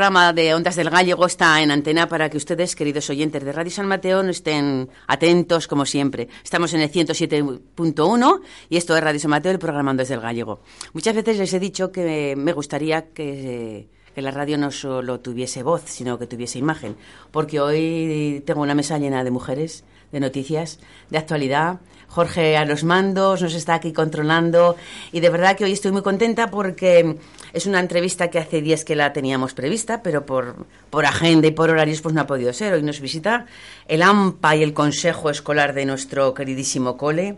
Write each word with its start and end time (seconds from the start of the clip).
Programa 0.00 0.32
de 0.32 0.54
Ondas 0.54 0.76
del 0.76 0.88
Gallego 0.88 1.26
está 1.26 1.60
en 1.60 1.70
antena 1.70 2.08
para 2.08 2.30
que 2.30 2.38
ustedes, 2.38 2.74
queridos 2.74 3.10
oyentes 3.10 3.44
de 3.44 3.52
Radio 3.52 3.70
San 3.70 3.86
Mateo, 3.86 4.22
estén 4.22 4.88
atentos 5.06 5.68
como 5.68 5.84
siempre. 5.84 6.26
Estamos 6.42 6.72
en 6.72 6.80
el 6.80 6.90
107.1 6.90 8.40
y 8.70 8.78
esto 8.78 8.96
es 8.96 9.04
Radio 9.04 9.20
San 9.20 9.30
Mateo, 9.30 9.52
el 9.52 9.58
programa 9.58 9.90
Ondas 9.90 10.08
del 10.08 10.20
Gallego. 10.20 10.60
Muchas 10.94 11.14
veces 11.14 11.36
les 11.36 11.52
he 11.52 11.60
dicho 11.60 11.92
que 11.92 12.34
me 12.34 12.54
gustaría 12.54 13.12
que, 13.12 13.90
que 14.14 14.22
la 14.22 14.30
radio 14.30 14.56
no 14.56 14.70
solo 14.70 15.20
tuviese 15.20 15.62
voz, 15.62 15.82
sino 15.84 16.18
que 16.18 16.26
tuviese 16.26 16.58
imagen, 16.58 16.96
porque 17.30 17.60
hoy 17.60 18.42
tengo 18.46 18.62
una 18.62 18.74
mesa 18.74 18.96
llena 18.96 19.22
de 19.22 19.30
mujeres, 19.30 19.84
de 20.12 20.20
noticias, 20.20 20.78
de 21.10 21.18
actualidad. 21.18 21.80
Jorge 22.08 22.56
a 22.56 22.64
los 22.64 22.82
mandos 22.82 23.40
nos 23.40 23.54
está 23.54 23.74
aquí 23.74 23.92
controlando 23.92 24.76
y 25.12 25.20
de 25.20 25.30
verdad 25.30 25.56
que 25.56 25.64
hoy 25.64 25.72
estoy 25.72 25.92
muy 25.92 26.02
contenta 26.02 26.50
porque 26.50 27.16
es 27.52 27.66
una 27.66 27.78
entrevista 27.78 28.28
que 28.30 28.40
hace 28.40 28.60
días 28.62 28.84
que 28.84 28.96
la 28.96 29.12
teníamos 29.12 29.54
prevista, 29.54 30.02
pero 30.02 30.26
por, 30.26 30.66
por 30.90 31.06
agenda 31.06 31.46
y 31.46 31.52
por 31.52 31.70
horarios 31.70 32.00
pues 32.00 32.12
no 32.12 32.22
ha 32.22 32.26
podido 32.26 32.52
ser. 32.52 32.74
Hoy 32.74 32.82
nos 32.82 33.00
visita 33.00 33.46
el 33.86 34.02
AMPA 34.02 34.56
y 34.56 34.64
el 34.64 34.74
Consejo 34.74 35.30
Escolar 35.30 35.72
de 35.72 35.86
nuestro 35.86 36.34
queridísimo 36.34 36.96
cole. 36.96 37.36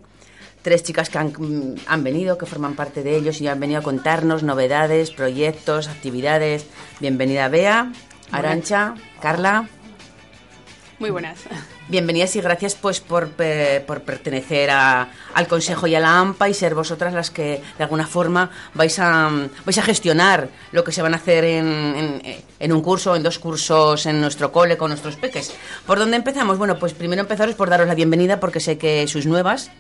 Tres 0.63 0.85
chicas 0.85 1.11
que 1.11 1.19
han, 1.19 1.35
han 1.87 2.05
venido, 2.05 2.39
que 2.39 2.47
forman 2.47 2.75
parte 2.75 3.03
de 3.03 3.17
ellos 3.17 3.41
y 3.41 3.49
han 3.49 3.61
venido 3.61 3.81
a 3.81 3.83
contarnos 3.83 4.43
novedades, 4.43 5.11
proyectos, 5.11 5.89
actividades. 5.89 6.67
Bienvenida 7.01 7.49
Bea, 7.49 7.93
Arancha, 8.31 8.95
Carla. 9.21 9.69
Muy 10.99 11.11
buenas. 11.11 11.41
Bienvenidas 11.93 12.35
y 12.37 12.41
gracias 12.41 12.75
pues 12.75 13.01
por, 13.01 13.29
eh, 13.39 13.85
por 13.87 14.01
pertenecer 14.01 14.71
a- 14.71 15.11
al 15.35 15.47
Consejo 15.47 15.87
y 15.87 15.95
a 15.95 16.01
la 16.01 16.21
AMPA 16.21 16.49
y 16.49 16.55
ser 16.55 16.75
vosotras 16.75 17.13
las 17.13 17.31
que 17.31 17.61
de 17.77 17.85
alguna 17.85 18.07
forma 18.07 18.49
vais 18.73 18.99
a, 18.99 19.29
vais 19.67 19.77
a 19.77 19.83
gestionar 19.83 20.49
lo 20.73 20.85
que 20.85 20.91
se 20.93 21.03
van 21.03 21.13
a 21.13 21.19
hacer 21.19 21.45
en, 21.45 22.23
en- 22.59 22.73
un 22.73 22.81
curso, 22.81 23.15
en 23.15 23.23
dos 23.23 23.39
cursos 23.39 24.07
en 24.07 24.23
nuestro 24.23 24.51
cole 24.53 24.79
con 24.79 24.89
nuestros 24.89 25.17
peques. 25.17 25.53
¿Por 25.87 25.99
dónde 25.99 26.17
empezamos? 26.17 26.57
Bueno, 26.57 26.79
pues 26.79 26.95
primero 26.95 27.21
empezaros 27.21 27.55
por 27.57 27.69
daros 27.69 27.87
la 27.87 27.95
bienvenida 27.95 28.41
porque 28.41 28.61
sé 28.61 28.79
que 28.79 29.07
sois 29.07 29.27
nuevas 29.27 29.71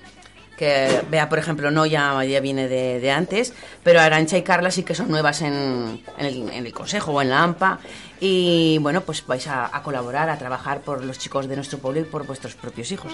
que 0.56 1.02
Bea, 1.10 1.28
por 1.28 1.38
ejemplo, 1.38 1.70
no 1.70 1.86
ya, 1.86 2.22
ya 2.24 2.40
viene 2.40 2.68
de, 2.68 3.00
de 3.00 3.10
antes, 3.10 3.52
pero 3.82 4.00
Arancha 4.00 4.36
y 4.36 4.42
Carla 4.42 4.70
sí 4.70 4.82
que 4.82 4.94
son 4.94 5.08
nuevas 5.10 5.42
en, 5.42 6.02
en 6.18 6.26
el, 6.26 6.50
en 6.50 6.66
el 6.66 6.72
Consejo 6.72 7.12
o 7.12 7.22
en 7.22 7.30
la 7.30 7.42
AMPA. 7.42 7.78
Y 8.20 8.78
bueno, 8.78 9.00
pues 9.00 9.26
vais 9.26 9.46
a, 9.48 9.76
a 9.76 9.82
colaborar, 9.82 10.30
a 10.30 10.38
trabajar 10.38 10.80
por 10.82 11.04
los 11.04 11.18
chicos 11.18 11.48
de 11.48 11.56
nuestro 11.56 11.78
pueblo 11.78 12.00
y 12.00 12.04
por 12.04 12.24
vuestros 12.24 12.54
propios 12.54 12.92
hijos. 12.92 13.12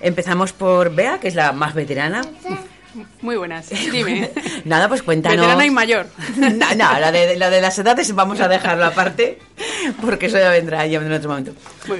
Empezamos 0.00 0.52
por 0.52 0.94
Bea, 0.94 1.18
que 1.18 1.26
es 1.28 1.34
la 1.34 1.50
más 1.52 1.74
veterana. 1.74 2.22
Muy 3.22 3.36
buenas. 3.36 3.68
Dime. 3.70 4.30
Nada, 4.64 4.88
pues 4.88 5.02
cuéntanos. 5.02 5.38
Veterana 5.40 5.66
y 5.66 5.70
mayor. 5.70 6.06
No, 6.36 7.12
de, 7.12 7.36
la 7.36 7.50
de 7.50 7.60
las 7.60 7.78
edades 7.78 8.14
vamos 8.14 8.40
a 8.40 8.48
dejarlo 8.48 8.84
aparte, 8.84 9.38
porque 10.00 10.26
eso 10.26 10.38
ya 10.38 10.50
vendrá, 10.50 10.86
ya 10.86 10.98
vendrá 10.98 11.16
en 11.16 11.20
otro 11.20 11.30
momento. 11.30 11.52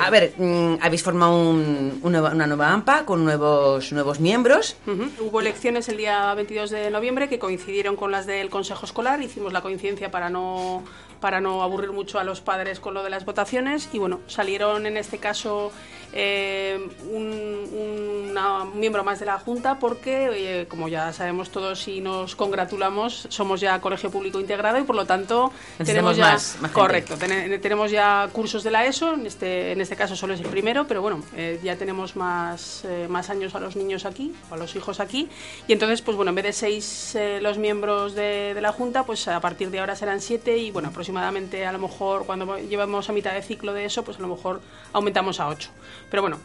A 0.02 0.10
ver, 0.10 0.34
mm, 0.36 0.74
habéis 0.80 1.02
formado 1.02 1.36
un- 1.38 2.00
una 2.02 2.46
nueva 2.46 2.72
AMPA 2.72 3.04
con 3.04 3.24
nuevos, 3.24 3.92
nuevos 3.92 4.20
miembros. 4.20 4.76
Hubo 5.20 5.40
elecciones 5.40 5.88
el 5.88 5.96
día 5.96 6.32
22 6.34 6.70
de 6.70 6.90
noviembre 6.90 7.28
que 7.28 7.38
coincidieron 7.38 7.96
con 7.96 8.10
las 8.12 8.26
del 8.26 8.50
Consejo 8.50 8.86
Escolar. 8.86 9.22
Hicimos 9.22 9.52
la 9.52 9.60
coincidencia 9.62 10.10
para 10.10 10.30
no 10.30 10.82
para 11.24 11.40
no 11.40 11.62
aburrir 11.62 11.90
mucho 11.90 12.18
a 12.18 12.24
los 12.24 12.42
padres 12.42 12.80
con 12.80 12.92
lo 12.92 13.02
de 13.02 13.08
las 13.08 13.24
votaciones. 13.24 13.88
Y 13.94 13.98
bueno 13.98 14.20
salieron 14.26 14.84
en 14.84 14.98
este 14.98 15.16
caso 15.16 15.72
eh, 16.12 16.78
un, 17.10 18.28
una- 18.30 18.64
un 18.64 18.78
miembro 18.78 19.02
más 19.04 19.20
de 19.20 19.26
la 19.26 19.38
junta 19.38 19.78
porque 19.78 20.28
eh, 20.60 20.66
como 20.68 20.88
ya 20.88 21.12
sabemos 21.14 21.48
todos 21.50 21.88
y 21.88 22.00
nos 22.02 22.36
congratulamos 22.36 23.26
somos 23.30 23.60
ya 23.60 23.80
colegio 23.80 24.10
público 24.10 24.38
integrado 24.38 24.78
y 24.78 24.82
por 24.84 24.96
lo 24.96 25.06
tanto 25.06 25.50
tenemos 25.92 26.16
ya 26.18 26.32
más- 26.32 26.56
correcto 26.72 27.16
Tene- 27.16 27.58
tenemos 27.58 27.90
ya 27.90 28.28
cursos 28.32 28.62
de 28.62 28.70
la 28.70 28.84
ESO, 28.84 29.14
en 29.14 29.26
este, 29.26 29.72
en 29.72 29.80
este 29.80 29.96
caso 29.96 30.14
solo 30.14 30.34
es 30.34 30.40
el 30.40 30.46
primero, 30.48 30.86
pero 30.86 31.00
bueno, 31.00 31.22
eh, 31.36 31.58
ya 31.64 31.76
tenemos 31.76 32.16
más, 32.16 32.84
eh, 32.84 33.06
más 33.08 33.30
años 33.30 33.54
a 33.54 33.60
los 33.60 33.74
niños 33.76 34.04
aquí, 34.04 34.34
o 34.50 34.54
a 34.54 34.56
los 34.58 34.76
hijos 34.76 35.00
aquí, 35.00 35.28
y 35.66 35.72
entonces, 35.72 36.02
pues 36.02 36.16
bueno, 36.16 36.30
en 36.30 36.34
vez 36.36 36.44
de 36.44 36.52
seis 36.52 37.14
eh, 37.14 37.38
los 37.40 37.56
miembros 37.58 38.14
de, 38.14 38.52
de 38.54 38.60
la 38.60 38.72
Junta, 38.72 39.04
pues 39.04 39.26
a 39.28 39.40
partir 39.40 39.70
de 39.70 39.78
ahora 39.80 39.96
serán 39.96 40.20
siete, 40.20 40.58
y 40.58 40.70
bueno, 40.70 40.88
aproximadamente 40.88 41.13
a 41.18 41.72
lo 41.72 41.78
mejor 41.78 42.26
cuando 42.26 42.58
llevamos 42.58 43.08
a 43.08 43.12
mitad 43.12 43.32
de 43.32 43.42
ciclo 43.42 43.72
de 43.72 43.84
eso, 43.84 44.02
pues 44.04 44.18
a 44.18 44.20
lo 44.20 44.28
mejor 44.28 44.60
aumentamos 44.92 45.40
a 45.40 45.48
ocho. 45.48 45.70
Pero 46.10 46.22
bueno, 46.22 46.38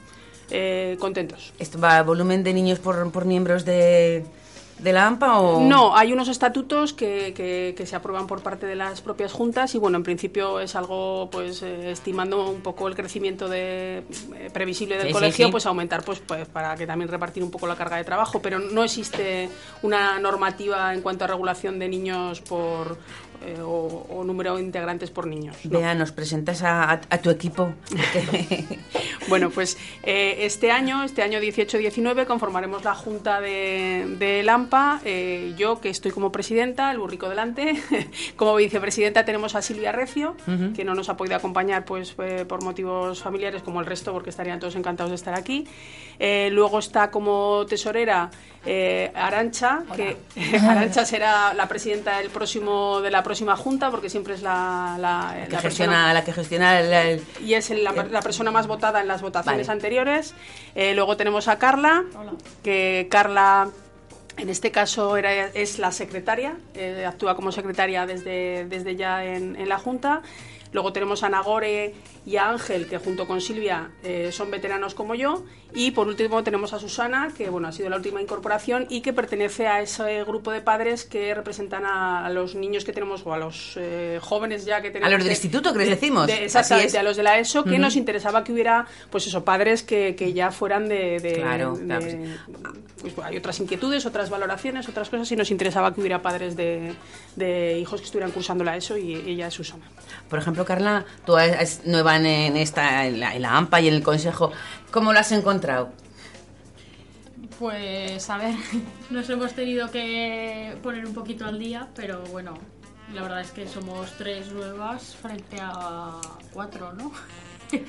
eh, 0.51 0.97
contentos. 0.99 1.53
¿Esto 1.59 1.79
va 1.79 1.97
a 1.97 2.03
volumen 2.03 2.43
de 2.43 2.53
niños 2.53 2.79
por, 2.79 3.11
por 3.11 3.25
miembros 3.25 3.65
de, 3.65 4.25
de 4.79 4.93
la 4.93 5.05
AMPA 5.05 5.39
o...? 5.39 5.61
No, 5.61 5.95
hay 5.95 6.11
unos 6.11 6.27
estatutos 6.27 6.93
que, 6.93 7.33
que- 7.35 7.75
que 7.77 7.85
se 7.85 7.95
aprueban 7.95 8.25
por 8.25 8.41
parte 8.41 8.65
de 8.65 8.75
las 8.75 9.01
propias 9.01 9.31
juntas 9.31 9.75
y 9.75 9.77
bueno, 9.77 9.97
en 9.97 10.03
principio 10.03 10.59
es 10.59 10.75
algo, 10.75 11.29
pues, 11.31 11.61
eh, 11.61 11.91
estimando 11.91 12.49
un 12.49 12.61
poco 12.61 12.87
el 12.87 12.95
crecimiento 12.95 13.47
de, 13.47 13.99
eh, 14.35 14.49
previsible 14.51 14.95
del 14.95 15.03
Sí, 15.03 15.09
sí, 15.09 15.13
colegio, 15.13 15.45
sí. 15.47 15.51
pues 15.51 15.65
aumentar, 15.67 16.03
pues, 16.03 16.19
pues, 16.19 16.47
para 16.47 16.75
que 16.75 16.87
también 16.87 17.09
repartir 17.09 17.43
un 17.43 17.51
poco 17.51 17.67
la 17.67 17.75
carga 17.75 17.97
de 17.97 18.03
trabajo, 18.03 18.41
pero 18.41 18.57
no 18.57 18.83
existe 18.83 19.49
una 19.83 20.17
normativa 20.19 20.93
en 20.95 21.01
cuanto 21.01 21.25
a 21.25 21.27
regulación 21.27 21.77
de 21.77 21.87
niños 21.89 22.41
por 22.41 22.97
eh, 23.45 23.59
o, 23.61 24.05
o 24.09 24.23
número 24.23 24.55
de 24.55 24.61
integrantes 24.63 25.09
por 25.11 25.27
niños. 25.27 25.55
no. 25.65 25.79
Vea, 25.79 25.93
nos 25.95 26.11
presentas 26.11 26.61
a, 26.63 26.83
a- 26.91 27.01
a 27.09 27.17
tu 27.19 27.29
equipo. 27.29 27.73
Bueno, 29.27 29.51
pues 29.51 29.77
eh, 30.03 30.37
este 30.39 30.71
año, 30.71 31.03
este 31.03 31.21
año 31.21 31.39
18-19, 31.39 32.25
conformaremos 32.25 32.83
la 32.83 32.95
Junta 32.95 33.39
de, 33.41 34.15
de 34.17 34.41
Lampa. 34.41 34.99
eh, 35.05 35.53
yo, 35.55 35.79
que 35.79 35.89
estoy 35.89 36.09
como 36.11 36.31
presidenta, 36.31 36.89
el 36.91 36.97
burrico 36.97 37.29
delante. 37.29 37.79
como 38.35 38.55
vicepresidenta 38.55 39.25
tenemos 39.25 39.53
a 39.55 39.61
Silvia 39.61 39.91
Recio, 39.91 40.35
que 40.75 40.83
no 40.83 40.95
nos 40.95 41.09
ha 41.09 41.17
podido 41.17 41.35
acompañar 41.35 41.85
pues 41.85 42.15
eh, 42.17 42.45
por 42.47 42.63
motivos 42.63 43.21
familiares 43.21 43.61
como 43.61 43.79
el 43.81 43.85
resto, 43.85 44.13
porque 44.13 44.31
estarían 44.31 44.59
todos 44.59 44.75
encantados 44.75 45.11
de 45.11 45.15
estar 45.15 45.35
aquí. 45.35 45.67
Eh, 46.17 46.49
luego 46.51 46.79
está 46.79 47.11
como 47.11 47.65
tesorera 47.67 48.31
eh, 48.65 49.11
Arancha, 49.15 49.83
que 49.95 50.17
Arancha 50.59 51.05
será 51.05 51.53
la 51.53 51.67
presidenta 51.67 52.17
del 52.17 52.29
próximo, 52.31 52.99
de 53.01 53.11
la 53.11 53.21
próxima 53.29 53.55
Junta, 53.55 53.91
porque 53.91 54.09
siempre 54.09 54.33
es 54.33 54.41
la, 54.41 54.97
la, 54.99 55.45
que 55.45 55.51
la 55.53 55.61
gestiona, 55.61 55.91
persona- 55.93 56.13
la 56.15 56.23
que 56.23 56.33
gestiona 56.33 56.79
el, 56.79 56.91
el- 56.93 57.23
y 57.45 57.53
es 57.53 57.69
el- 57.69 57.83
la, 57.83 57.91
la 57.91 58.21
persona 58.21 58.49
más 58.49 58.65
votada 58.65 59.01
en 59.01 59.07
las 59.07 59.21
votaciones 59.21 59.67
Vale. 59.67 59.77
anteriores. 59.77 60.33
Eh, 60.73 60.95
luego 60.95 61.15
tenemos 61.15 61.47
a 61.47 61.59
Carla, 61.59 62.03
que 62.63 63.07
Carla 63.11 63.69
En 64.37 64.47
este 64.49 64.71
caso 64.71 65.17
era, 65.17 65.47
es 65.53 65.79
la 65.79 65.91
secretaria, 65.91 66.55
eh, 66.73 67.05
actúa 67.05 67.35
como 67.35 67.51
secretaria 67.51 68.05
desde, 68.05 68.65
desde 68.69 68.95
ya 68.95 69.23
en, 69.25 69.57
en 69.57 69.67
la 69.67 69.77
Junta. 69.77 70.21
Luego 70.71 70.93
tenemos 70.93 71.23
a 71.23 71.29
Nagore 71.29 71.93
y 72.29 72.37
a 72.37 72.49
Ángel, 72.49 72.85
que 72.87 72.97
junto 72.99 73.25
con 73.25 73.41
Silvia 73.41 73.89
eh, 74.03 74.29
son 74.31 74.51
veteranos 74.51 74.93
como 74.93 75.15
yo. 75.15 75.43
Y 75.73 75.91
por 75.91 76.07
último 76.07 76.43
tenemos 76.43 76.73
a 76.73 76.79
Susana, 76.79 77.31
que 77.37 77.49
bueno, 77.49 77.67
ha 77.67 77.71
sido 77.71 77.89
la 77.89 77.95
última 77.95 78.21
incorporación 78.21 78.87
y 78.89 79.01
que 79.01 79.13
pertenece 79.13 79.67
a 79.67 79.81
ese 79.81 80.23
grupo 80.23 80.51
de 80.51 80.61
padres 80.61 81.05
que 81.05 81.33
representan 81.35 81.85
a, 81.85 82.25
a 82.25 82.29
los 82.31 82.55
niños 82.55 82.85
que 82.85 82.91
tenemos 82.91 83.23
o 83.25 83.33
a 83.33 83.37
los 83.37 83.73
eh, 83.77 84.19
jóvenes 84.21 84.65
ya 84.65 84.81
que 84.81 84.89
tenemos. 84.89 85.07
A 85.07 85.11
los 85.11 85.19
del 85.19 85.27
de- 85.27 85.33
instituto, 85.33 85.71
que 85.71 85.79
les 85.79 85.89
de- 85.89 85.95
decimos. 85.95 86.27
de- 86.27 86.33
Así 86.33 86.43
exactamente, 86.43 86.87
es. 86.87 86.95
a 86.95 87.03
los 87.03 87.17
de 87.17 87.23
la 87.23 87.37
ESO, 87.39 87.63
que 87.63 87.77
nos 87.79 87.95
interesaba 87.95 88.43
que 88.43 88.51
hubiera, 88.51 88.85
pues 89.11 89.27
eso, 89.27 89.43
padres 89.45 89.83
que, 89.83 90.15
que 90.15 90.33
ya 90.33 90.51
fueran 90.51 90.87
de... 90.89 91.19
de- 91.19 91.33
Claro, 91.33 91.77
claro. 91.83 92.05
pues, 93.01 93.13
hay 93.23 93.37
otras 93.37 93.59
inquietudes, 93.59 94.05
otras 94.05 94.29
valoraciones, 94.29 94.87
otras 94.89 95.09
cosas, 95.09 95.31
y 95.31 95.35
nos 95.35 95.51
interesaba 95.51 95.93
que 95.93 96.01
hubiera 96.01 96.21
padres 96.21 96.55
de, 96.55 96.93
de 97.35 97.77
hijos 97.79 98.01
que 98.01 98.05
estuvieran 98.05 98.31
cursando 98.31 98.63
la 98.63 98.75
ESO 98.75 98.97
y 98.97 99.15
ella 99.15 99.47
es 99.47 99.53
Susana. 99.53 99.83
Por 100.29 100.39
ejemplo, 100.39 100.65
Carla, 100.65 101.05
tú 101.25 101.37
eres 101.37 101.81
nueva 101.85 102.18
en, 102.19 102.25
en 102.55 102.57
esta, 102.57 103.05
en 103.07 103.19
la, 103.19 103.35
en 103.35 103.41
la 103.41 103.57
AMPA 103.57 103.81
y 103.81 103.87
en 103.87 103.93
el 103.95 104.03
Consejo. 104.03 104.51
¿Cómo 104.91 105.13
lo 105.13 105.19
has 105.19 105.31
encontrado? 105.31 105.89
Pues 107.57 108.29
a 108.29 108.37
ver, 108.37 108.55
nos 109.09 109.29
hemos 109.29 109.53
tenido 109.53 109.89
que 109.91 110.77
poner 110.81 111.05
un 111.05 111.13
poquito 111.13 111.45
al 111.45 111.59
día, 111.59 111.87
pero 111.95 112.21
bueno, 112.31 112.53
la 113.13 113.21
verdad 113.21 113.41
es 113.41 113.51
que 113.51 113.67
somos 113.67 114.11
tres 114.17 114.51
nuevas 114.51 115.15
frente 115.21 115.57
a 115.61 116.19
cuatro, 116.53 116.93
¿no? 116.93 117.11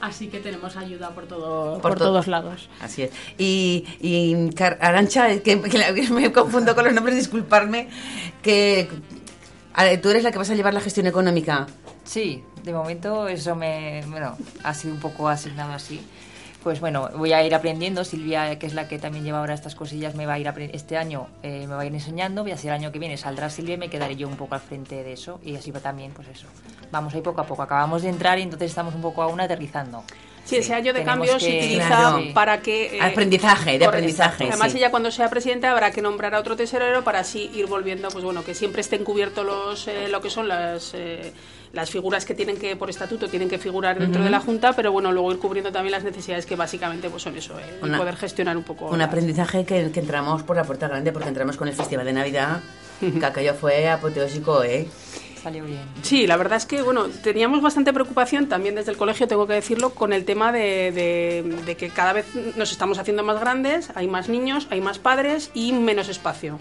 Así 0.00 0.28
que 0.28 0.38
tenemos 0.40 0.76
ayuda 0.76 1.10
por, 1.10 1.26
todo, 1.26 1.74
Por 1.74 1.82
por, 1.82 1.98
to- 1.98 2.04
todos 2.04 2.26
lados. 2.28 2.68
Así 2.80 3.02
es. 3.02 3.10
Y, 3.38 3.84
Arancha, 4.80 5.40
que, 5.40 5.60
que 5.62 6.08
me 6.10 6.30
confundo 6.32 6.74
con 6.74 6.84
los 6.84 6.94
nombres, 6.94 7.16
disculparme, 7.16 7.88
que 8.42 8.88
a 9.72 10.00
tú 10.00 10.10
eres 10.10 10.22
la 10.22 10.30
que 10.32 10.38
vas 10.38 10.50
a 10.50 10.54
llevar 10.54 10.74
la 10.74 10.80
gestión 10.80 11.06
económica. 11.06 11.66
Sí, 12.04 12.44
de 12.64 12.72
momento 12.72 13.28
eso 13.28 13.54
me, 13.54 14.02
bueno, 14.08 14.36
ha 14.62 14.74
sido 14.74 14.94
un 14.94 15.00
poco 15.00 15.28
asignado 15.28 15.72
así. 15.72 16.00
Pues 16.62 16.80
bueno, 16.80 17.10
voy 17.14 17.34
a 17.34 17.44
ir 17.44 17.54
aprendiendo. 17.54 18.04
Silvia, 18.04 18.58
que 18.58 18.64
es 18.66 18.72
la 18.72 18.88
que 18.88 18.98
también 18.98 19.22
lleva 19.22 19.38
ahora 19.40 19.52
estas 19.52 19.74
cosillas, 19.74 20.14
me 20.14 20.24
va 20.24 20.32
a 20.32 20.38
ir 20.38 20.50
este 20.72 20.96
año 20.96 21.26
eh, 21.42 21.66
me 21.68 21.74
va 21.74 21.82
a 21.82 21.84
ir 21.84 21.92
enseñando. 21.92 22.48
Y 22.48 22.52
así 22.52 22.68
el 22.68 22.72
año 22.72 22.90
que 22.90 22.98
viene 22.98 23.18
saldrá 23.18 23.50
Silvia 23.50 23.74
y 23.74 23.78
me 23.78 23.90
quedaré 23.90 24.16
yo 24.16 24.26
un 24.28 24.36
poco 24.36 24.54
al 24.54 24.62
frente 24.62 25.04
de 25.04 25.12
eso. 25.12 25.38
Y 25.44 25.54
así 25.56 25.70
va 25.70 25.80
también, 25.80 26.12
pues 26.12 26.26
eso. 26.28 26.46
Vamos 26.90 27.14
ahí 27.14 27.20
poco 27.20 27.42
a 27.42 27.46
poco. 27.46 27.62
Acabamos 27.62 28.00
de 28.02 28.08
entrar 28.08 28.38
y 28.38 28.42
entonces 28.42 28.70
estamos 28.70 28.94
un 28.94 29.02
poco 29.02 29.20
aún 29.22 29.40
aterrizando. 29.42 30.04
Sí, 30.46 30.56
ese 30.56 30.72
año 30.74 30.92
de 30.94 31.00
Tenemos 31.00 31.26
cambio 31.28 31.40
se 31.40 31.50
que- 31.50 31.58
utiliza 31.58 31.86
Claro. 31.88 32.22
para 32.34 32.60
que... 32.60 32.96
eh, 32.96 33.00
Aprendizaje, 33.02 33.78
de 33.78 33.84
aprendizaje, 33.86 34.44
Además, 34.48 34.72
sí. 34.72 34.78
ella 34.78 34.90
cuando 34.90 35.10
sea 35.10 35.28
presidenta 35.30 35.70
habrá 35.70 35.90
que 35.90 36.02
nombrar 36.02 36.34
a 36.34 36.38
otro 36.40 36.54
tesorero 36.54 37.02
para 37.02 37.20
así 37.20 37.50
ir 37.54 37.66
volviendo, 37.66 38.08
pues 38.08 38.24
bueno, 38.24 38.44
que 38.44 38.54
siempre 38.54 38.82
estén 38.82 39.04
cubiertos 39.04 39.44
los, 39.44 39.88
eh, 39.88 40.08
lo 40.08 40.20
que 40.22 40.28
son 40.30 40.48
las... 40.48 40.92
eh, 40.94 41.32
las 41.74 41.90
figuras 41.90 42.24
que 42.24 42.34
tienen 42.34 42.56
que, 42.56 42.76
por 42.76 42.88
estatuto, 42.90 43.28
tienen 43.28 43.48
que 43.48 43.58
figurar 43.58 43.98
dentro 43.98 44.22
de 44.22 44.30
la 44.30 44.40
Junta, 44.40 44.72
pero 44.74 44.92
bueno, 44.92 45.12
luego 45.12 45.32
ir 45.32 45.38
cubriendo 45.38 45.70
también 45.72 45.92
las 45.92 46.04
necesidades 46.04 46.46
que 46.46 46.56
básicamente 46.56 47.10
pues 47.10 47.22
son 47.22 47.36
eso, 47.36 47.58
eh, 47.58 47.64
el 47.82 47.88
Una- 47.88 47.98
poder 47.98 48.16
gestionar 48.16 48.56
un 48.56 48.62
poco. 48.62 48.86
Un 48.86 48.98
las- 48.98 49.08
aprendizaje 49.08 49.64
que, 49.64 49.90
que 49.90 50.00
entramos 50.00 50.42
por 50.42 50.56
la 50.56 50.64
puerta 50.64 50.88
grande, 50.88 51.12
porque 51.12 51.28
entramos 51.28 51.56
con 51.56 51.68
el 51.68 51.74
Festival 51.74 52.06
de 52.06 52.12
Navidad, 52.12 52.60
que 53.00 53.26
aquello 53.26 53.54
fue 53.54 53.88
apoteósico, 53.88 54.62
¿eh? 54.62 54.86
Salió 55.42 55.64
bien. 55.64 55.82
Sí, 56.00 56.26
la 56.26 56.38
verdad 56.38 56.56
es 56.56 56.64
que 56.64 56.80
bueno, 56.80 57.06
teníamos 57.22 57.60
bastante 57.60 57.92
preocupación 57.92 58.48
también 58.48 58.76
desde 58.76 58.92
el 58.92 58.96
colegio, 58.96 59.28
tengo 59.28 59.46
que 59.46 59.52
decirlo, 59.52 59.90
con 59.90 60.14
el 60.14 60.24
tema 60.24 60.52
de, 60.52 60.90
de- 60.92 61.62
de 61.66 61.76
que 61.76 61.90
cada 61.90 62.14
vez 62.14 62.26
nos 62.56 62.72
estamos 62.72 62.98
haciendo 62.98 63.22
más 63.24 63.38
grandes, 63.40 63.90
hay 63.94 64.08
más 64.08 64.30
niños, 64.30 64.66
hay 64.70 64.80
más 64.80 64.98
padres 64.98 65.50
y 65.52 65.72
menos 65.72 66.08
espacio. 66.08 66.58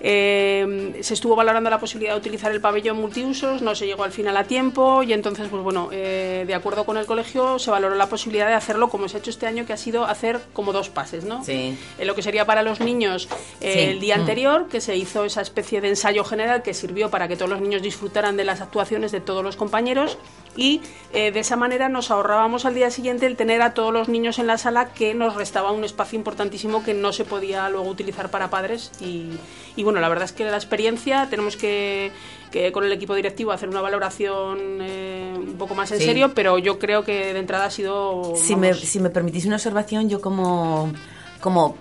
Eh, 0.00 0.98
se 1.00 1.14
estuvo 1.14 1.34
valorando 1.36 1.70
la 1.70 1.78
posibilidad 1.78 2.12
de 2.14 2.18
utilizar 2.20 2.52
el 2.52 2.60
pabellón 2.60 2.96
multiusos, 2.98 3.62
no 3.62 3.74
se 3.74 3.86
llegó 3.86 4.04
al 4.04 4.12
final 4.12 4.36
a 4.36 4.44
tiempo 4.44 5.02
y 5.02 5.12
entonces, 5.12 5.48
pues 5.48 5.62
bueno, 5.62 5.88
eh, 5.92 6.44
de 6.46 6.54
acuerdo 6.54 6.84
con 6.84 6.96
el 6.96 7.06
colegio 7.06 7.58
se 7.58 7.70
valoró 7.70 7.94
la 7.94 8.08
posibilidad 8.08 8.46
de 8.46 8.54
hacerlo 8.54 8.88
como 8.88 9.08
se 9.08 9.16
ha 9.16 9.20
hecho 9.20 9.30
este 9.30 9.46
año, 9.46 9.66
que 9.66 9.72
ha 9.72 9.76
sido 9.76 10.04
hacer 10.04 10.40
como 10.52 10.72
dos 10.72 10.90
pases, 10.90 11.24
¿no? 11.24 11.44
Sí. 11.44 11.76
Lo 12.02 12.14
que 12.14 12.22
sería 12.22 12.44
para 12.44 12.62
los 12.62 12.80
niños 12.80 13.28
eh, 13.60 13.72
Sí. 13.72 13.78
el 13.80 14.00
día 14.00 14.16
Mm. 14.16 14.20
anterior, 14.20 14.68
que 14.68 14.80
se 14.80 14.96
hizo 14.96 15.24
esa 15.24 15.40
especie 15.40 15.80
de 15.80 15.88
ensayo 15.88 16.24
general 16.24 16.62
que 16.62 16.74
sirvió 16.74 17.10
para 17.10 17.28
que 17.28 17.36
todos 17.36 17.50
los 17.50 17.60
niños 17.60 17.82
disfrutaran 17.82 18.36
de 18.36 18.44
las 18.44 18.60
actuaciones 18.60 19.12
de 19.12 19.20
todos 19.20 19.42
los 19.42 19.56
compañeros 19.56 20.18
y 20.56 20.80
eh, 21.12 21.32
de 21.32 21.40
esa 21.40 21.56
manera 21.56 21.88
nos 21.88 22.10
ahorrábamos 22.10 22.64
al 22.64 22.74
día 22.74 22.90
siguiente 22.90 23.26
el 23.26 23.36
tener 23.36 23.60
a 23.62 23.74
todos 23.74 23.92
los 23.92 24.08
niños 24.08 24.38
en 24.38 24.46
la 24.46 24.56
sala 24.58 24.92
que 24.94 25.12
nos 25.14 25.34
restaba 25.36 25.70
un 25.72 25.84
espacio 25.84 26.16
importantísimo 26.18 26.82
que 26.82 26.94
no 26.94 27.12
se 27.12 27.24
podía 27.24 27.68
luego 27.68 27.88
utilizar 27.88 28.30
para 28.30 28.48
padres 28.50 28.90
y, 29.00 29.32
y 29.76 29.82
bueno, 29.86 30.00
la 30.00 30.08
verdad 30.08 30.24
es 30.26 30.32
que 30.32 30.44
la 30.44 30.56
experiencia 30.56 31.28
tenemos 31.30 31.56
que, 31.56 32.10
que 32.50 32.70
con 32.72 32.84
el 32.84 32.92
equipo 32.92 33.14
directivo 33.14 33.52
hacer 33.52 33.68
una 33.68 33.80
valoración 33.80 34.58
eh, 34.80 35.32
un 35.36 35.54
poco 35.58 35.74
más 35.74 35.90
en 35.92 35.98
Sí. 35.98 36.04
serio, 36.04 36.32
pero 36.34 36.58
yo 36.58 36.78
creo 36.78 37.04
que 37.04 37.32
de 37.32 37.38
entrada 37.38 37.64
ha 37.66 37.70
sido... 37.70 38.34
Si 38.36 38.56
me, 38.56 38.74
si 38.74 39.00
me 39.00 39.10
permitís 39.10 39.46
una 39.46 39.56
observación, 39.56 40.08
yo 40.08 40.20
como, 40.20 40.92
como 41.40 41.76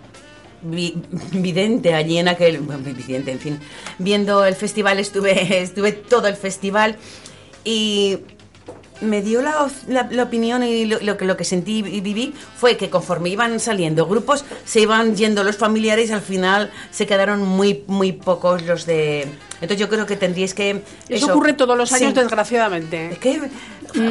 vi- 0.62 0.96
vidente 1.32 1.94
allí 1.94 2.18
en 2.18 2.28
aquel, 2.28 2.60
bueno, 2.60 2.84
vidente, 2.84 3.32
en 3.32 3.40
fin, 3.40 3.60
viendo 4.00 4.46
el 4.46 4.56
festival, 4.56 5.00
estuve, 5.00 5.62
estuve 5.62 5.92
todo 5.92 6.28
el 6.28 6.36
festival 6.36 6.96
y 7.64 8.20
me 9.02 9.22
dio 9.22 9.42
la, 9.42 9.68
la- 9.88 10.08
la 10.10 10.24
opinión 10.24 10.64
y 10.64 10.86
lo, 10.86 11.00
lo 11.02 11.18
que, 11.18 11.26
lo 11.26 11.36
que 11.38 11.44
sentí 11.44 11.80
y 11.80 12.02
viví 12.02 12.34
fue 12.58 12.78
que 12.78 12.90
conforme 12.90 13.30
iban 13.30 13.60
saliendo 13.60 14.06
grupos, 14.08 14.46
se 14.66 14.80
iban 14.82 15.16
yendo 15.16 15.44
los 15.44 15.58
familiares 15.58 16.10
y 16.10 16.14
al 16.14 16.22
final 16.22 16.72
se 16.92 17.06
quedaron 17.06 17.42
muy, 17.42 17.84
muy 17.88 18.12
pocos 18.14 18.64
los 18.64 18.86
de... 18.86 19.28
Entonces 19.56 19.78
yo 19.78 19.90
creo 19.90 20.06
que 20.06 20.16
tendríais 20.16 20.54
que... 20.54 20.82
Eso, 21.10 21.28
ocurre 21.28 21.54
todos 21.54 21.78
los 21.78 21.92
años, 21.94 22.14
Sí. 22.14 22.20
desgraciadamente. 22.20 23.10
Es 23.14 23.20
que 23.20 23.42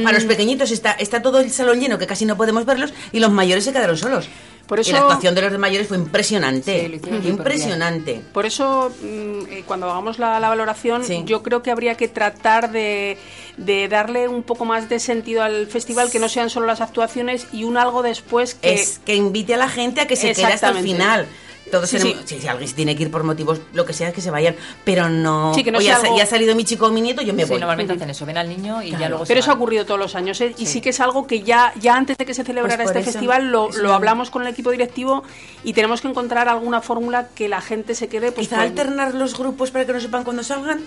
para 0.02 0.12
los 0.12 0.24
pequeñitos 0.24 0.70
está, 0.70 0.92
está 0.92 1.20
todo 1.22 1.40
el 1.40 1.50
salón 1.50 1.80
lleno 1.80 1.98
que 1.98 2.06
casi 2.06 2.24
no 2.24 2.36
podemos 2.36 2.64
verlos 2.64 2.92
y 3.12 3.20
los 3.20 3.30
mayores 3.30 3.64
se 3.64 3.72
quedaron 3.72 3.96
solos. 3.96 4.28
Por 4.66 4.78
Y 4.78 4.82
eso- 4.82 4.92
la 4.92 4.98
actuación 5.00 5.34
de 5.34 5.42
los 5.42 5.58
mayores 5.58 5.88
fue 5.88 5.96
impresionante. 5.98 7.00
Sí, 7.22 7.28
impresionante. 7.28 8.22
Por 8.32 8.46
eso, 8.46 8.90
mm, 9.02 9.04
eh, 9.50 9.64
cuando 9.66 9.90
hagamos 9.90 10.18
la, 10.18 10.40
la 10.40 10.48
valoración, 10.48 11.04
Sí. 11.04 11.22
yo 11.26 11.42
creo 11.42 11.62
que 11.62 11.70
habría 11.70 11.96
que 11.96 12.08
tratar 12.08 12.70
de, 12.72 13.18
de 13.58 13.88
darle 13.88 14.26
un 14.28 14.42
poco 14.42 14.64
más 14.64 14.88
de 14.88 15.00
sentido 15.00 15.42
al 15.42 15.66
festival, 15.66 16.10
que 16.10 16.18
no 16.18 16.28
sean 16.28 16.48
solo 16.50 16.66
las 16.66 16.80
actuaciones 16.80 17.46
y 17.52 17.64
un 17.64 17.76
algo 17.76 18.02
después 18.02 18.54
que... 18.54 18.72
Es 18.74 19.00
que 19.04 19.14
invite 19.16 19.54
a 19.54 19.58
la 19.58 19.68
gente 19.68 20.00
a 20.00 20.06
que 20.06 20.16
se 20.16 20.32
quede 20.32 20.46
hasta 20.46 20.70
el 20.70 20.78
final. 20.78 21.26
Todos 21.70 21.88
Sí, 21.88 21.96
tenemos- 21.98 22.22
sí. 22.26 22.34
si, 22.36 22.40
si 22.42 22.48
alguien 22.48 22.68
se 22.68 22.74
tiene 22.74 22.94
que 22.94 23.02
ir 23.04 23.10
por 23.10 23.24
motivos, 23.24 23.60
lo 23.72 23.84
que 23.84 23.92
sea, 23.92 24.12
que 24.12 24.20
se 24.20 24.30
vayan. 24.30 24.54
Pero 24.84 25.08
no. 25.08 25.52
Sí, 25.54 25.64
que 25.64 25.72
no 25.72 25.78
"Oye, 25.78 25.86
sea 25.88 25.96
ha, 25.96 26.00
sa- 26.00 26.06
algo- 26.06 26.18
ya 26.18 26.22
ha 26.24 26.26
salido 26.26 26.54
mi 26.54 26.64
chico 26.64 26.86
o 26.86 26.90
mi 26.90 27.00
nieto, 27.00 27.22
yo 27.22 27.32
me 27.34 27.44
Sí, 27.44 27.48
voy. 27.50 27.58
normalmente 27.60 27.94
hacen 27.94 28.10
eso, 28.10 28.26
ven 28.26 28.36
al 28.36 28.48
niño 28.48 28.82
y 28.82 28.90
ya 28.92 29.08
luego 29.08 29.24
se 29.24 29.28
Pero 29.30 29.40
eso 29.40 29.50
ha 29.50 29.54
ocurrido 29.54 29.84
todos 29.86 29.98
los 29.98 30.14
años 30.14 30.40
¿eh? 30.40 30.54
y 30.58 30.66
Sí. 30.66 30.80
que 30.80 30.90
es 30.90 31.00
algo 31.00 31.26
que 31.26 31.42
ya, 31.42 31.72
ya 31.80 31.96
antes 31.96 32.16
de 32.16 32.26
que 32.26 32.34
se 32.34 32.44
celebrara 32.44 32.84
Pues 32.84 32.88
por 32.92 32.96
este 32.98 33.10
eso, 33.10 33.18
festival 33.18 33.50
lo, 33.50 33.70
eso 33.70 33.80
lo 33.80 33.94
hablamos 33.94 34.30
con 34.30 34.42
el 34.42 34.48
equipo 34.48 34.70
directivo 34.70 35.24
y 35.64 35.72
tenemos 35.72 36.00
que 36.00 36.08
encontrar 36.08 36.48
alguna 36.48 36.80
fórmula 36.82 37.28
que 37.34 37.48
la 37.48 37.60
gente 37.60 37.94
se 37.94 38.08
quede 38.08 38.30
pues, 38.32 38.48
Quizá 38.48 38.60
alternar 38.60 39.14
los 39.14 39.36
grupos 39.38 39.70
para 39.70 39.84
que 39.86 39.92
no 39.94 40.00
sepan 40.00 40.22
cuándo 40.24 40.42
salgan. 40.42 40.80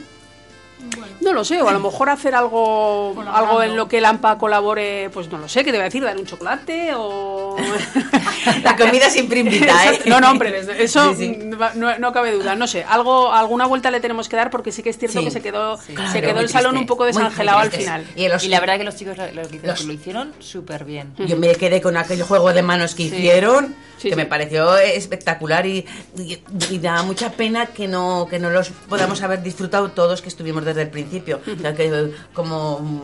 Bueno, 0.98 1.14
No 1.22 1.34
lo 1.34 1.44
sé, 1.44 1.62
o 1.62 1.68
a 1.68 1.72
lo 1.74 1.80
mejor 1.80 2.10
hacer 2.10 2.36
algo, 2.36 3.14
Colaborando. 3.16 3.50
algo 3.52 3.64
en 3.64 3.76
lo 3.76 3.88
que 3.88 3.98
el 3.98 4.06
AMPA 4.06 4.38
colabore, 4.38 5.10
pues 5.12 5.30
no 5.30 5.38
lo 5.38 5.48
sé, 5.50 5.60
¿qué 5.64 5.72
te 5.72 5.78
voy 5.78 5.82
a 5.82 5.86
decir? 5.86 6.04
¿Dar 6.04 6.16
un 6.18 6.26
chocolate 6.26 6.92
o...? 6.96 7.56
La 8.64 8.76
comida 8.78 9.10
siempre 9.10 9.40
invita, 9.40 9.92
¿eh? 9.94 10.02
No, 10.06 10.22
no, 10.22 10.32
hombre, 10.32 10.62
eso 10.78 11.14
Sí, 11.16 11.36
sí. 11.36 11.50
va- 11.60 11.74
No, 11.76 11.98
no 12.00 12.12
cabe 12.14 12.32
duda. 12.32 12.56
No 12.56 12.66
sé, 12.68 12.84
algo, 12.88 13.32
alguna 13.34 13.66
vuelta 13.66 13.92
le 13.92 14.00
tenemos 14.00 14.30
que 14.30 14.36
dar 14.38 14.50
porque 14.50 14.72
sí 14.72 14.84
que 14.84 14.90
es 14.90 14.98
cierto 14.98 15.20
Sí. 15.20 15.26
que 15.26 15.32
se 15.32 15.42
quedó, 15.42 15.78
Claro, 15.94 16.12
se 16.12 16.22
quedó 16.22 16.40
el 16.40 16.50
salón 16.50 16.78
un 16.78 16.86
poco 16.86 17.04
desangelado 17.06 17.60
al 17.60 17.72
final. 17.72 18.06
Y, 18.16 18.28
los- 18.30 18.44
Y 18.44 18.48
la 18.50 18.60
verdad 18.60 18.78
que 18.78 18.84
los 18.84 18.96
chicos 18.96 19.18
lo, 19.18 19.26
Los- 19.64 19.84
lo 19.86 19.94
hicieron 19.94 20.32
súper 20.40 20.86
bien. 20.86 21.14
Yo 21.18 21.36
me 21.38 21.54
quedé 21.56 21.82
con 21.82 21.98
aquel 21.98 22.24
juego 22.24 22.54
de 22.54 22.62
manos 22.64 22.96
que 22.96 23.04
hicieron, 23.04 23.76
Sí, 23.98 24.10
que 24.10 24.16
sí. 24.16 24.16
me 24.16 24.26
pareció 24.26 24.78
espectacular 24.78 25.66
y, 25.66 25.86
y- 26.18 26.40
y 26.70 26.80
da 26.80 27.02
mucha 27.04 27.32
pena 27.32 27.66
que 27.68 27.88
no, 27.88 28.28
que 28.30 28.40
no 28.40 28.50
los 28.50 28.70
podamos 28.70 29.22
haber 29.22 29.42
disfrutado 29.44 29.90
todos 29.90 30.22
que 30.22 30.30
estuvimos 30.30 30.64
desde 30.66 30.84
el 30.84 30.90
principio. 30.90 31.40
O 31.58 31.60
sea, 31.62 31.74
que 31.76 32.12
como, 32.34 33.04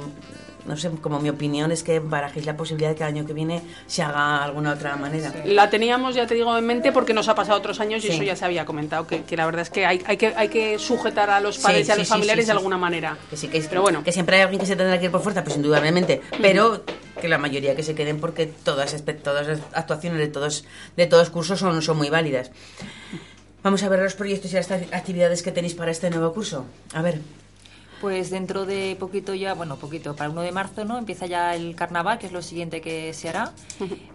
no 0.65 0.77
sé, 0.77 0.89
como 1.01 1.19
mi 1.19 1.29
opinión 1.29 1.71
es 1.71 1.83
que 1.83 1.99
barajéis 1.99 2.45
la 2.45 2.55
posibilidad 2.57 2.89
de 2.91 2.95
que 2.95 3.03
el 3.03 3.09
año 3.09 3.25
que 3.25 3.33
viene 3.33 3.61
se 3.87 4.01
haga 4.03 4.43
alguna 4.43 4.73
otra 4.73 4.95
manera. 4.95 5.33
La 5.45 5.69
teníamos, 5.69 6.15
ya 6.15 6.25
te 6.27 6.35
digo, 6.35 6.57
en 6.57 6.65
mente 6.65 6.91
porque 6.91 7.13
nos 7.13 7.27
ha 7.27 7.35
pasado 7.35 7.57
otros 7.57 7.79
años 7.79 8.03
y 8.05 8.09
eso 8.09 8.23
ya 8.23 8.35
se 8.35 8.45
había 8.45 8.65
comentado, 8.65 9.05
que, 9.07 9.23
que 9.23 9.35
la 9.37 9.45
verdad 9.45 9.61
es 9.63 9.69
que 9.69 9.85
hay, 9.85 10.01
hay 10.05 10.17
que 10.17 10.33
hay 10.35 10.47
que 10.49 10.79
sujetar 10.79 11.29
a 11.29 11.39
los 11.39 11.55
Sí, 11.57 11.61
padres 11.63 11.87
y 11.87 11.91
a 11.91 11.95
los 11.97 12.07
familiares 12.07 12.45
de 12.47 12.51
alguna 12.53 12.77
manera. 12.77 13.17
Que 13.29 13.37
sí, 13.37 13.47
que, 13.47 13.57
es- 13.57 13.67
Pero 13.67 13.81
bueno, 13.81 14.03
que 14.03 14.11
siempre 14.11 14.37
hay 14.37 14.41
alguien 14.43 14.59
que 14.59 14.65
se 14.65 14.75
tendrá 14.75 14.97
que 14.99 15.05
ir 15.05 15.11
por 15.11 15.21
fuerza, 15.21 15.43
pues 15.43 15.55
indudablemente, 15.55 16.21
pero 16.41 16.83
que 17.19 17.27
la 17.27 17.37
mayoría 17.37 17.75
que 17.75 17.83
se 17.83 17.95
queden 17.95 18.19
porque 18.19 18.45
todas, 18.47 18.95
todas 19.23 19.47
las 19.47 19.59
actuaciones 19.73 20.19
de 20.19 20.27
todos, 20.27 20.65
de 20.97 21.07
todos 21.07 21.29
cursos 21.29 21.59
son, 21.59 21.81
son 21.81 21.97
muy 21.97 22.09
válidas. 22.09 22.51
Vamos 23.63 23.81
a 23.83 23.89
ver 23.89 23.99
los 24.01 24.13
proyectos 24.15 24.51
y 24.51 24.55
las 24.55 24.69
actividades 24.71 25.41
que 25.41 25.51
tenéis 25.51 25.73
para 25.73 25.91
este 25.91 26.09
nuevo 26.09 26.33
curso. 26.33 26.65
A 26.93 27.01
ver. 27.01 27.19
Pues 28.03 28.29
dentro 28.29 28.65
de 28.65 28.97
poquito 28.99 29.33
ya, 29.33 29.53
bueno, 29.53 29.77
poquito, 29.77 30.13
para 30.13 30.25
el 30.25 30.33
1 30.33 30.41
de 30.41 30.51
marzo, 30.51 30.83
¿no? 30.83 30.97
Empieza 30.97 31.25
ya 31.25 31.55
el 31.55 31.73
carnaval, 31.73 32.19
que 32.19 32.25
es 32.25 32.33
lo 32.33 32.41
siguiente 32.41 32.81
que 32.81 33.13
se 33.13 33.29
hará. 33.29 33.53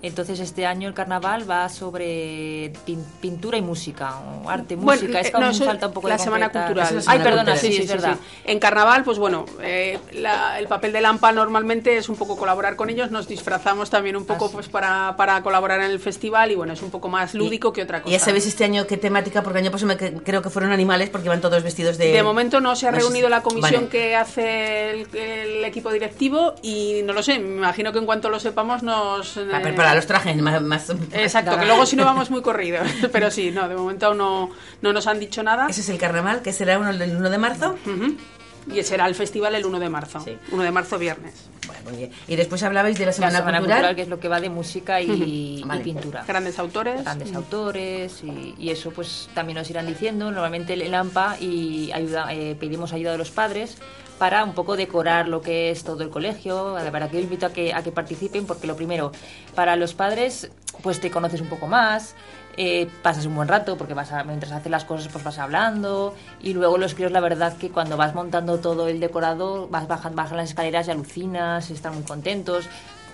Entonces 0.02 0.40
este 0.40 0.66
año 0.66 0.88
el 0.88 0.92
carnaval 0.92 1.50
va 1.50 1.71
sobre 1.71 2.71
pin- 2.87 3.02
pintura 3.23 3.57
y 3.57 3.62
música, 3.62 4.12
o 4.45 4.50
arte, 4.50 4.76
Bueno, 4.76 5.00
música. 5.00 5.21
es 5.21 5.28
eh, 5.28 5.33
como 5.33 5.47
no, 5.47 5.54
falta 5.54 5.87
un 5.87 5.95
poco 5.95 6.09
la 6.09 6.18
de 6.18 6.23
semana 6.23 6.50
cultural. 6.50 6.87
Ay, 6.87 6.95
la 6.97 7.00
semana 7.00 7.25
perdona, 7.25 7.52
cultural, 7.52 7.59
sí, 7.61 7.73
sí, 7.78 7.83
es 7.85 7.88
verdad. 7.88 8.16
sí. 8.21 8.40
En 8.45 8.59
carnaval, 8.59 9.04
pues 9.04 9.18
bueno, 9.18 9.47
eh, 9.62 9.99
la- 10.12 10.59
el 10.59 10.66
papel 10.68 10.92
de 10.92 11.00
Lampa 11.00 11.33
normalmente 11.33 11.97
es 11.97 12.11
un 12.11 12.16
poco 12.16 12.37
colaborar 12.37 12.76
con 12.76 12.90
ellos. 12.90 13.11
Nos 13.11 13.26
disfrazamos 13.26 13.88
también 13.88 14.16
un 14.16 14.26
poco 14.26 14.49
Ah, 14.49 14.50
pues 14.52 14.68
para, 14.68 15.14
para 15.16 15.42
colaborar 15.42 15.80
en 15.80 15.90
el 15.92 15.99
festival 15.99 16.50
y 16.50 16.57
bueno, 16.57 16.75
es 16.75 16.83
un 16.83 16.90
poco 16.90 17.09
más 17.09 17.33
lúdico 17.33 17.73
que 17.73 17.80
otra 17.85 18.02
cosa. 18.02 18.12
Ya 18.12 18.18
sabéis 18.23 18.47
este 18.47 18.64
año 18.64 18.87
qué 18.87 18.99
temática, 18.99 19.42
porque 19.42 19.61
el 19.61 19.64
año 19.64 19.73
pasado 19.73 19.87
me 19.88 19.97
creo 19.97 20.42
que 20.42 20.50
fueron 20.50 20.73
animales, 20.73 21.09
porque 21.09 21.30
van 21.30 21.40
todos 21.40 21.62
vestidos 21.62 21.97
de... 21.97 22.12
De 22.12 22.23
momento 22.23 22.61
no 22.61 22.76
se 22.76 22.87
ha 22.87 22.92
no 22.92 22.99
reunido 22.99 23.30
la 23.30 23.40
comisión 23.42 23.77
Que 23.87 24.16
hace 24.16 24.90
el, 24.90 25.16
el 25.16 25.64
equipo 25.64 25.92
directivo 25.92 26.54
y 26.62 27.02
no 27.04 27.12
lo 27.12 27.23
sé, 27.23 27.38
me 27.38 27.56
imagino 27.58 27.92
que 27.92 27.99
en 28.00 28.06
cuanto 28.06 28.28
lo 28.28 28.40
sepamos 28.40 28.82
nos... 28.82 29.35
Para 29.35 29.58
eh, 29.61 29.62
preparar 29.62 29.94
los 29.97 30.06
trajes 30.06 30.37
más... 30.38 30.61
más- 30.62 30.90
Exacto, 31.12 31.56
que 31.58 31.64
luego 31.66 31.87
si 31.87 31.94
no 31.94 32.04
vamos 32.04 32.30
muy 32.32 32.42
corridos. 32.42 32.88
Pero 33.12 33.30
sí, 33.30 33.50
no, 33.52 33.68
de 33.68 33.76
momento 33.76 34.06
aún 34.06 34.18
no, 34.18 34.50
no 34.82 34.92
nos 34.92 35.06
han 35.06 35.20
dicho 35.20 35.42
nada. 35.42 35.66
Ese 35.68 35.82
es 35.82 35.88
el 35.88 35.99
carnaval, 35.99 36.42
que 36.42 36.52
será 36.52 36.78
uno, 36.78 36.90
el 36.90 37.16
1 37.16 37.30
de 37.30 37.38
marzo. 37.38 37.76
Y 38.72 38.82
será 38.82 39.06
el 39.06 39.14
festival 39.14 39.54
el 39.54 39.64
1 39.64 39.78
de 39.80 39.88
marzo. 39.88 40.20
Sí. 40.20 40.37
1 40.50 40.62
de 40.62 40.70
marzo, 40.70 40.98
viernes. 40.98 41.48
Bueno, 41.66 41.82
muy 41.84 41.96
bien. 41.96 42.10
Y 42.26 42.37
después 42.37 42.62
hablabais 42.62 42.96
de 42.98 43.04
la 43.04 43.08
La 43.08 43.12
Semana, 43.12 43.38
semana 43.38 43.58
Cultural. 43.58 43.78
cultural, 43.78 43.96
que 43.96 44.02
es 44.02 44.08
lo 44.08 44.20
que 44.20 44.28
va 44.28 44.40
de 44.40 44.50
música 44.50 45.00
y, 45.00 45.64
pintura. 45.84 46.25
Grandes 46.26 46.58
autores. 46.58 47.02
grandes 47.02 47.34
autores 47.34 48.22
y, 48.22 48.54
y 48.58 48.70
eso 48.70 48.90
pues 48.90 49.28
también 49.34 49.58
nos 49.58 49.68
irán 49.70 49.87
diciendo 49.87 50.30
normalmente 50.30 50.75
el 50.75 50.94
AMPA 50.94 51.37
y 51.40 51.90
ayuda 51.92 52.32
eh, 52.32 52.56
pedimos 52.58 52.92
ayuda 52.92 53.12
de 53.12 53.18
los 53.18 53.30
padres 53.30 53.76
para 54.18 54.44
un 54.44 54.54
poco 54.54 54.76
decorar 54.76 55.28
lo 55.28 55.40
que 55.40 55.70
es 55.70 55.84
todo 55.84 56.02
el 56.02 56.10
colegio 56.10 56.76
para 56.90 57.08
que 57.08 57.18
yo 57.18 57.22
invito 57.22 57.46
a 57.46 57.52
que 57.52 57.72
a 57.72 57.82
que 57.82 57.92
participen 57.92 58.46
porque 58.46 58.66
lo 58.66 58.76
primero 58.76 59.12
para 59.54 59.76
los 59.76 59.94
padres 59.94 60.50
pues 60.82 61.00
te 61.00 61.10
conoces 61.10 61.40
un 61.40 61.48
poco 61.48 61.66
más 61.68 62.14
eh, 62.60 62.90
pasas 63.02 63.24
un 63.24 63.36
buen 63.36 63.46
rato 63.46 63.78
porque 63.78 63.94
mientras 64.26 64.50
haces 64.50 64.68
las 64.68 64.84
cosas 64.84 65.06
pues 65.12 65.22
vas 65.22 65.38
hablando 65.38 66.16
y 66.40 66.54
luego 66.54 66.76
los 66.76 66.94
críos 66.94 67.12
la 67.12 67.20
verdad 67.20 67.56
que 67.56 67.70
cuando 67.70 67.96
vas 67.96 68.16
montando 68.16 68.58
todo 68.58 68.88
el 68.88 68.98
decorado 68.98 69.68
vas 69.68 69.86
bajan 69.86 70.16
bajan 70.16 70.38
las 70.38 70.50
escaleras 70.50 70.88
y 70.88 70.90
alucinas 70.90 71.70
están 71.70 71.94
muy 71.94 72.02
contentos 72.02 72.68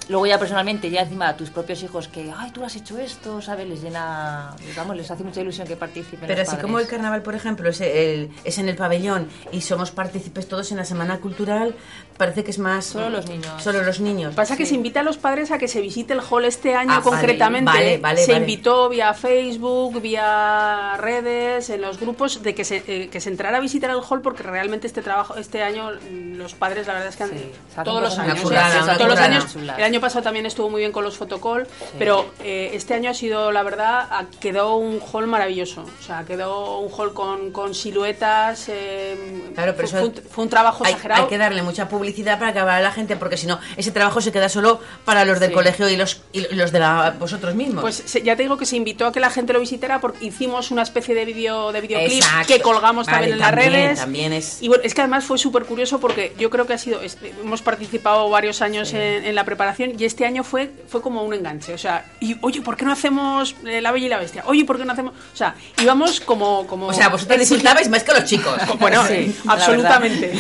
Luego 0.09 0.27
ya 0.27 0.39
personalmente, 0.39 0.91
ya 0.91 1.01
encima 1.03 1.29
a 1.29 1.37
tus 1.37 1.49
propios 1.51 1.83
hijos 1.83 2.09
que, 2.09 2.31
ay, 2.37 2.51
tú 2.51 2.63
has 2.65 2.77
hecho 2.77 2.99
esto, 2.99 3.41
¿sabes? 3.41 3.67
Les 3.69 3.83
llena, 3.83 4.55
digamos, 4.67 4.97
les 4.97 5.11
hace 5.11 5.25
mucha 5.25 5.41
ilusión 5.41 5.67
que 5.67 5.77
participen 5.77 6.21
Pero 6.27 6.35
los 6.35 6.41
así 6.43 6.51
padres. 6.57 6.63
como 6.63 6.79
el 6.79 6.87
carnaval, 6.87 7.23
por 7.23 7.35
ejemplo, 7.35 7.71
es, 7.71 7.81
el- 7.81 8.31
es 8.45 8.59
en 8.59 8.69
el 8.69 8.77
pabellón 8.77 9.29
y 9.51 9.63
somos 9.63 9.91
partícipes 9.93 10.47
todos 10.47 10.71
en 10.73 10.77
la 10.77 10.85
Semana 10.85 11.19
Cultural, 11.21 11.75
parece 12.19 12.45
que 12.45 12.51
es 12.51 12.59
más... 12.59 12.85
Solo 12.85 13.09
los 13.09 13.27
niños. 13.29 13.63
Solo 13.63 13.83
los 13.83 14.01
niños. 14.01 14.35
Pasa 14.35 14.57
que 14.57 14.67
se 14.67 14.75
invita 14.75 15.01
a 15.01 15.03
los 15.03 15.17
padres 15.17 15.51
a 15.51 15.59
que 15.59 15.69
se 15.69 15.81
visite 15.81 16.13
el 16.13 16.21
hall 16.21 16.45
este 16.45 16.75
año 16.75 16.93
Ah, 16.95 17.01
concretamente. 17.03 17.71
vale, 17.73 17.99
vale, 17.99 18.25
se 18.25 18.33
vale. 18.33 18.45
invitó 18.45 18.89
vía 18.91 19.15
Facebook, 19.15 20.01
vía 20.03 20.97
redes, 20.99 21.71
en 21.71 21.81
los 21.81 21.99
grupos, 21.99 22.43
de 22.43 22.55
que 22.55 22.65
se, 22.65 22.83
eh, 22.87 23.09
que 23.09 23.21
se 23.21 23.31
entrara 23.31 23.57
a 23.59 23.61
visitar 23.61 23.91
el 23.91 24.01
hall 24.09 24.21
porque 24.23 24.43
realmente 24.43 24.87
este 24.87 25.03
trabajo, 25.03 25.37
este 25.37 25.63
año 25.63 25.91
los 26.11 26.55
padres 26.55 26.87
la 26.87 26.93
verdad 26.95 27.09
es 27.09 27.17
que 27.17 27.23
han, 27.25 27.31
Sí, 27.31 27.51
todos 27.85 28.03
los 28.03 28.19
años, 28.19 28.45
o 28.45 28.49
sea, 28.49 28.83
una 28.85 28.97
todos 28.97 29.11
los 29.11 29.19
años, 29.19 29.57
el 29.57 29.71
año 29.71 29.94
pasado 30.01 30.23
también 30.23 30.47
estuvo 30.47 30.71
muy 30.71 30.81
bien 30.81 30.93
con 30.93 31.05
los 31.05 31.17
fotocall, 31.17 31.67
pero 31.99 32.27
eh, 32.43 32.71
este 32.75 32.95
año 32.95 33.11
ha 33.11 33.15
sido 33.15 33.53
la 33.53 33.63
verdad 33.63 34.07
a- 34.11 34.27
quedó 34.41 34.77
un 34.77 35.01
hall 35.13 35.27
maravilloso, 35.27 35.83
o 35.83 36.03
sea 36.03 36.25
quedó 36.25 36.79
un 36.81 36.91
hall 36.93 37.13
con, 37.15 37.51
con 37.53 37.75
siluetas, 37.75 38.69
eh, 38.69 39.17
Claro, 39.55 39.75
pero 39.77 39.89
fue, 39.89 40.01
eso- 40.01 40.11
fue 40.13 40.23
un, 40.23 40.29
fue 40.31 40.45
un 40.45 40.51
trabajo 40.51 40.85
hay, 40.85 40.93
exagerado. 40.93 41.23
hay 41.25 41.29
que 41.29 41.39
darle 41.39 41.63
mucha 41.63 41.89
publicidad 41.89 42.39
para 42.39 42.53
que 42.53 42.61
vaya 42.63 42.81
la 42.81 42.93
gente, 42.93 43.17
porque 43.17 43.37
si 43.37 43.47
no, 43.47 43.59
ese 43.77 43.91
trabajo 43.91 44.21
se 44.21 44.33
queda 44.33 44.49
solo 44.49 44.81
para 45.05 45.25
los 45.25 45.41
del 45.41 45.51
Sí. 45.51 45.55
colegio 45.55 45.89
y 45.89 45.97
los, 45.97 46.23
y 46.33 46.41
los 46.55 46.73
de 46.73 46.81
la, 46.81 47.15
vosotros 47.19 47.55
mismos. 47.55 47.83
Pues 47.83 48.13
ya 48.23 48.37
te 48.37 48.43
digo 48.43 48.57
que 48.57 48.67
se 48.67 48.77
invitó 48.77 49.07
a 49.07 49.13
que 49.13 49.21
la 49.21 49.31
gente 49.31 49.53
lo 49.53 49.61
visitara 49.61 50.01
porque 50.01 50.25
hicimos 50.27 50.71
una 50.71 50.83
especie 50.83 51.15
de 51.15 51.25
vídeo 51.25 51.73
de 51.73 51.81
videoclip 51.81 52.23
Exacto. 52.23 52.47
que 52.53 52.61
colgamos 52.61 53.07
Vale, 53.07 53.17
también 53.17 53.33
en 53.35 53.39
las 53.41 53.51
también, 53.51 53.73
redes. 53.73 53.99
también 53.99 54.33
es- 54.33 54.63
Y 54.63 54.69
bueno, 54.69 54.83
es 54.85 54.95
que 54.95 55.01
además 55.03 55.25
fue 55.25 55.39
súper 55.39 55.65
curioso 55.65 56.01
porque 56.01 56.35
yo 56.39 56.51
creo 56.51 56.67
que 56.67 56.73
ha 56.75 56.79
sido 56.79 57.01
es- 57.03 57.19
hemos 57.43 57.63
participado 57.63 58.29
varios 58.31 58.63
años 58.63 58.93
en, 58.93 59.25
en 59.25 59.35
la 59.35 59.45
preparación 59.45 59.84
y 59.99 60.05
este 60.05 60.25
año 60.25 60.45
fue 60.45 60.71
fue 60.89 61.01
como 61.03 61.23
un 61.23 61.35
enganche, 61.35 61.75
o 61.75 61.79
sea, 61.79 62.05
y 62.21 62.37
oye, 62.41 62.61
¿por 62.63 62.77
qué 62.77 62.85
no 62.85 62.93
hacemos 62.93 63.55
eh, 63.67 63.81
La 63.81 63.93
Bella 63.93 64.07
y 64.07 64.09
la 64.09 64.19
Bestia? 64.19 64.45
Oye, 64.47 64.65
¿por 64.65 64.79
qué 64.79 64.85
no 64.85 64.93
hacemos? 64.93 65.15
O 65.33 65.37
sea, 65.37 65.55
íbamos 65.83 66.21
como 66.21 66.67
como 66.67 66.87
o 66.87 66.93
sea, 66.93 67.09
vosotros 67.09 67.39
disfrutabais 67.39 67.89
más 67.89 68.03
que 68.03 68.13
los 68.13 68.25
chicos. 68.25 68.55
bueno, 68.79 69.07
Sí, 69.07 69.15
eh, 69.15 69.35
absolutamente. 69.47 70.33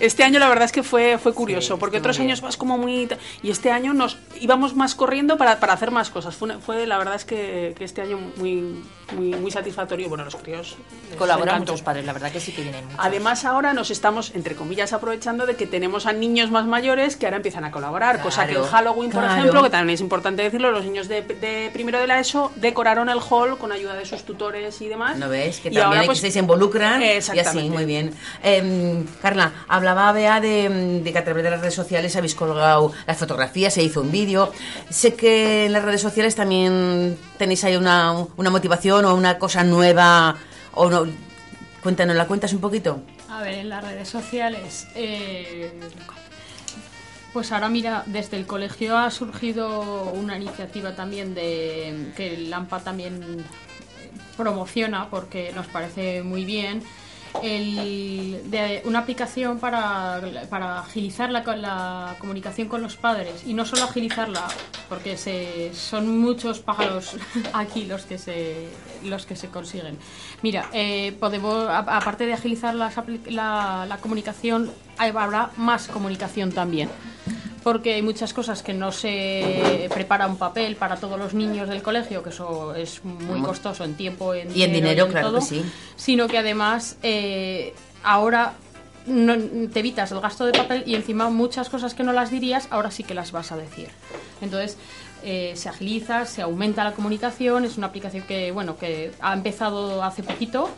Este 0.00 0.24
año 0.24 0.38
la 0.38 0.48
verdad 0.48 0.64
es 0.64 0.72
que 0.72 0.82
fue, 0.82 1.18
fue 1.18 1.32
curioso, 1.34 1.74
Sí, 1.74 1.80
porque 1.80 1.98
otros 1.98 2.16
bien. 2.18 2.28
años 2.28 2.40
vas 2.40 2.56
como 2.56 2.78
muy... 2.78 3.08
Y 3.42 3.50
este 3.50 3.70
año 3.70 3.94
nos 3.94 4.18
íbamos 4.40 4.74
más 4.74 4.94
corriendo 4.94 5.36
para, 5.38 5.60
para 5.60 5.72
hacer 5.72 5.90
más 5.90 6.10
cosas. 6.10 6.34
Fue, 6.36 6.58
fue 6.58 6.86
la 6.86 6.98
verdad 6.98 7.14
es 7.14 7.24
que, 7.24 7.74
que 7.76 7.84
este 7.84 8.02
año 8.02 8.18
muy, 8.36 8.82
muy, 9.16 9.34
muy 9.34 9.50
satisfactorio. 9.50 10.08
Bueno, 10.08 10.24
los 10.24 10.36
críos... 10.36 10.76
Colaboran 11.18 11.60
muchos 11.60 11.82
padres, 11.82 12.04
la 12.04 12.12
verdad 12.12 12.30
que 12.30 12.40
sí 12.40 12.52
que 12.52 12.62
vienen 12.62 12.84
muchos. 12.84 13.00
Además 13.02 13.44
ahora 13.44 13.72
nos 13.72 13.90
estamos, 13.90 14.32
entre 14.34 14.54
comillas, 14.54 14.92
aprovechando 14.92 15.46
de 15.46 15.56
que 15.56 15.66
tenemos 15.66 16.06
a 16.06 16.12
niños 16.12 16.50
más 16.50 16.66
mayores 16.66 17.16
que 17.16 17.26
ahora 17.26 17.36
empiezan 17.36 17.64
a 17.64 17.70
colaborar, 17.70 18.20
cosa 18.20 18.44
que 18.46 18.52
en 18.52 18.58
Claro, 18.58 18.70
Halloween, 18.70 19.10
por 19.10 19.22
claro. 19.22 19.38
ejemplo, 19.40 19.62
que 19.62 19.70
también 19.70 19.94
es 19.94 20.00
importante 20.00 20.42
decirlo, 20.42 20.70
los 20.70 20.84
niños 20.84 21.08
de, 21.08 21.22
de 21.22 21.70
primero 21.72 21.98
de 21.98 22.06
la 22.06 22.20
ESO 22.20 22.52
decoraron 22.56 23.08
el 23.08 23.18
hall 23.18 23.56
con 23.58 23.72
ayuda 23.72 23.94
de 23.94 24.04
sus 24.04 24.22
tutores 24.24 24.80
y 24.82 24.88
demás. 24.88 25.16
¿No 25.16 25.28
ves? 25.28 25.60
Que 25.60 25.68
Y 25.68 25.72
también 25.72 25.86
ahora, 25.86 26.02
pues, 26.04 26.20
que 26.20 26.30
se 26.30 26.38
involucran 26.38 27.02
y 27.02 27.16
así, 27.38 27.70
muy 27.70 27.84
bien. 27.86 28.12
Eh, 28.42 29.04
Carla, 29.22 29.52
hablaba 29.88 30.12
Bea 30.12 30.40
de, 30.40 31.00
de 31.02 31.12
que 31.12 31.18
a 31.18 31.24
través 31.24 31.42
de 31.44 31.50
las 31.50 31.60
redes 31.60 31.74
sociales 31.74 32.14
habéis 32.16 32.34
colgado 32.34 32.92
las 33.06 33.16
fotografías, 33.16 33.72
se 33.74 33.82
hizo 33.82 34.02
un 34.02 34.10
vídeo. 34.10 34.52
Sé 34.90 35.14
que 35.14 35.66
en 35.66 35.72
las 35.72 35.84
redes 35.84 36.02
sociales 36.02 36.34
también 36.34 37.16
tenéis 37.38 37.64
ahí 37.64 37.76
una, 37.76 38.12
una 38.36 38.50
motivación 38.50 39.04
o 39.04 39.14
una 39.14 39.38
cosa 39.38 39.64
nueva. 39.64 40.36
O 40.74 40.90
no, 40.90 41.06
cuéntanos, 41.82 42.16
¿la 42.16 42.26
cuentas 42.26 42.52
un 42.52 42.60
poquito? 42.60 43.00
A 43.30 43.42
ver, 43.42 43.54
en 43.54 43.68
las 43.68 43.82
redes 43.82 44.08
sociales. 44.08 44.86
eh, 44.94 45.72
pues 47.32 47.52
ahora 47.52 47.68
mira, 47.68 48.02
desde 48.06 48.36
el 48.36 48.46
colegio 48.46 48.96
ha 48.96 49.10
surgido 49.10 50.10
una 50.12 50.36
iniciativa 50.36 50.94
también 50.94 51.34
de 51.34 52.12
que 52.16 52.34
el 52.34 52.52
AMPA 52.52 52.80
también 52.80 53.44
promociona 54.36 55.08
porque 55.10 55.52
nos 55.54 55.66
parece 55.66 56.22
muy 56.22 56.44
bien. 56.44 56.82
El- 57.42 58.42
de 58.50 58.82
una 58.84 59.00
aplicación 59.00 59.58
para, 59.58 60.20
para 60.50 60.80
agilizar 60.80 61.30
la, 61.30 61.40
la 61.56 62.16
comunicación 62.18 62.68
con 62.68 62.82
los 62.82 62.96
padres. 62.96 63.42
Y 63.46 63.54
no 63.54 63.64
solo 63.64 63.84
agilizarla 63.84 64.46
porque 64.88 65.16
se, 65.16 65.72
son 65.74 66.18
muchos 66.18 66.60
pájaros 66.60 67.16
aquí 67.52 67.84
los 67.84 68.04
que 68.06 68.18
se 68.18 68.68
los 69.04 69.26
que 69.26 69.36
se 69.36 69.48
consiguen. 69.48 69.98
Mira 70.42 70.66
eh, 70.72 71.12
podemos 71.20 71.68
aparte 71.68 72.26
de 72.26 72.32
agilizar 72.34 72.74
las 72.74 72.94
la, 73.26 73.84
la 73.88 73.96
comunicación 73.98 74.70
habrá 74.98 75.50
más 75.56 75.88
comunicación 75.88 76.52
también 76.52 76.88
porque 77.62 77.94
hay 77.94 78.02
muchas 78.02 78.32
cosas 78.32 78.62
que 78.62 78.74
no 78.74 78.92
se 78.92 79.88
prepara 79.92 80.26
un 80.26 80.36
papel 80.36 80.76
para 80.76 80.96
todos 80.96 81.18
los 81.18 81.34
niños 81.34 81.68
del 81.68 81.82
colegio, 81.82 82.22
que 82.22 82.30
eso 82.30 82.74
es 82.74 83.04
muy 83.04 83.40
Mu- 83.40 83.46
costoso 83.46 83.84
en 83.84 83.94
tiempo 83.94 84.34
en 84.34 84.56
Y 84.56 84.62
en 84.62 84.72
dinero, 84.72 85.04
en 85.06 85.10
claro 85.10 85.28
todo, 85.28 85.38
que 85.40 85.44
sí. 85.46 85.64
Sino 85.96 86.26
que 86.28 86.38
además 86.38 86.96
eh, 87.02 87.74
ahora 88.02 88.54
no, 89.06 89.36
te 89.72 89.80
evitas 89.80 90.12
el 90.12 90.20
gasto 90.20 90.44
de 90.46 90.52
papel 90.52 90.82
y 90.86 90.94
encima 90.94 91.30
muchas 91.30 91.68
cosas 91.70 91.94
que 91.94 92.02
no 92.04 92.12
las 92.12 92.30
dirías, 92.30 92.68
ahora 92.70 92.90
sí 92.90 93.02
que 93.04 93.14
las 93.14 93.32
vas 93.32 93.52
a 93.52 93.56
decir. 93.56 93.88
Entonces 94.40 94.76
eh, 95.24 95.52
se 95.56 95.68
agiliza, 95.68 96.24
se 96.26 96.42
aumenta 96.42 96.84
la 96.84 96.92
comunicación, 96.92 97.64
es 97.64 97.76
una 97.76 97.88
aplicación 97.88 98.22
que 98.24 98.52
bueno 98.52 98.76
que 98.78 99.10
ha 99.20 99.32
empezado 99.32 100.02
hace 100.04 100.22
poquito 100.22 100.70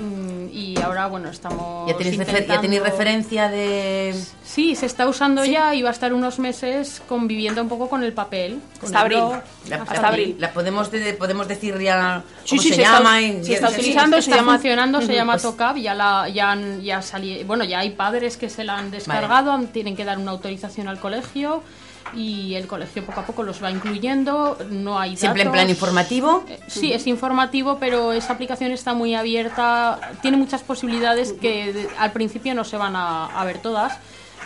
mm, 0.00 0.48
y 0.52 0.80
ahora 0.80 1.08
bueno 1.08 1.28
estamos 1.28 1.88
¿Ya 1.90 1.96
tenéis, 1.96 2.18
refer- 2.20 2.46
ya 2.46 2.60
tenéis 2.60 2.82
referencia 2.82 3.48
de...? 3.48 4.14
Sí, 4.44 4.76
se 4.76 4.86
está 4.86 5.08
usando 5.08 5.44
ya 5.44 5.74
y 5.74 5.82
va 5.82 5.88
a 5.88 5.92
estar 5.92 6.12
unos 6.12 6.38
meses 6.38 7.02
conviviendo 7.08 7.60
un 7.62 7.68
poco 7.68 7.88
con 7.88 8.02
el 8.04 8.12
papel. 8.12 8.60
con 8.80 8.86
Hasta 8.94 8.98
el 8.98 9.04
abril. 9.04 9.18
blog, 9.18 9.42
La, 9.68 9.76
hasta 9.82 10.08
abril. 10.08 10.36
la 10.38 10.52
podemos, 10.52 10.90
de- 10.92 11.14
podemos 11.14 11.48
decir 11.48 11.76
ya 11.80 12.22
Sí, 12.44 12.50
cómo 12.50 12.62
sí, 12.62 12.68
se, 12.68 12.74
se 12.76 12.82
está- 12.82 12.98
llama. 12.98 13.20
y- 13.22 13.44
se 13.44 13.54
está 13.54 13.70
y- 13.70 13.74
utilizando, 13.74 14.16
está 14.18 14.30
se 14.30 14.36
llama- 14.36 14.52
funcionando, 14.52 15.00
se 15.02 15.14
llama 15.14 15.32
pues- 15.32 15.42
Tocap, 15.42 15.76
ya 15.78 15.94
la 15.94 16.28
ya 16.28 16.52
han- 16.52 16.80
ya 16.82 17.02
salí, 17.02 17.42
bueno, 17.44 17.64
ya 17.64 17.80
hay 17.80 17.90
padres 17.90 18.36
que 18.36 18.48
se 18.50 18.62
la 18.64 18.78
han 18.78 18.90
descargado, 18.92 19.50
han- 19.52 19.66
tienen 19.68 19.96
que 19.96 20.04
dar 20.04 20.18
una 20.18 20.30
autorización 20.30 20.86
al 20.88 21.00
colegio 21.00 21.62
y 22.14 22.54
el 22.54 22.66
colegio 22.66 23.04
poco 23.04 23.20
a 23.20 23.26
poco 23.26 23.42
los 23.42 23.62
va 23.62 23.70
incluyendo, 23.70 24.56
no 24.70 24.98
hay 24.98 25.16
Siempre 25.16 25.42
en 25.42 25.52
plan 25.52 25.68
informativo. 25.70 26.44
Eh, 26.48 26.58
Sí, 26.66 26.92
es 26.92 27.06
informativo, 27.06 27.78
pero 27.78 28.12
esa 28.12 28.32
aplicación 28.32 28.72
está 28.72 28.94
muy 28.94 29.14
abierta, 29.14 30.00
tiene 30.22 30.36
muchas 30.36 30.62
posibilidades 30.62 31.32
que 31.32 31.88
al 31.98 32.12
principio 32.12 32.54
no 32.54 32.64
se 32.64 32.76
van 32.76 32.96
a, 32.96 33.26
a 33.26 33.44
ver 33.44 33.58
todas, 33.58 33.98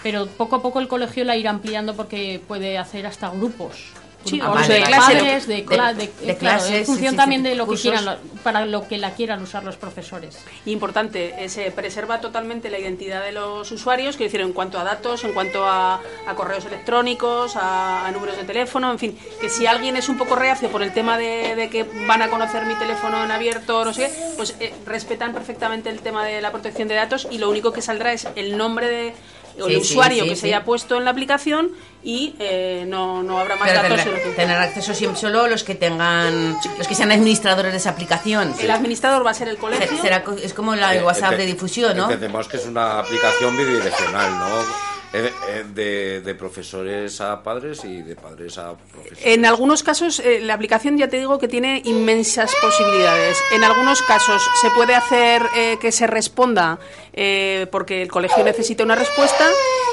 pero 0.03 0.27
poco 0.27 0.57
a 0.57 0.63
poco 0.63 0.81
el 0.81 0.89
colegio 0.89 1.25
la 1.25 1.37
irá 1.37 1.51
ampliando 1.51 1.95
porque 1.95 2.41
puede 2.47 2.79
hacer 2.79 3.07
hasta 3.07 3.31
grupos. 3.31 3.93
Sí, 4.25 4.41
Ah, 4.43 4.51
o 4.51 4.55
vale, 4.55 4.67
de 4.69 4.75
de 4.81 4.87
clase, 4.87 5.13
padres, 5.15 5.47
de, 5.47 5.55
de- 5.57 5.61
de- 5.63 5.67
de 5.67 6.37
claro, 6.37 6.39
clases, 6.39 6.71
en 6.81 6.87
función 6.87 7.11
sí, 7.13 7.17
también 7.17 7.43
de 7.43 7.55
lo 7.55 7.67
que 7.69 7.77
quieran, 7.77 8.05
lo- 8.07 8.17
para 8.43 8.65
lo 8.65 8.89
que 8.89 8.97
la 8.99 9.11
quieran 9.15 9.43
usar 9.43 9.65
los 9.65 9.77
profesores. 9.77 10.39
Importante, 10.67 11.45
eh, 11.45 11.49
se 11.49 11.71
preserva 11.71 12.21
totalmente 12.21 12.71
la 12.71 12.79
identidad 12.79 13.23
de 13.23 13.33
los 13.33 13.71
usuarios, 13.71 14.17
quiero 14.17 14.29
decir, 14.29 14.41
en 14.41 14.53
cuanto 14.53 14.79
a 14.79 14.85
datos, 14.85 15.25
en 15.25 15.33
cuanto 15.33 15.65
a, 15.65 16.01
a 16.27 16.35
correos 16.35 16.65
electrónicos, 16.65 17.57
a, 17.57 18.07
a 18.07 18.11
números 18.13 18.37
de 18.37 18.45
teléfono, 18.45 18.91
en 18.91 18.99
fin, 18.99 19.19
que 19.41 19.49
si 19.49 19.67
alguien 19.67 19.97
es 19.97 20.09
un 20.09 20.17
poco 20.17 20.37
reacio 20.37 20.71
por 20.71 20.83
el 20.83 20.93
tema 20.93 21.19
de, 21.19 21.55
de 21.55 21.69
que 21.69 21.85
van 22.07 22.23
a 22.23 22.29
conocer 22.31 22.65
mi 22.67 22.75
teléfono 22.77 23.23
en 23.25 23.31
abierto, 23.31 23.85
no 23.85 23.93
sé, 23.93 24.07
qué, 24.07 24.13
pues 24.37 24.57
eh, 24.61 24.73
respetan 24.87 25.33
perfectamente 25.33 25.91
el 25.91 26.01
tema 26.01 26.25
de 26.25 26.41
la 26.41 26.51
protección 26.51 26.89
de 26.89 26.95
datos 26.95 27.29
y 27.31 27.39
lo 27.39 27.51
único 27.51 27.73
que 27.73 27.83
saldrá 27.83 28.13
es 28.13 28.27
el 28.37 28.57
nombre 28.57 28.89
de 28.89 29.15
o 29.61 29.67
el 29.69 29.75
Sí, 29.75 29.85
sí, 29.85 29.93
usuario 29.93 30.25
sí, 30.25 30.29
que 30.31 30.35
sí. 30.35 30.41
se 30.43 30.47
haya 30.49 30.65
puesto 30.65 30.97
en 30.97 31.05
la 31.05 31.13
aplicación 31.13 31.71
y 32.05 32.35
eh, 32.39 32.85
no, 32.87 33.23
no 33.23 33.39
habrá 33.39 33.57
más 33.57 33.69
Pero 33.71 33.83
datos. 33.83 34.05
tendrá- 34.05 34.35
tener 34.37 34.57
acceso 34.59 34.95
siempre 34.95 35.19
solo 35.21 35.47
los 35.49 35.65
que 35.65 35.75
tengan, 35.75 36.57
los 36.79 36.87
que 36.87 36.95
sean 36.95 37.11
administradores 37.11 37.73
de 37.73 37.79
esa 37.79 37.91
aplicación. 37.91 38.55
El 38.61 38.71
administrador 38.71 39.27
va 39.27 39.31
a 39.31 39.35
ser 39.35 39.49
el 39.49 39.55
Se- 39.57 39.61
colegio. 39.61 39.99
será 40.03 40.23
es 40.43 40.53
como 40.55 40.75
la, 40.77 40.93
el 40.93 41.01
Eh, 41.01 41.05
WhatsApp 41.05 41.35
de 41.35 41.47
difusión, 41.47 41.97
¿no? 41.97 42.05
Entendemos 42.05 42.47
que 42.47 42.59
es 42.59 42.67
una 42.67 42.99
aplicación 43.01 43.57
bidireccional, 43.57 44.39
¿no? 44.39 44.95
Eh, 45.17 45.33
eh, 45.49 45.65
De, 45.73 46.21
de 46.23 46.35
profesores 46.35 47.21
a 47.21 47.41
padres 47.41 47.85
y 47.85 48.03
de 48.03 48.17
padres 48.17 48.59
a 48.59 48.75
profesores. 48.75 49.21
En 49.23 49.47
algunos 49.47 49.85
casos, 49.85 50.19
eh, 50.19 50.41
la 50.43 50.55
aplicación 50.55 50.99
ya 50.99 51.07
te 51.09 51.19
digo 51.19 51.39
que 51.39 51.47
tiene 51.47 51.81
inmensas 51.85 52.53
posibilidades. 52.61 53.39
En 53.53 53.63
algunos 53.63 54.03
casos 54.03 54.43
se 54.61 54.71
puede 54.71 54.97
hacer 54.97 55.41
eh, 55.57 55.79
que 55.81 55.93
se 55.93 56.09
responda 56.09 56.81
eh, 57.13 57.69
porque 57.71 58.03
el 58.03 58.09
colegio 58.11 58.43
necesita 58.43 58.83
una 58.83 58.97
respuesta 58.97 59.49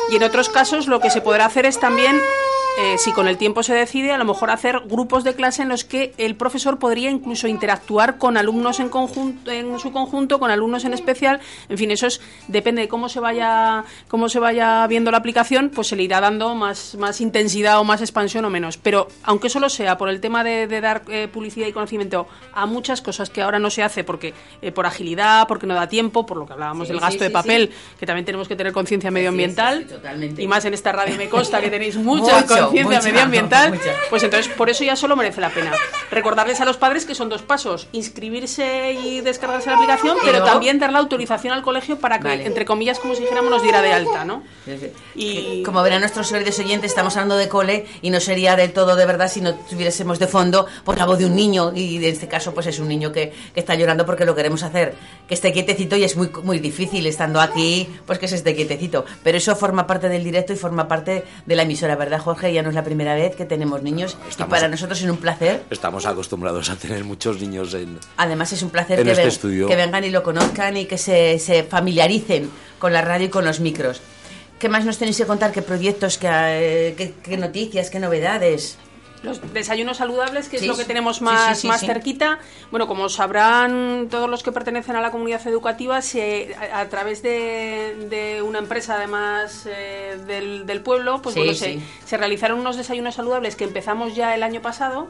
y 0.09 0.15
en 0.15 0.23
otros 0.23 0.49
casos 0.49 0.87
lo 0.87 0.99
que 0.99 1.09
se 1.09 1.21
podrá 1.21 1.45
hacer 1.45 1.65
es 1.65 1.79
también, 1.79 2.19
eh, 2.79 2.97
si 2.97 3.11
con 3.11 3.27
el 3.27 3.37
tiempo 3.37 3.63
se 3.63 3.73
decide, 3.73 4.11
a 4.11 4.17
lo 4.17 4.25
mejor 4.25 4.49
hacer 4.49 4.81
grupos 4.85 5.23
de 5.23 5.35
clase 5.35 5.61
en 5.61 5.69
los 5.69 5.83
que 5.83 6.13
el 6.17 6.35
profesor 6.35 6.79
podría 6.79 7.09
incluso 7.09 7.47
interactuar 7.47 8.17
con 8.17 8.37
alumnos 8.37 8.79
en, 8.79 8.89
conjunto, 8.89 9.51
en 9.51 9.77
su 9.79 9.91
conjunto, 9.91 10.39
con 10.39 10.51
alumnos 10.51 10.85
en 10.85 10.93
especial. 10.93 11.39
En 11.69 11.77
fin, 11.77 11.91
eso 11.91 12.07
es, 12.07 12.21
depende 12.47 12.83
de 12.83 12.87
cómo 12.87 13.09
se 13.09 13.19
vaya 13.19 13.83
cómo 14.07 14.29
se 14.29 14.39
vaya 14.39 14.87
viendo 14.87 15.11
la 15.11 15.17
aplicación, 15.17 15.69
pues 15.69 15.87
se 15.87 15.95
le 15.95 16.03
irá 16.03 16.21
dando 16.21 16.55
más, 16.55 16.95
más 16.95 17.21
intensidad 17.21 17.79
o 17.79 17.83
más 17.83 18.01
expansión 18.01 18.45
o 18.45 18.49
menos. 18.49 18.77
Pero 18.77 19.07
aunque 19.23 19.49
solo 19.49 19.69
sea 19.69 19.97
por 19.97 20.09
el 20.09 20.21
tema 20.21 20.43
de, 20.43 20.67
de 20.67 20.81
dar 20.81 21.03
eh, 21.09 21.27
publicidad 21.27 21.67
y 21.67 21.73
conocimiento 21.73 22.27
a 22.53 22.65
muchas 22.65 23.01
cosas 23.01 23.29
que 23.29 23.41
ahora 23.41 23.59
no 23.59 23.69
se 23.69 23.83
hace 23.83 24.03
porque 24.03 24.33
eh, 24.61 24.71
por 24.71 24.85
agilidad, 24.85 25.47
porque 25.47 25.67
no 25.67 25.75
da 25.75 25.87
tiempo, 25.87 26.25
por 26.25 26.37
lo 26.37 26.45
que 26.45 26.53
hablábamos 26.53 26.87
Sí, 26.87 26.93
del 26.93 26.99
sí, 26.99 27.05
gasto 27.05 27.23
de 27.23 27.29
papel, 27.29 27.71
que 27.99 28.05
también 28.05 28.25
tenemos 28.25 28.47
que 28.47 28.55
tener 28.55 28.73
conciencia 28.73 29.11
medioambiental. 29.11 29.85
Y 30.37 30.47
más 30.47 30.65
en 30.65 30.73
esta 30.73 30.91
radio 30.91 31.15
me 31.17 31.29
consta 31.29 31.61
que 31.61 31.69
tenéis 31.69 31.95
mucha 31.97 32.41
Mucho, 32.41 32.60
conciencia 32.65 33.01
medioambiental. 33.01 33.79
Pues 34.09 34.23
entonces 34.23 34.51
por 34.53 34.69
eso 34.69 34.83
ya 34.83 34.95
solo 34.95 35.15
merece 35.15 35.41
la 35.41 35.49
pena. 35.49 35.71
Recordarles 36.09 36.59
a 36.61 36.65
los 36.65 36.77
padres 36.77 37.05
que 37.05 37.15
son 37.15 37.29
dos 37.29 37.41
pasos, 37.41 37.87
inscribirse 37.91 38.93
y 38.93 39.21
descargarse 39.21 39.69
la 39.69 39.75
aplicación, 39.77 40.17
pero 40.23 40.43
también 40.43 40.79
dar 40.79 40.91
la 40.91 40.99
autorización 40.99 41.53
al 41.53 41.61
colegio 41.61 41.97
para 41.99 42.19
que, 42.19 42.27
Vale. 42.27 42.45
entre 42.45 42.65
comillas, 42.65 42.99
como 42.99 43.15
si 43.15 43.21
dijéramos, 43.21 43.49
nos 43.49 43.63
diera 43.63 43.81
de 43.81 43.93
alta, 43.93 44.25
¿no? 44.25 44.43
Y- 45.15 45.63
Como 45.63 45.81
verán 45.83 46.01
nuestros 46.01 46.31
oyentes, 46.31 46.91
estamos 46.91 47.15
hablando 47.17 47.37
de 47.37 47.47
cole 47.49 47.85
y 48.01 48.09
no 48.09 48.19
sería 48.19 48.55
del 48.55 48.73
todo 48.73 48.95
de 48.95 49.05
verdad 49.05 49.29
si 49.31 49.41
no 49.41 49.53
tuviésemos 49.55 50.19
de 50.19 50.27
fondo 50.27 50.65
por 50.83 50.97
la 50.97 51.05
voz 51.05 51.17
de 51.17 51.25
un 51.25 51.35
niño 51.35 51.71
y 51.75 51.97
en 51.97 52.03
este 52.03 52.27
caso 52.27 52.53
pues 52.53 52.67
es 52.67 52.79
un 52.79 52.87
niño 52.87 53.11
que, 53.11 53.33
que 53.53 53.59
está 53.59 53.75
llorando 53.75 54.05
porque 54.05 54.25
lo 54.25 54.35
queremos 54.35 54.63
hacer 54.63 54.95
que 55.27 55.33
esté 55.33 55.51
quietecito 55.53 55.95
y 55.95 56.03
es 56.03 56.15
muy 56.15 56.29
muy 56.43 56.59
difícil 56.59 57.05
estando 57.05 57.39
aquí 57.41 57.87
pues 58.05 58.19
que 58.19 58.27
se 58.27 58.35
esté 58.35 58.55
quietecito 58.55 59.05
pero 59.23 59.37
eso 59.37 59.55
forma 59.55 59.87
parte 59.87 60.09
del 60.09 60.23
directo 60.23 60.53
y 60.53 60.55
forma 60.55 60.87
parte 60.87 61.23
de 61.45 61.55
la 61.55 61.63
emisora 61.63 61.95
verdad 61.95 62.19
Jorge 62.19 62.50
ya 62.53 62.61
no 62.63 62.69
es 62.69 62.75
la 62.75 62.83
primera 62.83 63.15
vez 63.15 63.35
que 63.35 63.45
tenemos 63.45 63.81
niños 63.83 64.17
y 64.25 64.29
Estamos- 64.29 64.49
para 64.53 64.67
nosotros 64.67 65.01
es 65.01 65.09
un 65.09 65.17
placer 65.17 65.63
Estamos 65.69 66.05
acostumbrados 66.05 66.69
a 66.69 66.75
tener 66.75 67.03
muchos 67.03 67.39
niños 67.41 67.73
en... 67.73 67.99
Además 68.17 68.51
es 68.53 68.61
un 68.63 68.69
placer 68.69 69.03
que, 69.03 69.11
este 69.11 69.47
ven- 69.47 69.67
que 69.67 69.75
vengan 69.75 70.03
y 70.03 70.09
lo 70.09 70.23
conozcan 70.23 70.77
y 70.77 70.85
que 70.85 70.97
se, 70.97 71.39
se 71.39 71.63
familiaricen 71.63 72.49
con 72.79 72.93
la 72.93 73.01
radio 73.01 73.27
y 73.27 73.29
con 73.29 73.45
los 73.45 73.59
micros. 73.59 74.01
¿Qué 74.59 74.69
más 74.69 74.85
nos 74.85 74.97
tenéis 74.99 75.17
que 75.17 75.25
contar? 75.25 75.51
¿Qué 75.51 75.61
proyectos? 75.63 76.17
¿Qué, 76.17 76.27
eh, 76.29 76.93
qué- 76.97 77.13
qué 77.23 77.37
noticias? 77.37 77.89
¿Qué 77.89 77.99
novedades? 77.99 78.77
Los 79.23 79.53
desayunos 79.53 79.97
saludables, 79.97 80.49
que 80.49 80.57
Sí, 80.57 80.65
es 80.65 80.71
lo 80.71 80.75
que 80.75 80.85
tenemos 80.85 81.21
más, 81.21 81.57
sí, 81.57 81.61
sí, 81.61 81.67
más 81.67 81.81
cerquita. 81.81 82.39
Bueno, 82.71 82.87
como 82.87 83.07
sabrán 83.07 84.07
todos 84.09 84.29
los 84.29 84.41
que 84.41 84.51
pertenecen 84.51 84.95
a 84.95 85.01
la 85.01 85.11
comunidad 85.11 85.45
educativa, 85.47 86.01
se, 86.01 86.55
a, 86.55 86.79
a 86.79 86.89
través 86.89 87.21
de, 87.21 88.07
de 88.09 88.41
una 88.41 88.59
empresa, 88.59 88.95
además 88.95 89.67
eh, 89.69 90.19
del, 90.25 90.65
del 90.65 90.81
pueblo, 90.81 91.21
pues 91.21 91.35
bueno, 91.35 91.53
se, 91.53 91.79
se 92.03 92.17
realizaron 92.17 92.59
unos 92.59 92.77
desayunos 92.77 93.15
saludables 93.15 93.55
que 93.55 93.63
empezamos 93.63 94.15
ya 94.15 94.33
el 94.33 94.41
año 94.43 94.61
pasado. 94.61 95.07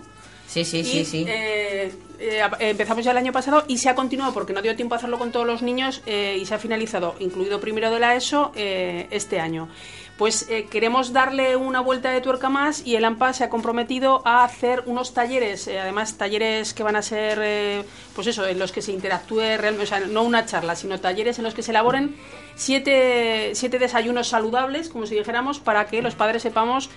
Sí, 0.51 0.65
sí, 0.65 0.79
y, 0.79 0.83
sí, 0.83 1.05
sí. 1.05 1.25
eh, 1.29 1.93
eh, 2.21 2.43
empezamos 2.59 3.03
ya 3.03 3.11
el 3.11 3.17
año 3.17 3.31
pasado 3.31 3.63
y 3.67 3.77
se 3.77 3.89
ha 3.89 3.95
continuado 3.95 4.33
porque 4.33 4.53
no 4.53 4.61
dio 4.61 4.75
tiempo 4.75 4.93
a 4.93 4.97
hacerlo 4.97 5.17
con 5.17 5.31
todos 5.31 5.47
los 5.47 5.61
niños 5.61 6.01
eh, 6.05 6.37
y 6.39 6.45
se 6.45 6.53
ha 6.53 6.59
finalizado, 6.59 7.15
incluido 7.19 7.59
primero 7.59 7.89
de 7.89 7.99
la 7.99 8.15
ESO, 8.15 8.51
eh, 8.55 9.07
este 9.09 9.39
año. 9.39 9.69
Pues 10.17 10.47
eh, 10.49 10.67
queremos 10.69 11.13
darle 11.13 11.55
una 11.55 11.79
vuelta 11.79 12.11
de 12.11 12.21
tuerca 12.21 12.47
más 12.47 12.85
y 12.85 12.95
el 12.95 13.05
AMPA 13.05 13.33
se 13.33 13.43
ha 13.43 13.49
comprometido 13.49 14.21
a 14.23 14.43
hacer 14.43 14.83
unos 14.85 15.15
talleres, 15.15 15.67
eh, 15.67 15.79
además 15.79 16.15
talleres 16.15 16.75
que 16.75 16.83
van 16.83 16.95
a 16.95 17.01
ser, 17.01 17.85
pues 18.13 18.27
eso, 18.27 18.45
en 18.45 18.59
los 18.59 18.71
que 18.71 18.83
se 18.83 18.91
interactúe 18.91 19.39
realmente, 19.57 19.81
o 19.81 19.85
sea, 19.87 20.01
no 20.01 20.21
una 20.21 20.45
charla, 20.45 20.75
sino 20.75 20.99
talleres 20.99 21.39
en 21.39 21.45
los 21.45 21.55
que 21.55 21.63
se 21.63 21.71
elaboren 21.71 22.15
siete, 22.53 23.51
siete 23.55 23.79
desayunos 23.79 24.27
saludables, 24.27 24.89
como 24.89 25.07
si 25.07 25.15
dijéramos, 25.15 25.59
para 25.59 25.87
que 25.87 26.03
los 26.03 26.13
padres 26.13 26.43
sepamos 26.43 26.91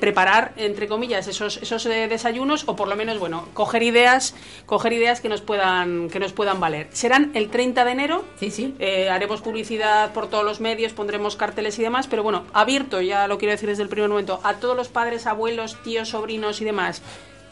preparar, 0.00 0.52
entre 0.56 0.88
comillas, 0.88 1.28
esos, 1.28 1.58
esos 1.58 1.84
desayunos 1.84 2.64
o 2.66 2.74
por 2.74 2.88
lo 2.88 2.93
menos, 2.96 3.18
bueno, 3.18 3.48
coger 3.54 3.82
ideas, 3.82 4.34
coger 4.66 4.92
ideas 4.92 5.20
que 5.20 5.28
nos 5.28 5.40
puedan, 5.40 6.08
que 6.10 6.18
nos 6.20 6.32
puedan 6.32 6.60
valer. 6.60 6.88
Serán 6.92 7.30
el 7.34 7.50
30 7.50 7.84
de 7.84 7.90
enero. 7.90 8.24
Sí, 8.38 8.50
sí. 8.50 8.74
Eh, 8.78 9.08
haremos 9.08 9.40
publicidad 9.40 10.12
por 10.12 10.28
todos 10.28 10.44
los 10.44 10.60
medios, 10.60 10.92
pondremos 10.92 11.36
carteles 11.36 11.78
y 11.78 11.82
demás, 11.82 12.06
pero 12.06 12.22
bueno, 12.22 12.44
abierto, 12.52 13.00
ya 13.00 13.26
lo 13.26 13.38
quiero 13.38 13.52
decir 13.52 13.68
desde 13.68 13.82
el 13.82 13.88
primer 13.88 14.10
momento, 14.10 14.40
a 14.42 14.54
todos 14.54 14.76
los 14.76 14.88
padres, 14.88 15.26
abuelos, 15.26 15.76
tíos, 15.82 16.10
sobrinos 16.10 16.60
y 16.60 16.64
demás, 16.64 17.02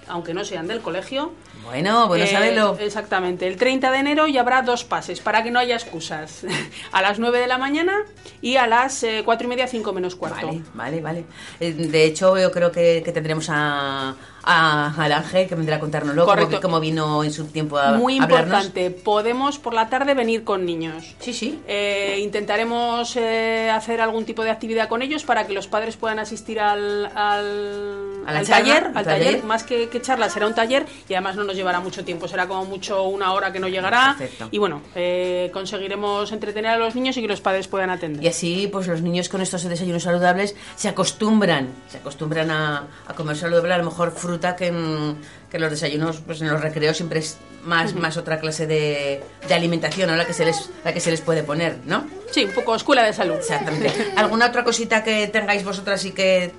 aunque 0.08 0.34
no 0.34 0.44
sean 0.44 0.66
del 0.66 0.80
colegio. 0.80 1.32
Bueno, 1.64 2.08
bueno 2.08 2.24
Eh. 2.24 2.74
Exactamente. 2.80 3.46
El 3.46 3.56
30 3.56 3.90
de 3.90 3.98
enero 3.98 4.26
ya 4.26 4.40
habrá 4.40 4.62
dos 4.62 4.84
pases 4.84 5.20
para 5.20 5.42
que 5.42 5.50
no 5.50 5.58
haya 5.58 5.74
excusas. 5.76 6.44
a 6.92 7.02
las 7.02 7.18
9 7.18 7.38
de 7.38 7.46
la 7.46 7.58
mañana 7.58 8.04
y 8.40 8.56
a 8.56 8.66
las 8.66 9.02
eh, 9.02 9.22
4 9.24 9.46
y 9.46 9.48
media, 9.48 9.66
5 9.66 9.92
menos 9.92 10.16
cuarto. 10.16 10.46
Vale, 10.46 10.62
vale, 10.74 11.00
vale. 11.00 11.24
Eh, 11.60 11.72
De 11.72 12.04
hecho, 12.04 12.36
yo 12.38 12.50
creo 12.50 12.72
que, 12.72 13.02
que 13.04 13.12
tendremos 13.12 13.48
a, 13.50 14.14
a- 14.44 14.94
al 14.96 15.12
Ángel 15.12 15.48
que 15.48 15.54
vendrá 15.54 15.76
a 15.76 15.80
contárnoslo, 15.80 16.24
como, 16.24 16.34
Correcto. 16.34 16.60
como 16.60 16.80
vino 16.80 17.22
en 17.24 17.32
su 17.32 17.46
tiempo 17.46 17.78
a, 17.78 17.92
Muy 17.92 18.18
hablarnos. 18.18 18.64
importante, 18.66 18.90
podemos 18.90 19.58
por 19.58 19.74
la 19.74 19.88
tarde 19.88 20.14
venir 20.14 20.44
con 20.44 20.64
niños. 20.64 21.14
Sí, 21.20 21.32
sí. 21.32 21.60
Eh, 21.66 22.18
intentaremos 22.22 23.16
eh, 23.16 23.70
hacer 23.72 24.00
algún 24.00 24.24
tipo 24.24 24.42
de 24.42 24.50
actividad 24.50 24.88
con 24.88 25.02
ellos 25.02 25.24
para 25.24 25.46
que 25.46 25.52
los 25.52 25.66
padres 25.66 25.96
puedan 25.96 26.18
asistir 26.18 26.60
al, 26.60 27.06
al, 27.06 28.44
charla, 28.44 28.44
taller, 28.46 28.84
al 28.84 28.96
al 28.96 29.04
taller. 29.04 29.24
taller, 29.26 29.44
más 29.44 29.62
que, 29.64 29.88
que 29.88 30.00
charla 30.00 30.28
será 30.28 30.46
un 30.46 30.54
taller 30.54 30.86
y 31.08 31.14
además 31.14 31.36
no 31.36 31.44
nos 31.44 31.56
llevará 31.56 31.80
mucho 31.80 32.04
tiempo, 32.04 32.28
será 32.28 32.46
como 32.46 32.64
mucho 32.64 33.02
una 33.04 33.32
hora 33.32 33.52
que 33.52 33.60
no 33.60 33.68
llegará 33.68 34.14
Perfecto. 34.18 34.48
y 34.50 34.58
bueno, 34.58 34.82
eh, 34.94 35.50
conseguiremos 35.52 36.32
entretener 36.32 36.72
a 36.72 36.76
los 36.78 36.94
niños 36.94 37.16
y 37.16 37.22
que 37.22 37.28
los 37.28 37.40
padres 37.40 37.68
puedan 37.68 37.90
atender. 37.90 38.22
Y 38.22 38.28
así, 38.28 38.68
pues 38.70 38.86
los 38.86 39.02
niños 39.02 39.28
con 39.28 39.40
estos 39.40 39.62
desayunos 39.64 40.02
saludables 40.02 40.54
se 40.76 40.88
acostumbran, 40.88 41.68
se 41.88 41.98
acostumbran 41.98 42.50
a, 42.50 42.86
a 43.06 43.14
comer 43.14 43.36
saludable, 43.36 43.74
a 43.74 43.78
lo 43.78 43.84
mejor 43.84 44.12
fruta 44.32 44.56
que 44.56 44.68
en, 44.68 45.18
que 45.50 45.58
en 45.58 45.62
los 45.62 45.70
desayunos, 45.70 46.22
pues 46.24 46.40
en 46.40 46.48
los 46.48 46.60
recreos 46.60 46.96
siempre 46.96 47.18
es 47.18 47.36
más, 47.64 47.94
más 47.94 48.16
otra 48.16 48.40
clase 48.40 48.66
de, 48.66 49.22
de 49.46 49.54
alimentación, 49.54 50.08
¿no? 50.08 50.16
La 50.16 50.24
que 50.24 50.32
se 50.32 50.46
les, 50.46 50.70
la 50.84 50.94
que 50.94 51.00
se 51.00 51.10
les 51.10 51.20
puede 51.20 51.42
poner, 51.42 51.78
¿no? 51.84 52.06
Sí, 52.30 52.44
un 52.44 52.52
poco 52.52 52.74
escuela 52.74 53.02
de 53.04 53.12
salud. 53.12 53.34
Exactamente. 53.34 53.92
¿Alguna 54.16 54.46
otra 54.46 54.64
cosita 54.64 55.04
que 55.04 55.28
tengáis 55.28 55.64
vosotras 55.64 56.02
y 56.06 56.12
que 56.12 56.52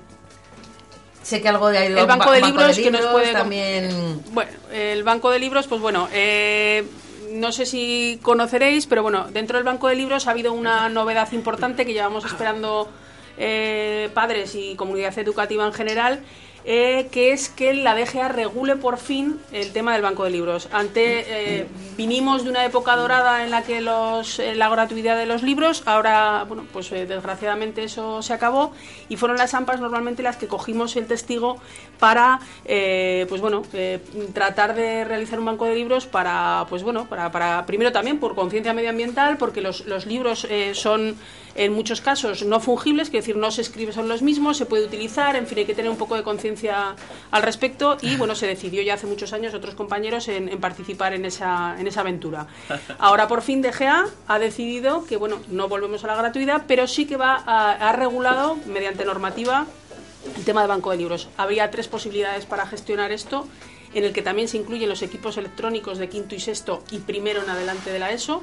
sé 1.22 1.42
que 1.42 1.48
algo 1.48 1.68
de 1.68 1.86
El 1.86 2.06
banco 2.06 2.30
de 2.30 2.42
libros 2.42 2.76
que 2.76 2.90
nos 2.92 3.06
puede 3.06 3.32
también 3.32 4.22
Bueno, 4.30 4.52
el 4.72 5.02
banco 5.02 5.30
de 5.32 5.40
libros, 5.40 5.66
pues 5.66 5.80
bueno, 5.80 6.08
eh, 6.12 6.84
no 7.32 7.50
sé 7.50 7.66
si 7.66 8.20
conoceréis, 8.22 8.86
pero 8.86 9.02
bueno, 9.02 9.26
dentro 9.32 9.58
del 9.58 9.64
banco 9.64 9.88
de 9.88 9.96
libros 9.96 10.28
ha 10.28 10.30
habido 10.30 10.52
una 10.52 10.88
novedad 10.88 11.32
importante 11.32 11.84
que 11.84 11.92
llevamos 11.92 12.24
esperando 12.24 12.88
eh, 13.36 14.10
padres 14.14 14.54
y 14.54 14.76
comunidad 14.76 15.18
educativa 15.18 15.66
en 15.66 15.72
general. 15.72 16.20
Eh, 16.66 17.08
que 17.10 17.32
es 17.32 17.50
que 17.50 17.74
la 17.74 17.94
DGA 17.94 18.28
regule 18.28 18.76
por 18.76 18.96
fin 18.96 19.38
el 19.52 19.72
tema 19.72 19.92
del 19.92 20.02
banco 20.02 20.24
de 20.24 20.30
libros. 20.30 20.68
Ante 20.72 21.60
eh, 21.60 21.66
vinimos 21.96 22.44
de 22.44 22.50
una 22.50 22.64
época 22.64 22.96
dorada 22.96 23.44
en 23.44 23.50
la 23.50 23.62
que 23.62 23.78
eh, 23.78 24.54
la 24.54 24.68
gratuidad 24.70 25.18
de 25.18 25.26
los 25.26 25.42
libros, 25.42 25.82
ahora, 25.84 26.44
bueno, 26.48 26.64
pues 26.72 26.90
eh, 26.92 27.04
desgraciadamente 27.04 27.84
eso 27.84 28.22
se 28.22 28.32
acabó 28.32 28.72
y 29.10 29.16
fueron 29.16 29.36
las 29.36 29.52
AMPAs 29.52 29.80
normalmente 29.80 30.22
las 30.22 30.36
que 30.36 30.46
cogimos 30.46 30.96
el 30.96 31.06
testigo 31.06 31.58
para, 31.98 32.40
pues 32.64 33.40
bueno, 33.40 33.62
tratar 34.32 34.74
de 34.74 35.04
realizar 35.04 35.38
un 35.38 35.44
banco 35.44 35.66
de 35.66 35.74
libros 35.74 36.06
para, 36.06 36.66
pues 36.68 36.82
bueno, 36.82 37.06
para, 37.08 37.66
primero 37.66 37.92
también 37.92 38.18
por 38.18 38.34
conciencia 38.34 38.72
medioambiental, 38.72 39.36
porque 39.36 39.60
los, 39.60 39.84
libros 40.06 40.46
son 40.72 41.16
en 41.54 41.72
muchos 41.72 42.00
casos 42.00 42.44
no 42.44 42.60
fungibles, 42.60 43.10
que 43.10 43.18
decir, 43.18 43.36
no 43.36 43.50
se 43.50 43.62
escribe 43.62 43.92
son 43.92 44.08
los 44.08 44.22
mismos, 44.22 44.56
se 44.56 44.66
puede 44.66 44.84
utilizar, 44.84 45.36
en 45.36 45.46
fin, 45.46 45.58
hay 45.58 45.64
que 45.64 45.74
tener 45.74 45.90
un 45.90 45.96
poco 45.96 46.16
de 46.16 46.22
conciencia 46.22 46.96
al 47.30 47.42
respecto 47.42 47.96
y 48.02 48.16
bueno, 48.18 48.34
se 48.34 48.46
decidió 48.46 48.82
ya 48.82 48.94
hace 48.94 49.06
muchos 49.06 49.32
años 49.32 49.54
otros 49.54 49.74
compañeros 49.74 50.28
en, 50.28 50.48
en 50.48 50.60
participar 50.60 51.14
en 51.14 51.24
esa, 51.24 51.76
en 51.78 51.86
esa 51.86 52.00
aventura. 52.00 52.46
Ahora 52.98 53.28
por 53.28 53.42
fin 53.42 53.62
DGA 53.62 54.06
ha 54.26 54.38
decidido 54.38 55.04
que 55.04 55.16
bueno, 55.16 55.40
no 55.48 55.68
volvemos 55.68 56.04
a 56.04 56.08
la 56.08 56.16
gratuidad, 56.16 56.64
pero 56.66 56.86
sí 56.86 57.06
que 57.06 57.16
va 57.16 57.42
a, 57.46 57.72
ha 57.72 57.92
regulado 57.92 58.56
mediante 58.66 59.04
normativa 59.04 59.66
el 60.36 60.44
tema 60.44 60.62
de 60.62 60.68
banco 60.68 60.90
de 60.90 60.96
libros. 60.96 61.28
Habría 61.36 61.70
tres 61.70 61.88
posibilidades 61.88 62.46
para 62.46 62.66
gestionar 62.66 63.12
esto, 63.12 63.46
en 63.94 64.04
el 64.04 64.12
que 64.12 64.22
también 64.22 64.48
se 64.48 64.56
incluyen 64.56 64.88
los 64.88 65.02
equipos 65.02 65.36
electrónicos 65.36 65.98
de 65.98 66.08
quinto 66.08 66.34
y 66.34 66.40
sexto 66.40 66.82
y 66.90 66.98
primero 66.98 67.42
en 67.42 67.50
adelante 67.50 67.90
de 67.90 67.98
la 67.98 68.10
ESO. 68.10 68.42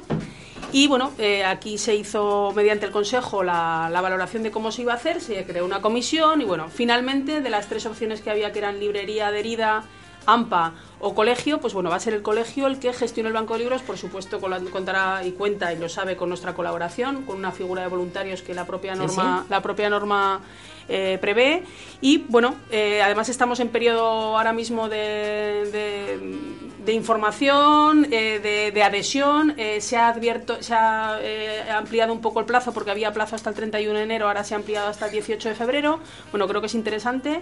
Y 0.72 0.88
bueno, 0.88 1.12
eh, 1.18 1.44
aquí 1.44 1.76
se 1.78 1.94
hizo 1.94 2.52
mediante 2.56 2.86
el 2.86 2.92
Consejo 2.92 3.42
la, 3.42 3.88
la 3.92 4.00
valoración 4.00 4.42
de 4.42 4.50
cómo 4.50 4.72
se 4.72 4.82
iba 4.82 4.92
a 4.92 4.96
hacer, 4.96 5.20
se 5.20 5.44
creó 5.44 5.64
una 5.66 5.82
comisión 5.82 6.40
y 6.40 6.44
bueno, 6.44 6.68
finalmente 6.68 7.40
de 7.42 7.50
las 7.50 7.68
tres 7.68 7.84
opciones 7.86 8.22
que 8.22 8.30
había, 8.30 8.52
que 8.52 8.58
eran 8.60 8.80
librería 8.80 9.26
adherida, 9.28 9.84
AMPA 10.24 10.72
o 11.00 11.14
colegio, 11.16 11.58
pues 11.60 11.74
bueno, 11.74 11.90
va 11.90 11.96
a 11.96 12.00
ser 12.00 12.14
el 12.14 12.22
colegio 12.22 12.68
el 12.68 12.78
que 12.78 12.92
gestione 12.92 13.26
el 13.28 13.34
banco 13.34 13.54
de 13.54 13.58
libros, 13.60 13.82
por 13.82 13.98
supuesto 13.98 14.40
con 14.40 14.50
la- 14.52 14.60
contará 14.60 15.26
y 15.26 15.32
cuenta 15.32 15.72
y 15.72 15.78
lo 15.78 15.88
sabe 15.88 16.16
con 16.16 16.28
nuestra 16.28 16.54
colaboración, 16.54 17.24
con 17.24 17.36
una 17.38 17.50
figura 17.50 17.82
de 17.82 17.88
voluntarios 17.88 18.40
que 18.40 18.54
la 18.54 18.64
propia 18.64 18.94
Sí, 18.94 19.00
norma, 19.00 19.44
la 19.50 19.60
propia 19.60 19.90
norma 19.90 20.40
eh, 20.88 21.18
prevé. 21.20 21.64
Y 22.00 22.18
bueno, 22.28 22.54
eh, 22.70 23.02
además 23.02 23.28
estamos 23.28 23.58
en 23.60 23.68
periodo 23.68 24.36
ahora 24.38 24.52
mismo 24.52 24.88
de, 24.88 25.68
de- 25.72 26.71
de 26.84 26.92
información, 26.92 28.06
eh, 28.10 28.40
de, 28.42 28.72
de 28.72 28.82
adhesión. 28.82 29.54
eh, 29.58 29.80
se 29.80 29.96
ha 29.96 30.08
advierto, 30.08 30.62
se 30.62 30.74
ha 30.74 31.18
eh, 31.20 31.62
ampliado 31.70 32.12
un 32.12 32.20
poco 32.20 32.40
el 32.40 32.46
plazo 32.46 32.72
porque 32.72 32.90
había 32.90 33.12
plazo 33.12 33.36
hasta 33.36 33.50
el 33.50 33.56
31 33.56 33.98
de 33.98 34.04
enero, 34.04 34.26
ahora 34.26 34.44
se 34.44 34.54
ha 34.54 34.56
ampliado 34.56 34.88
hasta 34.88 35.06
el 35.06 35.12
18 35.12 35.48
de 35.48 35.54
febrero. 35.54 36.00
Bueno, 36.30 36.46
creo 36.48 36.60
que 36.60 36.66
es 36.66 36.74
interesante. 36.74 37.40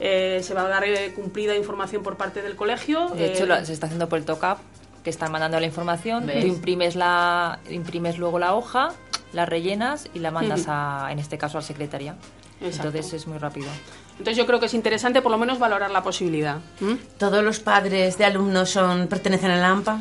Eh, 0.00 0.40
se 0.42 0.54
va 0.54 0.62
a 0.62 0.68
dar 0.68 0.84
eh, 0.84 1.12
cumplida 1.14 1.54
información 1.56 2.02
por 2.02 2.16
parte 2.16 2.42
del 2.42 2.56
colegio. 2.56 3.08
De 3.10 3.32
hecho, 3.32 3.46
lo- 3.46 3.64
se 3.64 3.72
está 3.72 3.86
haciendo 3.86 4.08
por 4.08 4.18
el 4.18 4.24
TOCAP, 4.24 4.58
que 5.04 5.10
están 5.10 5.30
mandando 5.32 5.58
la 5.60 5.66
información. 5.66 6.26
¿Ves? 6.26 6.40
Tú 6.40 6.46
imprimes, 6.48 6.96
la, 6.96 7.60
imprimes 7.70 8.18
luego 8.18 8.38
la 8.38 8.54
hoja, 8.54 8.90
la 9.32 9.46
rellenas 9.46 10.08
y 10.14 10.18
la 10.18 10.30
mandas, 10.30 10.64
a, 10.68 11.08
en 11.10 11.18
este 11.20 11.38
caso, 11.38 11.58
a 11.58 11.62
secretaría. 11.62 12.16
Exacto. 12.64 12.88
Entonces 12.88 13.12
es 13.14 13.26
muy 13.26 13.38
rápido. 13.38 13.68
Entonces 14.12 14.36
yo 14.36 14.46
creo 14.46 14.60
que 14.60 14.66
es 14.66 14.74
interesante 14.74 15.22
por 15.22 15.32
lo 15.32 15.38
menos 15.38 15.58
valorar 15.58 15.90
la 15.90 16.02
posibilidad. 16.02 16.58
¿m? 16.80 16.98
¿Todos 17.18 17.42
los 17.42 17.58
padres 17.58 18.16
de 18.16 18.24
alumnos 18.24 18.70
son 18.70 19.08
pertenecen 19.08 19.50
a 19.50 19.56
la 19.56 19.68
AMPA? 19.70 20.00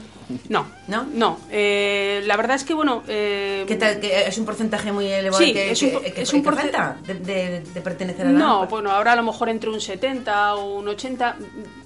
No, 0.49 0.65
¿No? 0.87 1.03
no. 1.13 1.39
Eh, 1.51 2.21
la 2.25 2.37
verdad 2.37 2.55
es 2.55 2.63
que, 2.63 2.73
bueno... 2.73 3.03
eh, 3.07 3.65
¿Qué 3.67 3.75
tal? 3.75 3.99
¿Que 3.99 4.25
¿Es 4.27 4.37
un 4.37 4.45
porcentaje 4.45 4.91
muy 4.91 5.07
elevado 5.07 5.43
Sí, 5.43 5.51
que, 5.51 5.71
es 5.71 5.81
un 5.81 5.89
que- 6.01 6.13
que- 6.13 6.21
es 6.21 6.31
un 6.33 6.43
porce- 6.43 6.61
falta 6.61 6.97
de, 7.05 7.13
de- 7.15 7.59
de 7.61 7.81
pertenecer 7.81 8.27
a 8.27 8.31
la 8.31 8.39
No, 8.39 8.61
AMPA? 8.61 8.65
bueno, 8.69 8.91
ahora 8.91 9.13
a 9.13 9.15
lo 9.15 9.23
mejor 9.23 9.49
entre 9.49 9.69
un 9.69 9.81
70 9.81 10.55
o 10.55 10.75
un 10.79 10.87
80. 10.87 11.35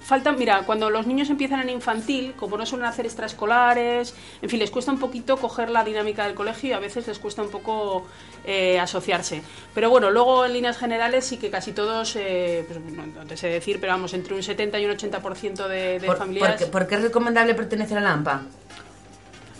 Falta, 0.00 0.30
mira, 0.32 0.62
cuando 0.66 0.88
los 0.90 1.06
niños 1.06 1.30
empiezan 1.30 1.60
en 1.60 1.70
infantil, 1.70 2.34
como 2.36 2.56
no 2.56 2.64
suelen 2.66 2.86
hacer 2.86 3.06
extraescolares, 3.06 4.14
en 4.40 4.48
fin, 4.48 4.58
les 4.60 4.70
cuesta 4.70 4.92
un 4.92 4.98
poquito 4.98 5.36
coger 5.36 5.70
la 5.70 5.82
dinámica 5.84 6.24
del 6.26 6.34
colegio 6.34 6.70
y 6.70 6.72
a 6.74 6.78
veces 6.78 7.06
les 7.08 7.18
cuesta 7.18 7.42
un 7.42 7.48
poco 7.50 8.06
eh, 8.44 8.78
asociarse. 8.78 9.42
Pero 9.74 9.90
bueno, 9.90 10.10
luego 10.10 10.44
en 10.46 10.52
líneas 10.68 10.78
generales 10.78 11.24
sí 11.24 11.38
que 11.38 11.50
casi 11.50 11.72
todos, 11.72 12.14
eh, 12.16 12.64
pues, 12.68 12.78
no, 12.78 13.06
no 13.06 13.26
te 13.26 13.36
sé 13.38 13.48
decir, 13.48 13.80
pero 13.80 13.92
vamos, 13.92 14.12
entre 14.12 14.34
un 14.34 14.42
70 14.42 14.78
y 14.78 14.84
un 14.84 14.92
80% 14.92 15.66
de, 15.66 15.98
de 15.98 16.06
¿Por, 16.06 16.18
familias. 16.18 16.50
por 16.50 16.58
qué, 16.58 16.66
por 16.66 16.86
qué 16.86 16.94
es 16.96 17.02
recomendable 17.02 17.54
pertenecer 17.54 17.96
a 17.96 18.00
la 18.02 18.12
AMPA? 18.12 18.42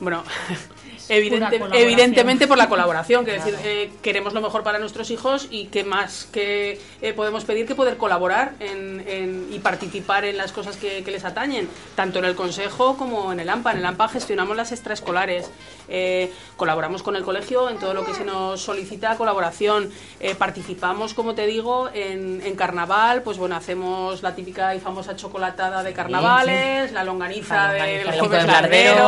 Bueno, 0.00 0.22
evidente- 1.08 1.58
evidentemente 1.82 2.46
por 2.46 2.58
la 2.58 2.68
colaboración, 2.68 3.24
que 3.24 3.32
decir, 3.32 3.54
eh, 3.64 3.90
queremos 4.02 4.32
lo 4.34 4.40
mejor 4.40 4.62
para 4.62 4.78
nuestros 4.78 5.10
hijos 5.10 5.48
y 5.50 5.66
qué 5.66 5.84
más 5.84 6.28
que 6.32 6.80
eh, 7.02 7.12
podemos 7.12 7.44
pedir 7.44 7.66
que 7.66 7.74
poder 7.74 7.96
colaborar 7.96 8.52
en- 8.60 9.04
en- 9.08 9.48
y 9.52 9.58
participar 9.60 10.24
en 10.24 10.36
las 10.36 10.52
cosas 10.52 10.76
que, 10.76 11.02
que 11.04 11.10
les 11.10 11.24
atañen, 11.24 11.68
tanto 11.94 12.18
en 12.18 12.24
el 12.24 12.34
Consejo 12.34 12.96
como 12.96 13.32
en 13.32 13.40
el 13.40 13.48
AMPA. 13.48 13.72
En 13.72 13.78
el 13.78 13.86
AMPA 13.86 14.08
gestionamos 14.08 14.56
las 14.56 14.72
extraescolares, 14.72 15.50
eh, 15.88 16.30
colaboramos 16.56 17.02
con 17.02 17.16
el 17.16 17.22
colegio 17.22 17.70
en 17.70 17.78
todo 17.78 17.94
lo 17.94 18.04
que 18.04 18.14
se 18.14 18.24
nos 18.24 18.60
solicita 18.60 19.16
colaboración, 19.16 19.90
eh, 20.20 20.34
participamos, 20.34 21.14
como 21.14 21.34
te 21.34 21.46
digo, 21.46 21.88
en, 21.94 22.42
en 22.44 22.54
carnaval, 22.56 23.22
pues 23.22 23.38
bueno, 23.38 23.56
hacemos 23.56 24.22
la 24.22 24.34
típica 24.34 24.74
y 24.74 24.80
famosa 24.80 25.16
chocolatada 25.16 25.82
de 25.82 25.92
carnavales, 25.92 26.92
la 26.92 27.04
longaniza 27.04 27.54
La 27.54 27.72
del 27.72 27.78
longaniza, 28.06 28.10
el 28.14 28.20
jueves 28.20 28.44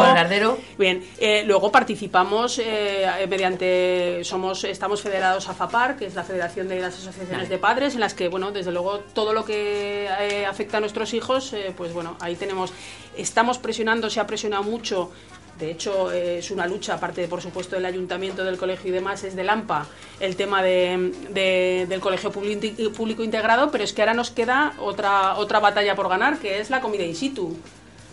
jueves 0.00 0.14
lardero. 0.14 0.58
Bien, 0.78 1.04
eh, 1.18 1.42
luego 1.46 1.70
participamos 1.70 1.89
eh, 1.94 3.06
mediante, 3.28 4.22
somos, 4.24 4.64
estamos 4.64 5.00
federados 5.02 5.48
a 5.48 5.54
FAPAR, 5.54 5.96
que 5.96 6.06
es 6.06 6.14
la 6.14 6.22
Federación 6.24 6.68
de 6.68 6.80
las 6.80 6.94
Asociaciones 6.94 7.48
de 7.48 7.58
Padres, 7.58 7.94
en 7.94 8.00
las 8.00 8.14
que, 8.14 8.28
bueno, 8.28 8.52
desde 8.52 8.72
luego 8.72 9.00
todo 9.14 9.32
lo 9.32 9.44
que 9.44 10.06
eh, 10.20 10.46
afecta 10.46 10.76
a 10.76 10.80
nuestros 10.80 11.12
hijos, 11.14 11.52
eh, 11.52 11.72
pues 11.76 11.92
bueno, 11.92 12.16
ahí 12.20 12.36
tenemos, 12.36 12.72
estamos 13.16 13.58
presionando, 13.58 14.08
se 14.10 14.20
ha 14.20 14.26
presionado 14.26 14.62
mucho. 14.62 15.10
De 15.58 15.70
hecho, 15.70 16.10
eh, 16.10 16.38
es 16.38 16.50
una 16.50 16.66
lucha, 16.66 16.94
aparte, 16.94 17.28
por 17.28 17.42
supuesto, 17.42 17.76
del 17.76 17.84
ayuntamiento, 17.84 18.44
del 18.44 18.56
colegio 18.56 18.88
y 18.88 18.92
demás, 18.92 19.24
es 19.24 19.36
del 19.36 19.50
AMPA, 19.50 19.86
el 20.18 20.34
tema 20.34 20.62
de, 20.62 21.12
de- 21.30 21.84
del 21.86 22.00
colegio 22.00 22.30
público, 22.32 22.66
público 22.96 23.22
integrado, 23.22 23.70
pero 23.70 23.84
es 23.84 23.92
que 23.92 24.00
ahora 24.00 24.14
nos 24.14 24.30
queda 24.30 24.72
otra, 24.78 25.36
otra 25.36 25.60
batalla 25.60 25.94
por 25.94 26.08
ganar, 26.08 26.38
que 26.38 26.60
es 26.60 26.70
la 26.70 26.80
comida 26.80 27.04
in 27.04 27.14
situ. 27.14 27.58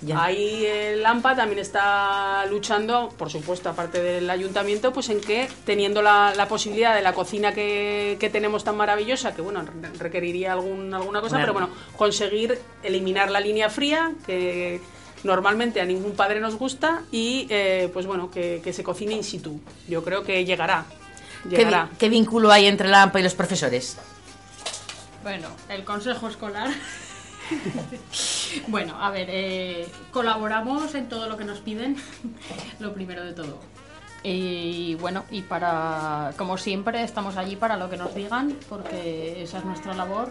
Ya. 0.01 0.23
Ahí 0.23 0.63
el 0.65 1.03
AMPA 1.05 1.35
también 1.35 1.57
está 1.59 2.45
luchando, 2.45 3.09
por 3.17 3.31
supuesto, 3.31 3.67
aparte 3.69 4.01
del 4.01 4.29
ayuntamiento, 4.29 4.93
pues 4.93 5.09
en 5.09 5.19
que 5.19 5.49
teniendo 5.65 6.03
la, 6.03 6.33
la 6.35 6.47
posibilidad 6.47 6.93
de 6.93 7.01
la 7.01 7.13
cocina 7.13 7.51
que, 7.53 8.15
que 8.19 8.29
tenemos 8.29 8.63
tan 8.63 8.77
maravillosa, 8.77 9.33
que 9.33 9.41
bueno, 9.41 9.63
re- 9.63 9.89
requeriría 9.97 10.53
algún, 10.53 10.93
alguna 10.93 11.19
cosa, 11.21 11.37
Bueno. 11.37 11.53
pero 11.53 11.53
bueno, 11.67 11.69
conseguir 11.97 12.59
eliminar 12.83 13.31
la 13.31 13.39
línea 13.39 13.69
fría, 13.71 14.11
que 14.27 14.79
normalmente 15.23 15.81
a 15.81 15.85
ningún 15.85 16.11
padre 16.15 16.39
nos 16.39 16.55
gusta, 16.57 17.01
y 17.11 17.47
eh, 17.49 17.89
pues 17.91 18.05
bueno, 18.05 18.29
que, 18.29 18.61
que 18.63 18.73
se 18.73 18.83
cocine 18.83 19.15
in 19.15 19.23
situ. 19.23 19.59
Yo 19.87 20.03
creo 20.03 20.23
que 20.23 20.45
llegará. 20.45 20.85
¿Qué, 21.49 21.57
Llegará. 21.57 21.85
vi- 21.91 21.97
qué 21.97 22.09
vínculo 22.09 22.51
hay 22.51 22.67
entre 22.67 22.87
la 22.87 23.01
AMPA 23.01 23.19
y 23.19 23.23
los 23.23 23.33
profesores? 23.33 23.97
Bueno, 25.23 25.47
el 25.69 25.83
consejo 25.83 26.27
escolar. 26.27 26.69
bueno, 28.67 29.01
a 29.01 29.09
ver, 29.11 29.27
eh, 29.29 29.87
colaboramos 30.11 30.95
en 30.95 31.09
todo 31.09 31.27
lo 31.29 31.37
que 31.37 31.45
nos 31.45 31.59
piden, 31.59 31.97
lo 32.79 32.93
primero 32.93 33.23
de 33.23 33.33
todo. 33.33 33.59
Y 34.23 34.95
bueno, 34.95 35.23
y 35.31 35.41
para, 35.41 36.33
como 36.37 36.57
siempre, 36.57 37.03
estamos 37.03 37.37
allí 37.37 37.55
para 37.55 37.77
lo 37.77 37.89
que 37.89 37.97
nos 37.97 38.13
digan, 38.13 38.57
porque 38.67 39.43
esa 39.43 39.59
es 39.59 39.65
nuestra 39.65 39.93
labor. 39.93 40.29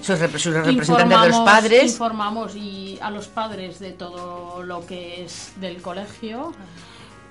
Sus 0.00 0.18
representantes 0.18 0.88
de 0.88 1.28
los 1.28 1.38
padres. 1.40 1.92
Informamos 1.92 2.56
y 2.56 2.98
a 3.00 3.10
los 3.10 3.28
padres 3.28 3.78
de 3.78 3.92
todo 3.92 4.62
lo 4.62 4.86
que 4.86 5.24
es 5.24 5.52
del 5.56 5.82
colegio. 5.82 6.52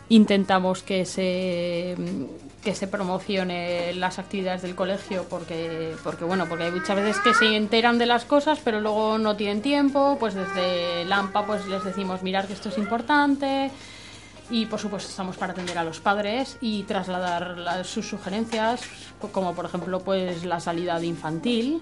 Intentamos 0.10 0.84
que 0.84 1.06
se 1.06 1.96
que 2.63 2.76
se 2.76 2.88
promocione 2.88 3.93
las 3.93 4.19
actividades 4.19 4.62
del 4.62 4.76
colegio 4.76 5.26
porque 5.30 5.95
porque 6.04 6.26
bueno 6.26 6.48
porque 6.48 6.65
hay 6.65 6.72
muchas 6.72 6.95
veces 6.98 7.19
que 7.22 7.34
se 7.34 7.56
enteran 7.56 7.98
de 7.98 8.06
las 8.06 8.26
cosas 8.26 8.60
pero 8.63 8.82
luego 8.82 9.17
no 9.17 9.36
tienen 9.36 9.62
tiempo 9.62 10.17
pues 10.19 10.34
desde 10.34 11.06
Lampa 11.06 11.45
pues 11.45 11.65
les 11.67 11.84
decimos 11.84 12.22
mirar 12.22 12.48
que 12.48 12.54
esto 12.54 12.69
es 12.69 12.78
importante 12.78 13.72
y 14.50 14.66
por 14.66 14.80
supuesto 14.80 15.10
estamos 15.10 15.38
para 15.38 15.54
atender 15.54 15.78
a 15.78 15.84
los 15.84 16.00
padres 16.00 16.58
y 16.62 16.84
trasladar 16.84 17.58
la- 17.58 17.84
sus 17.84 18.08
sugerencias 18.08 18.82
como 19.32 19.54
por 19.54 19.66
ejemplo 19.66 20.00
pues 20.00 20.44
la 20.46 20.60
salida 20.60 21.00
de 21.00 21.06
infantil 21.08 21.82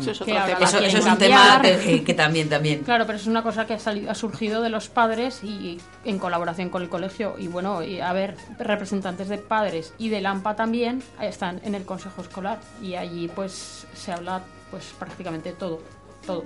Eso 0.00 0.10
es 0.10 0.20
otro 0.20 0.32
tema. 0.34 0.46
la 0.46 0.52
Eso, 0.64 0.78
quieren 0.78 0.88
eso 0.90 0.98
es 0.98 1.06
un 1.06 1.18
tema 1.18 1.60
que, 1.62 2.04
que 2.04 2.14
también, 2.14 2.48
también. 2.48 2.80
Claro, 2.84 3.06
pero 3.06 3.18
es 3.18 3.26
una 3.26 3.42
cosa 3.42 3.66
que 3.66 3.74
ha, 3.74 3.78
salido, 3.78 4.10
ha 4.10 4.14
surgido 4.14 4.62
de 4.62 4.68
los 4.70 4.88
padres 4.88 5.42
y 5.42 5.80
en 6.04 6.18
colaboración 6.18 6.68
con 6.70 6.82
el 6.82 6.88
colegio. 6.88 7.34
Y 7.38 7.48
bueno, 7.48 7.82
y 7.82 8.00
a 8.00 8.12
ver, 8.12 8.36
representantes 8.58 9.28
de 9.28 9.38
padres 9.38 9.92
y 9.98 10.08
del 10.10 10.26
AMPA 10.26 10.56
también 10.56 11.02
están 11.20 11.60
en 11.64 11.74
el 11.74 11.84
consejo 11.84 12.20
escolar 12.22 12.58
y 12.82 12.94
allí 12.94 13.28
pues 13.34 13.86
se 13.94 14.12
habla 14.12 14.42
pues 14.70 14.84
prácticamente 14.98 15.52
todo. 15.52 15.80
Todo. 16.26 16.44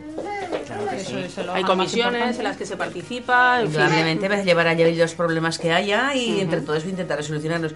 Eso 0.97 1.53
Hay 1.53 1.63
comisiones 1.63 2.39
en 2.39 2.45
las 2.45 2.57
que 2.57 2.67
se 2.67 2.77
participa. 2.77 3.61
en 3.61 3.69
fin. 3.69 3.81
Indudablemente, 3.81 4.27
pues, 4.27 4.45
llevar 4.45 4.67
allí 4.69 4.95
los 4.95 5.15
problemas 5.15 5.59
que 5.59 5.73
haya 5.73 6.15
y 6.15 6.41
entre 6.41 6.61
todos 6.61 6.85
intentar 6.85 7.23
solucionarlos. 7.23 7.75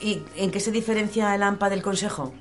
¿Y 0.00 0.22
en 0.36 0.50
qué 0.50 0.60
se 0.60 0.70
diferencia 0.70 1.34
el 1.34 1.42
AMPA 1.42 1.70
del 1.70 1.82
Consejo? 1.82 2.32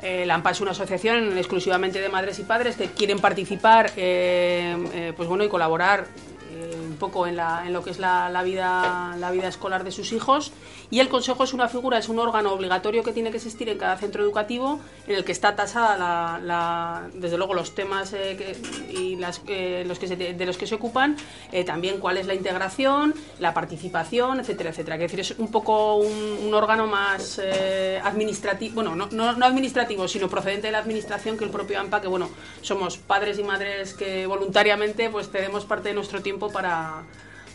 La 0.00 0.34
AMPA 0.34 0.50
es 0.52 0.60
una 0.60 0.70
asociación 0.70 1.36
exclusivamente 1.36 2.00
de 2.00 2.08
madres 2.08 2.38
y 2.38 2.44
padres 2.44 2.76
que 2.76 2.86
quieren 2.86 3.18
participar 3.18 3.90
eh, 3.96 4.76
eh, 4.94 5.12
pues 5.16 5.28
bueno, 5.28 5.42
y 5.42 5.48
colaborar 5.48 6.06
eh, 6.50 6.76
un 6.88 6.96
poco 6.96 7.26
en, 7.26 7.36
la, 7.36 7.62
en 7.66 7.72
lo 7.72 7.82
que 7.82 7.90
es 7.90 7.98
la, 7.98 8.28
la 8.30 8.42
vida, 8.42 9.14
la 9.18 9.30
vida 9.30 9.48
escolar 9.48 9.84
de 9.84 9.90
sus 9.92 10.12
hijos. 10.12 10.52
Y 10.90 11.00
el 11.00 11.08
consejo 11.08 11.44
es 11.44 11.52
una 11.52 11.68
figura, 11.68 11.98
es 11.98 12.08
un 12.08 12.18
órgano 12.18 12.52
obligatorio 12.52 13.02
que 13.02 13.12
tiene 13.12 13.30
que 13.30 13.36
existir 13.36 13.68
en 13.68 13.78
cada 13.78 13.96
centro 13.98 14.22
educativo, 14.22 14.80
en 15.06 15.16
el 15.16 15.24
que 15.24 15.32
está 15.32 15.54
tasada, 15.54 15.96
la, 15.98 16.40
la- 16.42 17.08
desde 17.14 17.36
luego, 17.36 17.52
los 17.54 17.74
temas 17.74 18.12
eh, 18.14 18.36
que- 18.38 18.92
y 18.98 19.16
las, 19.16 19.42
eh, 19.46 19.84
los 19.86 19.98
que 19.98 20.08
se- 20.08 20.16
de 20.16 20.46
los 20.46 20.56
que 20.56 20.66
se 20.66 20.74
ocupan, 20.76 21.16
eh, 21.52 21.64
también 21.64 21.98
cuál 21.98 22.16
es 22.16 22.26
la 22.26 22.34
integración, 22.34 23.14
la 23.38 23.52
participación, 23.54 24.40
etcétera, 24.40 24.70
etcétera. 24.70 24.96
Es 24.96 25.02
decir, 25.02 25.20
es 25.20 25.30
un 25.38 25.50
poco 25.50 25.96
un, 25.96 26.38
un 26.46 26.54
órgano 26.54 26.86
más 26.86 27.38
eh, 27.42 28.00
administrativo, 28.02 28.74
bueno, 28.76 28.94
no, 28.96 29.08
no, 29.10 29.32
no 29.34 29.46
administrativo, 29.46 30.08
sino 30.08 30.28
procedente 30.28 30.68
de 30.68 30.72
la 30.72 30.78
administración 30.78 31.36
que 31.36 31.44
el 31.44 31.50
propio 31.50 31.78
AMPA, 31.80 32.00
que 32.00 32.08
bueno, 32.08 32.30
somos 32.62 32.96
padres 32.96 33.38
y 33.38 33.44
madres 33.44 33.94
que 33.94 34.26
voluntariamente 34.26 35.10
pues 35.10 35.28
cedemos 35.30 35.64
parte 35.64 35.88
de 35.90 35.94
nuestro 35.94 36.22
tiempo 36.22 36.37
para 36.46 37.02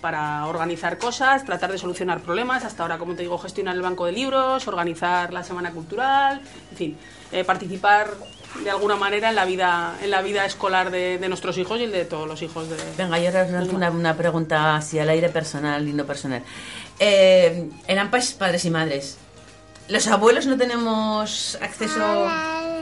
para 0.04 0.48
organizar 0.48 0.98
cosas, 0.98 1.46
tratar 1.46 1.72
de 1.72 1.78
solucionar 1.78 2.20
problemas, 2.20 2.66
hasta 2.66 2.84
ahora, 2.84 2.98
como 2.98 3.16
te 3.16 3.22
digo, 3.22 3.38
gestionar 3.38 3.74
el 3.74 3.82
banco 3.82 4.06
de 4.06 4.12
libros, 4.12 4.68
organizar 4.68 5.32
la 5.32 5.46
semana 5.46 5.72
cultural, 5.72 6.42
en 6.72 6.78
fin, 6.78 6.98
eh, 7.32 7.46
participar 7.46 8.10
de 8.66 8.70
alguna 8.70 8.98
manera 8.98 9.30
en 9.30 9.36
la 9.36 9.46
vida, 9.46 9.96
en 10.04 10.12
la 10.12 10.22
vida 10.22 10.44
escolar 10.44 10.92
de, 10.92 11.20
de 11.20 11.30
nuestros 11.30 11.58
hijos 11.58 11.80
y 11.80 11.84
el 11.84 11.94
de 11.94 12.04
todos 12.04 12.28
los 12.28 12.42
hijos 12.42 12.68
de... 12.68 12.76
Venga, 12.98 13.18
yo 13.18 13.28
ahora 13.28 13.62
os 13.62 13.70
una, 13.70 13.90
una 13.92 14.18
pregunta 14.18 14.76
así 14.76 15.00
al 15.00 15.08
aire 15.08 15.30
personal 15.30 15.88
y 15.88 15.94
no 15.94 16.06
personal. 16.06 16.44
Eh, 17.00 17.70
en 17.88 17.98
AMPAS, 17.98 18.34
padres 18.34 18.66
y 18.66 18.72
madres, 18.72 19.18
¿los 19.88 20.06
abuelos 20.08 20.46
no 20.48 20.58
tenemos 20.58 21.58
acceso...? 21.62 22.73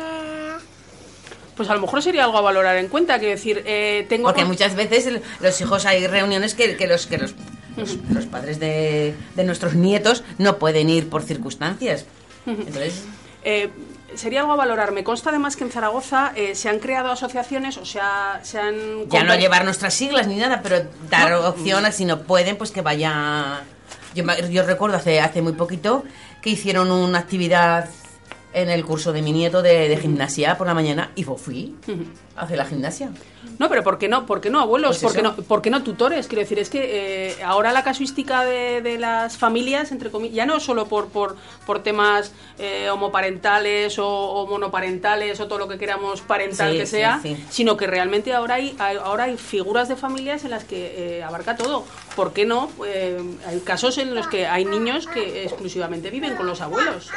Pues 1.61 1.69
a 1.69 1.75
lo 1.75 1.81
mejor 1.81 2.01
sería 2.01 2.23
algo 2.23 2.39
a 2.39 2.41
valorar 2.41 2.75
en 2.77 2.87
cuenta, 2.87 3.19
quiero 3.19 3.35
decir, 3.35 3.61
eh, 3.67 4.07
tengo... 4.09 4.23
Porque 4.29 4.45
muchas 4.45 4.73
veces 4.73 5.21
los 5.39 5.61
hijos 5.61 5.85
hay 5.85 6.07
reuniones 6.07 6.55
que, 6.55 6.75
que 6.75 6.87
los 6.87 7.05
que 7.05 7.19
los, 7.19 7.35
los, 7.77 7.97
los 8.09 8.25
padres 8.25 8.59
de, 8.59 9.13
de 9.35 9.43
nuestros 9.43 9.75
nietos 9.75 10.23
no 10.39 10.57
pueden 10.57 10.89
ir 10.89 11.07
por 11.07 11.21
circunstancias. 11.21 12.05
Entonces, 12.47 13.03
Eh, 13.43 13.69
sería 14.15 14.39
algo 14.39 14.53
a 14.53 14.55
valorar. 14.55 14.91
Me 14.91 15.03
consta 15.03 15.29
además 15.29 15.55
que 15.55 15.63
en 15.63 15.69
Zaragoza 15.69 16.31
eh, 16.35 16.55
se 16.55 16.67
han 16.67 16.79
creado 16.79 17.11
asociaciones, 17.11 17.77
o 17.77 17.85
sea, 17.85 18.39
se 18.41 18.57
han... 18.57 19.07
ya 19.07 19.23
no 19.23 19.35
llevar 19.35 19.63
nuestras 19.63 19.93
siglas 19.93 20.25
ni 20.25 20.37
nada, 20.37 20.61
pero 20.63 20.81
dar 21.11 21.31
opción 21.33 21.85
a 21.85 21.91
si 21.91 22.05
no 22.05 22.23
pueden, 22.23 22.55
pues 22.57 22.71
que 22.71 22.81
vaya. 22.81 23.61
Yo, 24.15 24.23
yo 24.49 24.63
recuerdo 24.63 24.97
hace, 24.97 25.19
hace 25.19 25.43
muy 25.43 25.53
poquito 25.53 26.05
que 26.41 26.49
hicieron 26.49 26.89
una 26.89 27.19
actividad 27.19 27.87
en 28.53 28.69
el 28.69 28.83
curso 28.85 29.13
de 29.13 29.21
mi 29.21 29.31
nieto 29.31 29.61
de, 29.61 29.87
de 29.89 29.97
gimnasia 29.97 30.57
por 30.57 30.67
la 30.67 30.73
mañana 30.73 31.11
y 31.15 31.23
fui 31.23 31.75
a 32.35 32.41
hacer 32.41 32.57
la 32.57 32.65
gimnasia. 32.65 33.11
No, 33.59 33.69
pero 33.69 33.83
¿por 33.83 33.97
qué 33.97 34.07
no? 34.07 34.25
¿Por 34.25 34.41
qué 34.41 34.49
no 34.49 34.59
abuelos? 34.59 34.97
Pues 34.99 35.01
¿Por, 35.03 35.13
qué 35.13 35.21
no, 35.21 35.35
¿Por 35.35 35.61
qué 35.61 35.69
no 35.69 35.83
tutores? 35.83 36.27
Quiero 36.27 36.41
decir, 36.41 36.57
es 36.59 36.69
que 36.69 37.29
eh, 37.31 37.43
ahora 37.43 37.71
la 37.71 37.83
casuística 37.83 38.43
de, 38.43 38.81
de 38.81 38.97
las 38.97 39.37
familias, 39.37 39.91
entre 39.91 40.09
comillas, 40.09 40.35
ya 40.35 40.45
no 40.45 40.59
solo 40.59 40.87
por, 40.87 41.09
por, 41.09 41.35
por 41.65 41.83
temas 41.83 42.31
eh, 42.59 42.89
homoparentales 42.89 43.99
o, 43.99 44.07
o 44.07 44.47
monoparentales 44.47 45.39
o 45.39 45.47
todo 45.47 45.59
lo 45.59 45.67
que 45.67 45.77
queramos 45.77 46.21
parental 46.21 46.71
Sí, 46.71 46.77
que 46.79 46.85
sea, 46.87 47.19
sí. 47.21 47.37
sino 47.49 47.77
que 47.77 47.87
realmente 47.87 48.33
ahora 48.33 48.55
hay, 48.55 48.75
hay- 48.79 48.97
ahora 48.97 49.25
hay 49.25 49.37
figuras 49.37 49.87
de 49.89 49.95
familias 49.95 50.43
en 50.43 50.51
las 50.51 50.63
que 50.63 51.17
eh, 51.19 51.23
abarca 51.23 51.55
todo. 51.55 51.83
¿Por 52.15 52.33
qué 52.33 52.45
no? 52.45 52.69
Hay 53.47 53.59
casos 53.61 53.97
en 53.97 54.15
los 54.15 54.27
que 54.27 54.47
hay 54.47 54.65
niños 54.65 55.07
que 55.07 55.43
exclusivamente 55.43 56.09
viven 56.09 56.35
con 56.35 56.45
los 56.47 56.61
abuelos. 56.61 57.09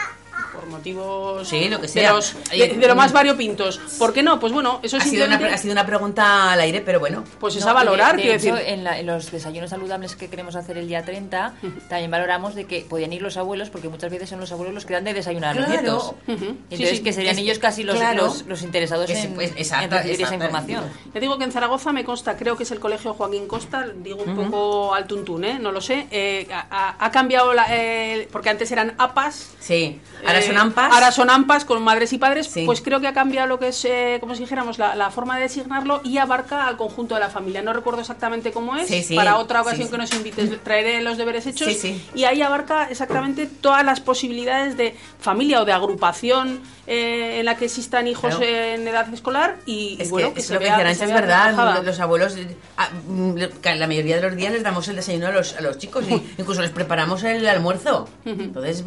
Por 0.64 0.72
motivos 0.72 1.46
Sí, 1.48 1.68
lo 1.68 1.80
que 1.80 1.86
de, 1.88 2.08
los- 2.08 2.34
de- 2.50 2.68
de 2.68 2.88
lo 2.88 2.94
más 2.96 3.12
variopintos. 3.12 3.78
¿Por 3.98 4.12
qué 4.12 4.22
no? 4.22 4.40
Pues 4.40 4.52
bueno, 4.52 4.80
eso 4.82 4.96
Ha 4.96 5.00
sido, 5.00 5.26
una, 5.26 5.36
ha 5.36 5.58
sido 5.58 5.72
una 5.72 5.84
pregunta 5.84 6.52
al 6.52 6.60
aire, 6.60 6.80
pero 6.80 7.00
bueno. 7.00 7.24
Pues 7.38 7.56
es 7.56 7.64
No, 7.64 7.70
a 7.70 7.74
valorar, 7.74 8.12
de- 8.16 8.16
de 8.16 8.22
quiero 8.22 8.38
hecho, 8.38 8.54
decir. 8.54 8.68
En, 8.74 8.84
la- 8.84 8.98
en 8.98 9.06
los 9.06 9.30
desayunos 9.30 9.70
saludables 9.70 10.16
que 10.16 10.28
queremos 10.28 10.56
hacer 10.56 10.78
el 10.78 10.88
día 10.88 11.04
30, 11.04 11.54
también 11.88 12.10
valoramos 12.10 12.54
de 12.54 12.64
que 12.64 12.80
podían 12.88 13.12
ir 13.12 13.20
los 13.22 13.36
abuelos, 13.36 13.68
porque 13.70 13.88
muchas 13.88 14.10
veces 14.10 14.28
son 14.30 14.40
los 14.40 14.50
abuelos 14.52 14.74
los 14.74 14.86
que 14.86 14.94
dan 14.94 15.04
de 15.04 15.12
desayunar 15.14 15.50
a 15.56 15.60
los 15.60 15.66
Claro. 15.66 15.82
nietos. 15.82 16.14
Entonces, 16.26 16.88
Sí, 16.90 16.96
sí. 16.96 17.02
que 17.02 17.12
serían 17.12 17.34
Es- 17.34 17.40
ellos 17.42 17.58
casi 17.58 17.82
los, 17.82 17.96
claro. 17.96 18.24
los, 18.24 18.46
los 18.46 18.62
interesados 18.62 19.10
Es- 19.10 19.24
en, 19.24 19.34
pues, 19.34 19.52
exacto, 19.56 19.96
en 19.96 20.02
recibir 20.02 20.22
esa 20.22 20.34
información. 20.34 20.84
Ya 21.12 21.20
digo 21.20 21.36
que 21.38 21.44
en 21.44 21.52
Zaragoza 21.52 21.92
me 21.92 22.04
consta, 22.04 22.36
creo 22.36 22.56
que 22.56 22.62
es 22.62 22.70
el 22.70 22.80
colegio 22.80 23.12
Joaquín 23.14 23.46
Costa, 23.46 23.86
digo 23.96 24.22
un 24.24 24.34
poco 24.34 24.94
al 24.94 25.06
tuntún, 25.06 25.44
¿eh? 25.44 25.58
no 25.60 25.72
lo 25.72 25.80
sé. 25.80 26.06
eh, 26.10 26.46
ha, 26.52 26.96
ha- 27.04 27.10
cambiado, 27.10 27.52
la, 27.54 27.66
eh, 27.70 28.28
porque 28.32 28.50
antes 28.50 28.70
eran 28.72 28.94
APAS. 28.98 29.50
Sí, 29.60 30.00
ahora 30.26 30.38
eh, 30.38 30.42
son 30.54 30.66
AMPAS. 30.68 30.92
Ahora 30.92 31.12
son 31.12 31.30
AMPAS 31.30 31.64
con 31.64 31.82
madres 31.82 32.12
y 32.12 32.18
padres. 32.18 32.46
Sí. 32.48 32.64
Pues 32.66 32.80
creo 32.80 33.00
que 33.00 33.06
ha 33.08 33.12
cambiado 33.12 33.46
lo 33.46 33.58
que 33.58 33.68
es, 33.68 33.84
eh, 33.84 34.18
como 34.20 34.34
si 34.34 34.40
dijéramos, 34.42 34.78
la, 34.78 34.94
la 34.94 35.10
forma 35.10 35.36
de 35.36 35.42
designarlo 35.42 36.00
y 36.04 36.18
abarca 36.18 36.66
al 36.66 36.76
conjunto 36.76 37.14
de 37.14 37.20
la 37.20 37.30
familia. 37.30 37.62
No 37.62 37.72
recuerdo 37.72 38.00
exactamente 38.00 38.52
cómo 38.52 38.76
es. 38.76 38.88
Sí, 38.88 39.02
sí. 39.02 39.16
Para 39.16 39.36
otra 39.36 39.62
ocasión 39.62 39.88
que 39.90 39.98
nos 39.98 40.12
invites, 40.14 40.50
traeré 40.62 41.02
los 41.02 41.18
deberes 41.18 41.46
hechos. 41.46 41.68
Sí, 41.68 41.74
sí. 41.74 42.08
Y 42.14 42.24
ahí 42.24 42.42
abarca 42.42 42.84
exactamente 42.90 43.46
todas 43.46 43.84
las 43.84 44.00
posibilidades 44.00 44.76
de 44.76 44.96
familia 45.20 45.60
o 45.62 45.64
de 45.64 45.72
agrupación 45.72 46.60
eh, 46.86 47.38
en 47.40 47.46
la 47.46 47.56
que 47.56 47.64
existan 47.66 48.06
hijos 48.06 48.36
Claro. 48.36 48.44
en 48.52 48.86
edad 48.88 49.12
escolar 49.12 49.56
y, 49.66 49.96
y 49.98 50.02
Es 50.02 50.10
bueno, 50.10 50.34
que, 50.34 50.40
es 50.40 50.46
se 50.46 50.54
lo 50.54 50.60
vea- 50.60 50.76
que 50.76 50.94
se 50.94 51.04
es 51.04 51.12
verdad. 51.12 51.82
Los 51.82 51.98
abuelos, 52.00 52.36
ah, 52.76 52.88
mm, 53.08 53.36
la 53.76 53.86
mayoría 53.86 54.16
de 54.16 54.22
los 54.22 54.36
días 54.36 54.52
les 54.52 54.62
damos 54.62 54.86
el 54.88 54.96
desayuno 54.96 55.28
a 55.28 55.30
los, 55.32 55.54
a 55.56 55.60
los 55.62 55.78
chicos 55.78 56.04
y 56.08 56.14
incluso 56.38 56.60
les 56.62 56.70
preparamos 56.70 57.22
el 57.24 57.46
almuerzo. 57.48 58.08
Entonces, 58.24 58.84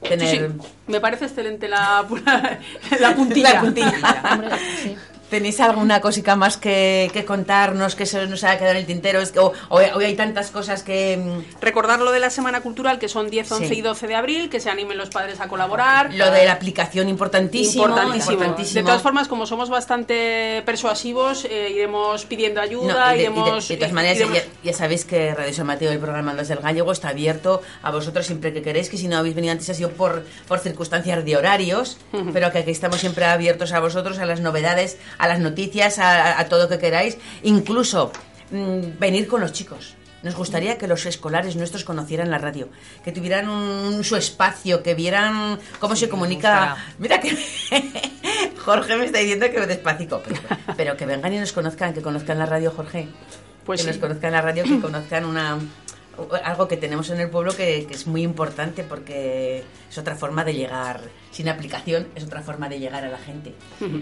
mm, 0.00 0.04
Sí, 0.04 0.08
tener. 0.08 0.52
sí, 0.52 0.68
me 0.86 1.00
parece 1.00 1.24
excelente 1.26 1.68
la, 1.68 2.06
la 3.00 3.14
puntilla. 3.14 3.54
La 3.54 3.60
puntilla. 3.60 3.92
Hombre, 4.32 4.50
sí. 4.82 4.96
¿Tenéis 5.30 5.60
alguna 5.60 6.00
cosica 6.00 6.36
más 6.36 6.56
que, 6.56 7.10
que 7.12 7.24
contarnos 7.24 7.94
que 7.94 8.06
se 8.06 8.26
nos 8.26 8.44
ha 8.44 8.56
quedado 8.56 8.72
en 8.72 8.76
el 8.78 8.86
tintero? 8.86 9.20
Es 9.20 9.30
que 9.32 9.40
o- 9.40 9.52
hoy, 9.68 9.84
hoy 9.94 10.04
hay 10.06 10.16
tantas 10.16 10.50
cosas 10.50 10.82
que. 10.82 11.16
mm, 11.16 11.60
Recordar 11.60 12.00
lo 12.00 12.12
de 12.12 12.18
la 12.20 12.30
Semana 12.30 12.60
Cultural, 12.62 12.98
que 12.98 13.08
son 13.08 13.28
10, 13.28 13.52
11 13.52 13.68
Sí. 13.68 13.74
y 13.74 13.80
12 13.82 14.06
de 14.06 14.14
abril, 14.14 14.48
que 14.48 14.58
se 14.60 14.70
animen 14.70 14.96
los 14.96 15.10
padres 15.10 15.40
a 15.40 15.48
colaborar. 15.48 16.14
Lo 16.14 16.30
de 16.30 16.44
la 16.46 16.52
aplicación 16.52 17.08
importantísimo. 17.08 17.84
Importantísimo. 17.84 18.32
importantísimo. 18.32 18.74
De 18.80 18.82
todas 18.86 19.02
formas, 19.02 19.28
como 19.28 19.44
somos 19.46 19.68
bastante 19.68 20.62
persuasivos, 20.64 21.44
eh, 21.44 21.70
iremos 21.70 22.24
pidiendo 22.24 22.60
No, 22.60 22.64
ayuda, 22.64 23.14
y 23.14 23.18
de, 23.18 23.24
y 23.24 23.26
de- 23.26 23.32
iremos... 23.32 23.68
de 23.68 23.76
todas 23.76 23.90
eh, 23.90 23.94
maneras, 23.94 24.18
iremos- 24.18 24.34
ya, 24.34 24.42
ya 24.64 24.72
sabéis 24.72 25.04
que 25.04 25.34
Radio 25.34 25.52
San 25.52 25.66
Mateo, 25.66 25.92
el 25.92 25.98
programa 25.98 26.30
Andas 26.30 26.48
del 26.48 26.58
Gallego, 26.60 26.92
está 26.92 27.08
abierto 27.10 27.60
a 27.82 27.90
vosotros 27.90 28.26
siempre 28.26 28.52
que 28.52 28.62
queréis, 28.62 28.88
que 28.88 28.96
si 28.96 29.08
no 29.08 29.18
habéis 29.18 29.34
venido 29.34 29.52
antes 29.52 29.68
ha 29.68 29.74
sido 29.74 29.90
por, 29.90 30.24
por 30.46 30.58
circunstancias 30.60 31.24
de 31.24 31.36
horarios, 31.36 31.98
pero 32.32 32.50
que 32.52 32.58
aquí 32.58 32.70
estamos 32.70 33.00
siempre 33.00 33.24
abiertos 33.26 33.72
a 33.72 33.80
vosotros, 33.80 34.18
a 34.18 34.26
las 34.26 34.40
novedades, 34.40 34.96
a 35.18 35.28
las 35.28 35.40
noticias, 35.40 35.98
a, 35.98 36.38
a 36.40 36.48
todo 36.48 36.68
que 36.68 36.78
queráis, 36.78 37.18
incluso 37.42 38.12
mm, 38.50 38.98
venir 38.98 39.26
con 39.28 39.40
los 39.40 39.52
chicos. 39.52 39.94
Nos 40.22 40.34
gustaría 40.34 40.78
que 40.78 40.88
los 40.88 41.06
escolares 41.06 41.54
nuestros 41.54 41.84
conocieran 41.84 42.28
la 42.30 42.38
radio, 42.38 42.68
que 43.04 43.12
tuvieran 43.12 43.48
un- 43.48 44.02
su 44.02 44.16
espacio, 44.16 44.82
que 44.82 44.94
vieran 44.94 45.60
cómo 45.78 45.94
se 45.94 46.08
comunica. 46.08 46.76
Mira 46.98 47.20
que 47.20 47.36
Jorge 48.64 48.96
me 48.96 49.04
está 49.06 49.18
diciendo 49.18 49.46
que 49.50 49.64
despacito, 49.66 50.20
pero, 50.26 50.40
pero 50.76 50.96
que 50.96 51.06
vengan 51.06 51.32
y 51.32 51.38
nos 51.38 51.52
conozcan, 51.52 51.94
que 51.94 52.02
conozcan 52.02 52.38
la 52.38 52.46
radio, 52.46 52.72
Jorge. 52.74 53.08
Pues 53.64 53.80
que 53.80 53.84
sí. 53.84 53.90
nos 53.90 53.98
conozcan 53.98 54.32
la 54.32 54.40
radio, 54.40 54.64
que 54.64 54.80
conozcan 54.80 55.24
una 55.24 55.58
algo 56.44 56.68
que 56.68 56.76
tenemos 56.76 57.10
en 57.10 57.20
el 57.20 57.30
pueblo 57.30 57.52
que, 57.54 57.86
que 57.86 57.94
es 57.94 58.06
muy 58.06 58.22
importante 58.22 58.84
porque 58.84 59.64
es 59.90 59.98
otra 59.98 60.16
forma 60.16 60.44
de 60.44 60.54
llegar, 60.54 61.00
sin 61.30 61.48
aplicación, 61.48 62.08
es 62.14 62.24
otra 62.24 62.42
forma 62.42 62.68
de 62.68 62.78
llegar 62.78 63.04
a 63.04 63.08
la 63.08 63.18
gente. 63.18 63.54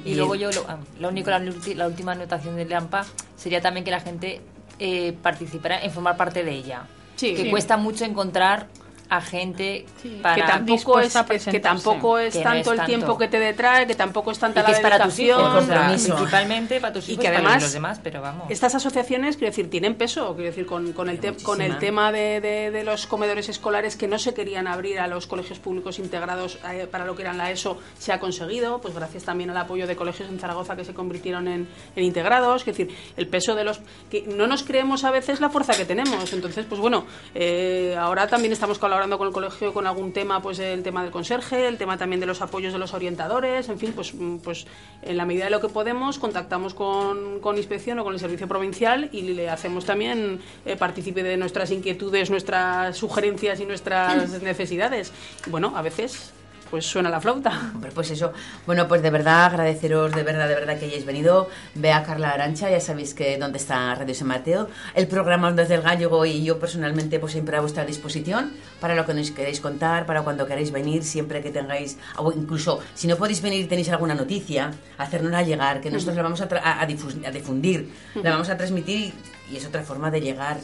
Y 0.04 0.14
luego 0.14 0.34
yo, 0.34 0.50
lo, 0.52 0.64
ah, 0.68 0.78
lo 0.98 1.08
único, 1.08 1.30
la, 1.30 1.86
última 1.86 2.12
anotación 2.12 2.56
del 2.56 2.72
AMPA 2.72 3.04
sería 3.36 3.60
también 3.60 3.84
que 3.84 3.90
la 3.90 4.00
gente 4.00 4.40
eh, 4.78 5.14
participara 5.22 5.82
en 5.82 5.90
formar 5.90 6.16
parte 6.16 6.44
de 6.44 6.52
ella. 6.52 6.86
Sí. 7.16 7.34
que 7.34 7.44
Sí. 7.44 7.50
cuesta 7.50 7.76
mucho 7.76 8.04
encontrar 8.04 8.68
a 9.08 9.20
gente 9.20 9.86
Sí, 10.02 10.18
para 10.22 10.34
que 10.34 10.42
tampoco 10.42 10.98
es, 11.00 11.14
que- 11.14 11.50
que, 11.52 11.60
tampoco 11.60 12.18
es 12.18 12.32
Que 12.34 12.38
no 12.40 12.44
tanto 12.44 12.58
es 12.60 12.66
el 12.72 12.76
tanto. 12.78 12.86
tiempo 12.86 13.18
que 13.18 13.28
te 13.28 13.38
detrae, 13.38 13.86
que 13.86 13.94
tampoco 13.94 14.32
es 14.32 14.38
tanta 14.38 14.60
y 14.60 14.64
que 14.64 14.70
la 14.72 14.76
es 14.78 14.82
para 14.82 15.04
tus 15.04 15.18
hijos, 15.20 15.64
principalmente 16.04 16.80
para 16.80 16.92
tus 16.92 17.08
Y 17.08 17.12
hijos 17.12 17.22
que 17.24 17.28
para 17.30 17.38
además 17.38 17.62
los 17.62 17.72
demás, 17.72 18.00
pero 18.02 18.20
vamos. 18.20 18.50
Estas 18.50 18.74
asociaciones, 18.74 19.36
quiero 19.36 19.50
decir, 19.50 19.70
tienen 19.70 19.94
peso, 19.94 20.34
quiero 20.34 20.50
decir, 20.50 20.66
con, 20.66 20.92
con 20.92 21.08
el, 21.08 21.18
te- 21.20 21.34
con 21.42 21.60
el 21.60 21.78
tema 21.78 22.12
de, 22.12 22.40
de- 22.40 22.70
de 22.70 22.84
los 22.84 23.06
comedores 23.06 23.48
escolares 23.48 23.96
que 23.96 24.08
no 24.08 24.18
se 24.18 24.34
querían 24.34 24.66
abrir 24.66 24.98
a 24.98 25.06
los 25.06 25.26
colegios 25.26 25.58
públicos 25.58 25.98
integrados 25.98 26.58
eh, 26.70 26.86
para 26.90 27.04
lo 27.04 27.14
que 27.16 27.22
eran 27.22 27.38
la 27.38 27.50
ESO, 27.50 27.78
se 27.98 28.12
ha 28.12 28.18
conseguido, 28.20 28.80
pues 28.80 28.94
gracias 28.94 29.24
también 29.24 29.50
al 29.50 29.56
apoyo 29.56 29.86
de 29.86 29.96
colegios 29.96 30.28
en 30.28 30.38
Zaragoza 30.38 30.76
que 30.76 30.84
se 30.84 30.94
convirtieron 30.94 31.48
en, 31.48 31.68
en 31.94 32.04
integrados, 32.04 32.62
es 32.62 32.66
decir, 32.66 32.94
el 33.16 33.28
peso 33.28 33.54
de 33.54 33.64
los... 33.64 33.80
que 34.10 34.22
no 34.26 34.46
nos 34.46 34.62
creemos 34.62 35.04
a 35.04 35.10
veces 35.10 35.40
la 35.40 35.48
fuerza 35.50 35.74
que 35.74 35.84
tenemos, 35.84 36.32
entonces, 36.32 36.66
pues 36.68 36.80
bueno, 36.80 37.06
eh, 37.34 37.96
ahora 37.98 38.26
también 38.26 38.52
estamos 38.52 38.78
colaborando 38.96 39.18
con 39.18 39.28
el 39.28 39.34
colegio 39.34 39.74
con 39.74 39.86
algún 39.86 40.12
tema, 40.12 40.40
pues 40.40 40.58
el 40.58 40.82
tema 40.82 41.02
del 41.02 41.12
conserje, 41.12 41.68
el 41.68 41.76
tema 41.76 41.98
también 41.98 42.18
de 42.18 42.24
los 42.24 42.40
apoyos 42.40 42.72
de 42.72 42.78
los 42.78 42.94
orientadores, 42.94 43.68
en 43.68 43.78
fin, 43.78 43.92
pues, 43.94 44.14
mm, 44.14 44.38
pues 44.38 44.66
en 45.02 45.18
la 45.18 45.26
medida 45.26 45.44
de 45.44 45.50
lo 45.50 45.60
que 45.60 45.68
podemos 45.68 46.18
contactamos 46.18 46.72
con, 46.72 47.40
con 47.40 47.58
inspección 47.58 47.98
o 47.98 48.04
con 48.04 48.14
el 48.14 48.20
servicio 48.20 48.48
provincial 48.48 49.10
y 49.12 49.20
le 49.34 49.50
hacemos 49.50 49.84
también 49.84 50.40
eh, 50.64 50.76
partícipe 50.76 51.22
de 51.22 51.36
nuestras 51.36 51.70
inquietudes, 51.72 52.30
nuestras 52.30 52.96
sugerencias 52.96 53.60
y 53.60 53.66
nuestras 53.66 54.42
necesidades. 54.42 55.12
Bueno, 55.48 55.74
a 55.76 55.82
veces 55.82 56.32
pues 56.70 56.86
suena 56.86 57.10
la 57.10 57.20
flauta. 57.20 57.70
Hombre, 57.74 57.90
pues 57.94 58.10
eso. 58.10 58.32
Bueno, 58.66 58.88
pues 58.88 59.02
de 59.02 59.10
verdad 59.10 59.46
agradeceros, 59.46 60.12
de 60.12 60.22
verdad, 60.22 60.48
de 60.48 60.54
verdad 60.54 60.78
que 60.78 60.86
hayáis 60.86 61.04
venido. 61.04 61.48
Ve 61.74 61.92
a 61.92 62.02
Carla 62.02 62.30
Arancha, 62.30 62.70
ya 62.70 62.80
sabéis 62.80 63.14
que 63.14 63.38
dónde 63.38 63.58
está 63.58 63.94
Radio 63.94 64.14
San 64.14 64.28
Mateo. 64.28 64.68
El 64.94 65.06
programa 65.06 65.48
Ondas 65.48 65.68
del 65.68 65.82
Gallego 65.82 66.24
y 66.26 66.44
yo 66.44 66.58
personalmente 66.58 67.18
pues 67.18 67.32
siempre 67.32 67.56
a 67.56 67.60
vuestra 67.60 67.84
disposición 67.84 68.52
para 68.80 68.94
lo 68.94 69.06
que 69.06 69.14
nos 69.14 69.30
queréis 69.30 69.60
contar, 69.60 70.06
para 70.06 70.22
cuando 70.22 70.46
queráis 70.46 70.72
venir, 70.72 71.04
siempre 71.04 71.42
que 71.42 71.50
tengáis, 71.50 71.98
incluso 72.34 72.80
si 72.94 73.06
no 73.06 73.16
podéis 73.16 73.42
venir 73.42 73.64
y 73.64 73.66
tenéis 73.66 73.88
alguna 73.90 74.14
noticia, 74.14 74.72
hacérnosla 74.98 75.42
llegar, 75.42 75.80
que 75.80 75.90
nosotros 75.90 76.16
la 76.16 76.22
vamos 76.22 76.40
a, 76.40 76.48
a, 76.62 76.82
a 76.82 76.86
difundir, 76.86 77.90
la 78.14 78.30
vamos 78.30 78.48
a 78.48 78.56
transmitir 78.56 79.14
y 79.50 79.56
es 79.56 79.66
otra 79.66 79.82
forma 79.82 80.10
de 80.10 80.20
llegar. 80.20 80.58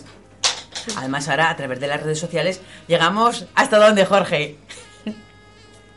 Además 0.96 1.28
ahora 1.28 1.50
a 1.50 1.56
través 1.56 1.78
de 1.80 1.86
las 1.86 2.02
redes 2.02 2.18
sociales 2.18 2.60
llegamos 2.88 3.46
hasta 3.54 3.78
donde 3.78 4.04
Jorge. 4.04 4.56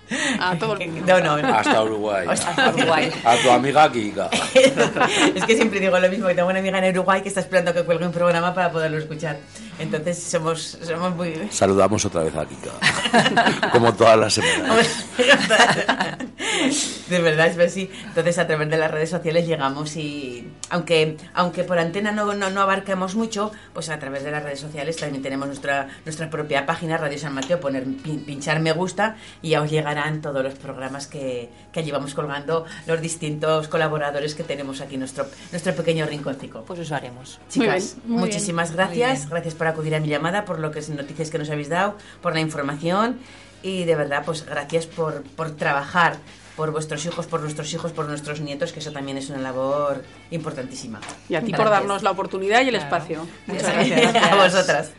A 0.39 0.57
todo 0.57 0.77
el 0.77 0.91
mundo. 0.91 1.05
No, 1.07 1.19
no, 1.19 1.41
no. 1.41 1.55
Hasta 1.55 1.83
Uruguay. 1.83 2.25
Hasta 2.29 2.69
Uruguay. 2.69 3.11
A 3.23 3.35
tu 3.37 3.49
amiga 3.49 3.91
Kika. 3.91 4.29
es 5.35 5.45
que 5.45 5.55
siempre 5.55 5.79
digo 5.79 5.97
lo 5.97 6.09
mismo, 6.09 6.27
que 6.27 6.35
tengo 6.35 6.49
una 6.49 6.59
amiga 6.59 6.79
en 6.79 6.95
Uruguay 6.95 7.21
que 7.21 7.29
está 7.29 7.41
esperando 7.41 7.73
que 7.73 7.83
cuelgue 7.83 8.05
un 8.05 8.11
programa 8.11 8.53
para 8.53 8.71
poderlo 8.71 8.97
escuchar. 8.97 9.37
Entonces 9.79 10.17
somos, 10.23 10.77
somos 10.81 11.15
muy... 11.15 11.47
Saludamos 11.51 12.05
otra 12.05 12.23
vez 12.23 12.35
a 12.35 12.45
Kika. 12.45 13.69
Como 13.71 13.93
todas 13.93 14.17
las 14.17 14.33
semanas. 14.33 15.05
de 17.09 17.19
verdad 17.21 17.47
es 17.47 17.59
así. 17.59 17.89
Entonces 18.05 18.37
a 18.37 18.47
través 18.47 18.69
de 18.69 18.77
las 18.77 18.89
redes 18.91 19.09
sociales 19.09 19.47
llegamos 19.47 19.95
y 19.97 20.47
aunque 20.69 21.17
aunque 21.33 21.63
por 21.63 21.77
antena 21.79 22.11
no, 22.11 22.33
no, 22.33 22.49
no 22.49 22.61
abarcamos 22.61 23.15
mucho, 23.15 23.51
pues 23.73 23.89
a 23.89 23.99
través 23.99 24.23
de 24.23 24.31
las 24.31 24.43
redes 24.43 24.59
sociales 24.59 24.97
también 24.97 25.21
tenemos 25.21 25.47
nuestra 25.47 25.87
nuestra 26.05 26.29
propia 26.29 26.65
página 26.65 26.97
Radio 26.97 27.17
San 27.19 27.33
Mateo, 27.33 27.59
poner 27.59 27.85
pin- 27.85 28.23
pinchar 28.25 28.59
me 28.59 28.71
gusta 28.71 29.17
y 29.41 29.49
ya 29.49 29.61
os 29.61 29.69
llegarán 29.69 30.21
todos 30.21 30.43
los 30.43 30.53
programas 30.55 31.07
que, 31.07 31.49
que 31.71 31.79
allí 31.81 31.91
vamos 31.91 32.13
colgando 32.13 32.65
los 32.87 33.01
distintos 33.01 33.67
colaboradores 33.67 34.35
que 34.35 34.43
tenemos 34.43 34.81
aquí 34.81 34.95
en 34.95 35.01
nuestro 35.01 35.27
nuestro 35.51 35.73
pequeño 35.75 36.05
rinconcito. 36.05 36.63
Pues 36.63 36.79
eso 36.79 36.95
haremos. 36.95 37.39
Muy 37.39 37.49
Chicas, 37.49 37.95
bien, 37.97 38.11
muy 38.11 38.19
muchísimas 38.25 38.69
Muy 38.69 38.77
gracias. 38.77 39.17
bien. 39.19 39.29
Gracias 39.29 39.53
por 39.53 39.64
acudir 39.67 39.95
a 39.95 39.99
mi 39.99 40.07
llamada, 40.07 40.45
por 40.45 40.59
lo 40.59 40.71
que 40.71 40.81
noticias 40.89 41.29
que 41.29 41.37
nos 41.37 41.49
habéis 41.49 41.69
dado, 41.69 41.97
por 42.21 42.33
la 42.33 42.39
información 42.39 43.19
y 43.63 43.83
de 43.85 43.95
verdad, 43.95 44.23
pues 44.25 44.45
gracias 44.45 44.85
por, 44.85 45.23
por 45.23 45.51
trabajar 45.51 46.17
por 46.55 46.71
vuestros 46.71 47.05
hijos, 47.05 47.25
por 47.25 47.41
nuestros 47.41 47.73
hijos, 47.73 47.91
por 47.91 48.07
nuestros 48.07 48.39
nietos, 48.39 48.71
que 48.71 48.79
eso 48.79 48.91
también 48.91 49.17
es 49.17 49.29
una 49.29 49.39
labor 49.39 50.03
importantísima. 50.31 51.01
Y 51.27 51.35
a 51.35 51.41
ti 51.41 51.51
por 51.51 51.61
Gracias. 51.65 51.71
darnos 51.79 52.03
la 52.03 52.11
oportunidad 52.11 52.61
y 52.61 52.69
el 52.69 52.75
Claro. 52.75 52.85
espacio. 52.85 53.27
Muchas 53.47 53.73
gracias. 53.73 54.15
a 54.31 54.35
vosotras. 54.35 54.91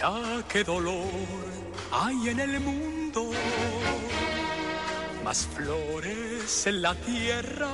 Dicha 0.00 0.42
que 0.48 0.64
dolor 0.64 1.04
hay 1.92 2.30
en 2.30 2.40
el 2.40 2.60
mundo, 2.60 3.30
más 5.24 5.46
flores 5.46 6.66
en 6.66 6.82
la 6.82 6.94
tierra 6.94 7.70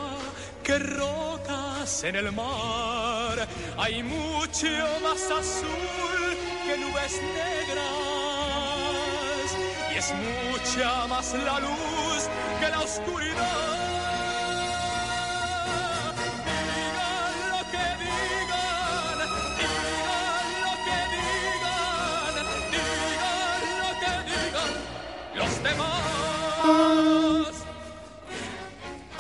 que 0.63 0.79
rocas 0.79 2.05
en 2.05 2.17
el 2.17 2.33
mar. 2.33 3.49
Hay 3.79 4.03
mucho 4.03 4.67
más 5.03 5.31
azul 5.31 6.37
que 6.67 6.79
nubes 6.79 7.21
negras 7.35 7.87
y 9.93 9.99
es 9.99 10.13
mucha 10.15 11.07
más 11.07 11.33
la 11.35 11.61
luz 11.61 12.29
que 12.61 12.69
la 12.69 12.81
oscuridad. 12.81 13.96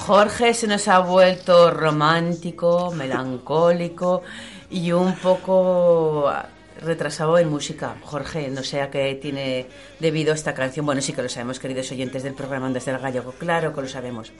Jorge 0.07 0.55
se 0.55 0.69
nos 0.69 0.87
ha 0.87 1.01
vuelto 1.01 1.73
romántico, 1.73 2.93
melancólico 2.93 4.23
y 4.71 4.93
un 4.93 5.17
poco 5.17 6.33
retrasado 6.81 7.37
en 7.39 7.51
música. 7.51 7.97
Jorge, 8.05 8.49
no 8.49 8.63
sé 8.63 8.81
a 8.83 8.89
qué 8.89 9.19
tiene 9.21 9.67
debido 9.99 10.33
esta 10.33 10.55
canción. 10.55 10.87
Bueno, 10.87 11.01
sí 11.01 11.13
que 11.13 11.25
lo 11.25 11.29
sabemos, 11.29 11.59
queridos 11.59 11.91
oyentes 11.91 12.23
del 12.23 12.35
programa 12.35 12.71
Desde 12.71 12.93
el 12.93 12.99
Gallego, 12.99 13.33
claro 13.33 13.75
que 13.75 13.81
lo 13.81 13.89
sabemos. 13.89 14.31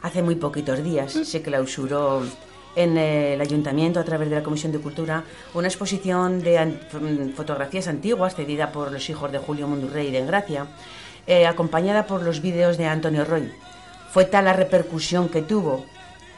Hace 0.00 0.22
muy 0.22 0.36
poquitos 0.36 0.84
días 0.84 1.10
se 1.10 1.42
clausuró 1.42 2.22
en 2.76 2.96
el 2.96 3.40
ayuntamiento 3.40 3.98
a 3.98 4.04
través 4.04 4.30
de 4.30 4.36
la 4.36 4.44
Comisión 4.44 4.70
de 4.70 4.78
Cultura 4.78 5.24
una 5.54 5.66
exposición 5.66 6.40
de 6.40 6.64
mm, 6.64 7.30
fotografías 7.34 7.88
antiguas 7.88 8.36
cedida 8.36 8.70
por 8.70 8.92
los 8.92 9.10
hijos 9.10 9.32
de 9.32 9.38
Julio 9.38 9.66
Mundurrey 9.66 10.12
de 10.12 10.18
Engracia, 10.18 10.68
eh, 11.26 11.48
acompañada 11.48 12.06
por 12.06 12.22
los 12.22 12.40
vídeos 12.40 12.78
de 12.78 12.86
Antonio 12.86 13.24
Roy. 13.24 13.50
Fue 14.12 14.24
tal 14.24 14.46
la 14.46 14.52
repercusión 14.52 15.28
que 15.28 15.42
tuvo 15.42 15.84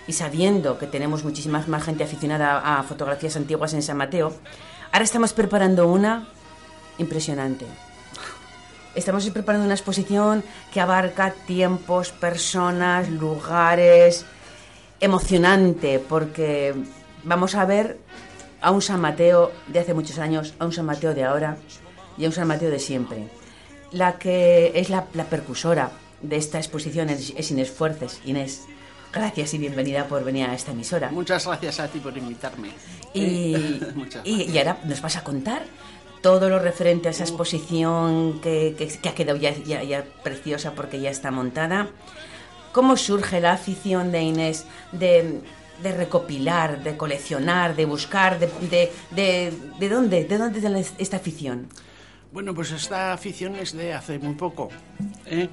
y 0.09 0.15
sabiendo 0.15 0.79
que 0.79 0.87
tenemos 0.87 1.23
muchísima 1.23 1.63
más 1.69 1.83
gente 1.85 2.03
aficionada 2.03 2.79
a 2.79 2.83
fotografías 2.83 3.37
antiguas 3.37 3.75
en 3.75 3.83
San 3.83 3.99
Mateo, 3.99 4.33
ahora 4.91 5.05
estamos 5.05 5.35
preparando 5.35 5.87
una 5.87 6.27
impresionante. 6.97 7.67
Estamos 8.95 9.29
preparando 9.31 9.67
una 9.67 9.75
exposición 9.75 10.43
que 10.73 10.81
abarca 10.81 11.31
tiempos, 11.47 12.11
personas, 12.11 13.11
lugares, 13.11 14.25
emocionante, 14.99 16.01
porque 16.01 16.75
vamos 17.23 17.55
a 17.55 17.67
ver 17.67 17.99
a 18.61 18.71
un 18.71 18.83
San 18.83 19.01
Mateo 19.01 19.53
de 19.69 19.79
hace 19.79 19.95
muchos 19.95 20.19
años, 20.19 20.55
a 20.59 20.65
un 20.65 20.73
San 20.73 20.87
Mateo 20.87 21.15
de 21.15 21.25
ahora 21.25 21.59
y 22.17 22.25
a 22.25 22.29
un 22.29 22.33
San 22.33 22.49
Mateo 22.49 22.71
de 22.71 22.79
siempre. 22.79 23.29
La 23.93 24.19
que 24.19 24.73
es 24.75 24.89
la, 24.89 25.05
la 25.13 25.25
percursora 25.25 25.91
de 26.23 26.37
esta 26.37 26.59
exposición 26.59 27.11
es, 27.11 27.33
es 27.37 27.51
Inés 27.51 27.71
Fuertes. 27.71 28.21
Inés, 28.25 28.63
gracias 29.13 29.55
y 29.55 29.59
bienvenida 29.59 30.07
por 30.07 30.25
venir 30.25 30.47
a 30.47 30.55
esta 30.55 30.73
emisora. 30.73 31.11
Muchas 31.11 31.47
gracias 31.47 31.81
a 31.81 31.89
ti 31.89 31.99
por 31.99 32.17
invitarme. 32.17 32.71
Y, 33.15 33.81
y, 34.25 34.43
y 34.51 34.59
ahora 34.59 34.79
nos 34.85 35.01
vas 35.01 35.17
a 35.17 35.25
contar 35.25 35.63
todo 36.21 36.49
lo 36.49 36.59
referente 36.59 37.09
a 37.09 37.13
esa 37.13 37.23
exposición 37.25 38.41
que, 38.41 38.75
que- 38.77 38.89
que 38.89 39.09
ha 39.09 39.15
quedado 39.15 39.39
ya, 39.39 39.55
ya- 39.57 39.83
ya 39.85 40.05
preciosa 40.23 40.73
porque 40.73 41.01
ya 41.01 41.11
está 41.11 41.31
montada. 41.31 41.89
¿Cómo 42.73 42.97
surge 42.97 43.41
la 43.41 43.53
afición 43.53 44.13
de 44.13 44.23
Inés 44.23 44.67
de, 44.93 45.41
de 45.83 45.93
recopilar, 45.93 46.83
de 46.83 46.97
coleccionar, 46.97 47.77
de 47.77 47.85
buscar, 47.87 48.39
de, 48.39 48.49
de, 48.69 48.93
de, 49.13 49.53
de 49.79 49.89
dónde, 49.89 50.25
de 50.25 50.39
dónde 50.39 50.61
tiene 50.61 50.85
esta 50.99 51.17
afición? 51.19 51.69
Bueno, 52.33 52.53
pues 52.55 52.73
esta 52.73 53.13
afición 53.15 53.57
es 53.57 53.73
de 53.73 53.95
hace 53.95 54.19
muy 54.19 54.35
poco. 54.35 54.69
¿eh? 55.27 55.49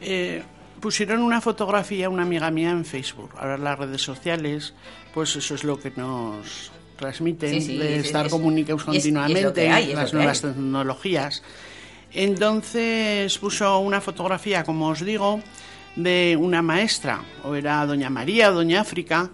Eh, 0.00 0.42
pusieron 0.80 1.20
una 1.20 1.40
fotografía 1.40 2.08
una 2.08 2.22
amiga 2.22 2.50
mía 2.50 2.70
en 2.70 2.84
Facebook. 2.84 3.30
Ahora 3.38 3.58
las 3.58 3.78
redes 3.78 4.02
sociales, 4.02 4.72
pues 5.12 5.36
eso 5.36 5.54
es 5.54 5.64
lo 5.64 5.78
que 5.78 5.92
nos 5.96 6.70
transmiten, 6.98 7.50
Sí, 7.54 7.60
sí, 7.62 7.78
de 7.78 7.98
es- 7.98 8.06
estar 8.06 8.26
es- 8.26 8.32
comunicados 8.32 8.80
es- 8.82 8.86
continuamente, 8.86 9.70
hay, 9.70 9.92
las 9.94 10.12
nuevas 10.12 10.40
tecnologías. 10.42 11.42
Entonces 12.12 13.38
puso 13.38 13.78
una 13.78 14.00
fotografía, 14.00 14.64
como 14.64 14.88
os 14.88 15.00
digo, 15.04 15.40
de 15.96 16.36
una 16.38 16.60
maestra, 16.62 17.22
o 17.44 17.54
era 17.54 17.84
Doña 17.86 18.10
María 18.10 18.50
o 18.50 18.54
Doña 18.54 18.80
África, 18.82 19.30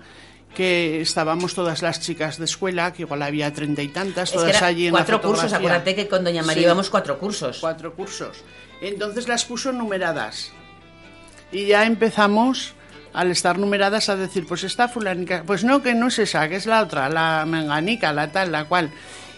que 0.54 1.00
estábamos 1.02 1.54
todas 1.54 1.82
las 1.82 2.00
chicas 2.00 2.38
de 2.38 2.46
escuela, 2.46 2.92
que 2.92 3.02
igual 3.02 3.22
había 3.22 3.52
treinta 3.52 3.82
y 3.82 3.88
tantas, 3.88 4.32
todas 4.32 4.62
allí 4.62 4.86
en 4.86 4.92
cuatro 4.92 5.16
la 5.16 5.22
cursos, 5.22 5.52
acuérdate 5.52 5.94
que 5.94 6.08
con 6.08 6.24
Doña 6.24 6.42
María 6.42 6.62
Sí. 6.62 6.64
íbamos 6.64 6.88
cuatro 6.88 7.18
cursos. 7.18 7.58
Cuatro 7.60 7.94
cursos. 7.94 8.38
Entonces 8.80 9.28
las 9.28 9.44
puso 9.44 9.72
numeradas. 9.72 10.52
Y 11.52 11.66
ya 11.66 11.84
empezamos, 11.86 12.74
al 13.12 13.30
estar 13.30 13.58
numeradas, 13.58 14.08
a 14.08 14.16
decir, 14.16 14.46
pues 14.46 14.64
esta 14.64 14.88
fulanica, 14.88 15.42
pues 15.46 15.64
no, 15.64 15.82
que 15.82 15.94
no 15.94 16.08
es 16.08 16.18
esa, 16.18 16.48
que 16.48 16.56
es 16.56 16.66
la 16.66 16.82
otra, 16.82 17.08
la 17.08 17.44
menganica, 17.46 18.12
la 18.12 18.30
tal, 18.32 18.52
la 18.52 18.64
cual. 18.64 18.90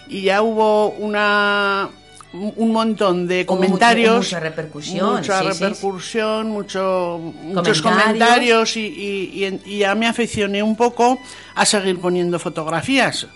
Y 0.09 0.22
ya 0.22 0.43
hubo 0.43 0.89
una 0.91 1.89
un 2.32 2.72
montón 2.72 3.26
de 3.26 3.36
mucho- 3.39 3.47
comentarios. 3.47 4.16
mucha 4.26 4.41
repercusión, 4.41 5.14
Mucha 5.16 5.39
sí, 5.41 5.45
sí. 5.47 5.53
repercusión, 5.64 6.51
mucho, 6.51 7.18
muchos 7.18 7.80
Comentarios. 7.80 7.82
comentarios 7.82 8.76
y, 8.76 8.80
y- 8.86 9.61
y 9.64 9.78
ya 9.78 9.95
me 9.95 10.07
aficioné 10.07 10.62
un 10.62 10.76
poco 10.76 11.18
a 11.55 11.64
seguir 11.64 11.99
poniendo 12.01 12.39
fotografías. 12.39 13.26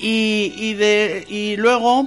Y, 0.00 0.52
y, 0.56 0.74
de, 0.74 1.24
y 1.28 1.56
luego, 1.56 2.06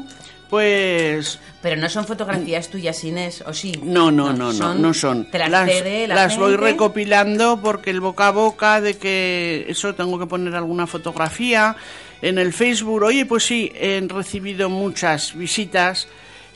pues 0.53 1.39
Pero 1.63 1.77
no 1.77 1.89
son 1.89 2.05
fotografías 2.05 2.69
tuyas, 2.69 3.03
Inés, 3.03 3.43
¿o 3.47 3.53
sí? 3.55 3.73
no, 3.81 4.11
no, 4.11 4.31
no, 4.33 4.53
no, 4.53 4.75
no 4.75 4.93
son. 4.93 5.25
Te 5.31 5.39
las, 5.39 5.49
las 5.49 5.67
cede 5.67 6.07
la 6.07 6.13
las 6.13 6.37
voy 6.37 6.55
recopilando 6.55 7.59
porque 7.59 7.89
el 7.89 7.99
boca 7.99 8.27
a 8.27 8.31
boca 8.31 8.79
de 8.79 8.95
que 8.95 9.65
eso 9.67 9.95
tengo 9.95 10.19
que 10.19 10.27
poner 10.27 10.53
alguna 10.53 10.85
fotografía 10.85 11.75
en 12.21 12.37
el 12.37 12.53
Facebook. 12.53 13.01
Oye, 13.01 13.25
pues 13.25 13.47
sí, 13.47 13.71
he 13.73 13.99
recibido 14.07 14.69
muchas 14.69 15.35
visitas, 15.35 16.07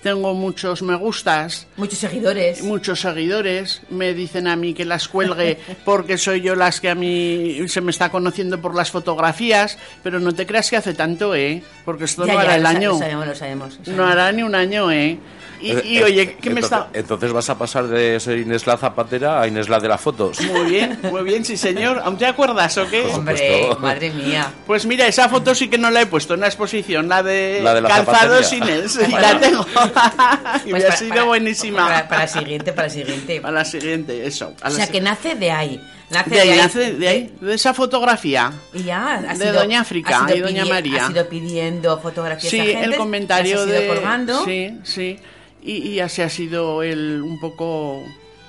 tengo 0.07 0.33
muchos 0.33 0.81
me 0.83 0.95
gustas, 0.95 1.67
Muchos 1.75 1.99
seguidores. 1.99 2.61
muchos 2.63 3.01
seguidores. 3.01 3.81
Me 3.89 4.13
dicen 4.13 4.47
a 4.47 4.55
mí 4.55 4.73
que 4.73 4.85
las 4.85 5.09
cuelgue 5.09 5.57
porque 5.85 6.17
soy 6.17 6.39
yo 6.41 6.55
las 6.55 6.79
que 6.79 6.89
a 6.89 6.95
mí 6.95 7.67
se 7.67 7.81
me 7.81 7.91
está 7.91 8.09
conociendo 8.09 8.61
por 8.61 8.73
las 8.73 8.89
fotografías, 8.89 9.77
pero 10.03 10.19
no 10.21 10.33
te 10.33 10.45
creas 10.45 10.69
que 10.69 10.77
hace 10.77 10.93
tanto, 10.93 11.35
¿eh? 11.35 11.61
Porque 11.83 12.05
esto 12.05 12.25
Ya, 12.25 12.33
no 12.33 12.39
ya, 12.39 12.45
hará 12.45 12.55
el 12.55 12.63
lo 12.63 12.69
año. 12.69 12.91
Lo 12.93 12.97
sabemos, 12.99 13.27
lo 13.27 13.35
sabemos. 13.35 13.79
lo 13.85 13.95
No 13.97 14.05
hará 14.07 14.31
ni 14.31 14.43
un 14.43 14.55
año, 14.55 14.89
¿eh? 14.91 15.19
Y, 15.59 15.71
y, 15.71 15.97
Eh, 15.97 16.03
oye, 16.03 16.37
¿qué 16.41 16.49
me 16.49 16.59
entonces, 16.61 16.63
está...? 16.79 16.87
Entonces 16.93 17.33
vas 17.33 17.49
a 17.49 17.57
pasar 17.57 17.87
de 17.87 18.19
ser 18.19 18.37
Inés 18.37 18.67
la 18.67 18.77
zapatera 18.77 19.41
a 19.41 19.47
Inés 19.47 19.69
la 19.69 19.79
de 19.79 19.87
las 19.87 19.99
fotos. 19.99 20.39
Muy 20.41 20.69
bien, 20.69 20.99
muy 21.03 21.23
bien, 21.23 21.43
sí 21.45 21.57
señor. 21.57 21.99
¿Aún 22.03 22.17
te 22.17 22.25
acuerdas 22.25 22.77
o 22.77 22.87
qué? 22.87 23.01
Hombre, 23.13 23.67
madre 23.79 24.11
mía. 24.11 24.51
Pues 24.65 24.85
mira, 24.85 25.07
esa 25.07 25.29
foto 25.29 25.55
sí 25.55 25.67
que 25.67 25.77
no 25.77 25.89
la 25.89 26.01
he 26.01 26.05
puesto 26.05 26.33
en 26.35 26.41
la 26.41 26.47
exposición, 26.47 27.07
la 27.09 27.23
de, 27.23 27.61
La 27.63 27.73
de 27.73 27.81
la 27.81 27.89
calzados 27.89 28.45
zapatería. 28.47 28.75
Inés, 28.77 28.99
y 29.07 29.11
la 29.11 29.39
tengo. 29.39 29.65
y 30.65 30.71
me 30.73 30.79
ha 30.79 30.81
para- 30.83 30.95
sido 30.97 31.09
para- 31.09 31.23
buenísima. 31.23 31.87
Para, 31.87 32.07
para 32.07 32.21
la 32.21 32.27
siguiente, 32.27 32.73
para 32.73 32.87
la 32.87 32.93
siguiente. 32.93 33.41
Para 33.41 33.53
la 33.53 33.65
siguiente, 33.65 34.27
eso. 34.27 34.53
a 34.61 34.67
O 34.67 34.71
sea, 34.71 34.85
si- 34.85 34.91
que 34.91 35.01
nace 35.01 35.35
de 35.35 35.51
ahí. 35.51 35.81
Nace 36.09 36.29
de 36.29 36.39
ahí, 36.39 36.49
ahí. 36.51 36.57
nace- 36.59 36.93
de 36.93 37.07
ahí, 37.07 37.35
de 37.41 37.53
esa 37.55 37.73
fotografía. 37.73 38.53
Y 38.73 38.83
ya, 38.83 39.21
De 39.21 39.45
ido- 39.45 39.53
Doña 39.53 39.81
África 39.81 40.25
y 40.33 40.39
Doña 40.39 40.63
pidi- 40.63 40.69
María. 40.69 41.05
Has 41.05 41.11
ido 41.11 41.27
pidiendo 41.27 41.99
fotografías 41.99 42.49
Sí, 42.49 42.59
a 42.59 42.63
gente. 42.63 42.85
el 42.85 42.95
comentario 42.95 43.55
ido 43.55 43.65
de... 43.65 43.87
colgando. 43.87 44.45
Sí, 44.45 44.77
sí. 44.83 45.19
Y, 45.67 45.89
y 45.89 45.99
así 45.99 46.21
ha 46.21 46.29
sido 46.29 46.81
el, 46.81 47.21
un 47.21 47.39
poco 47.39 48.01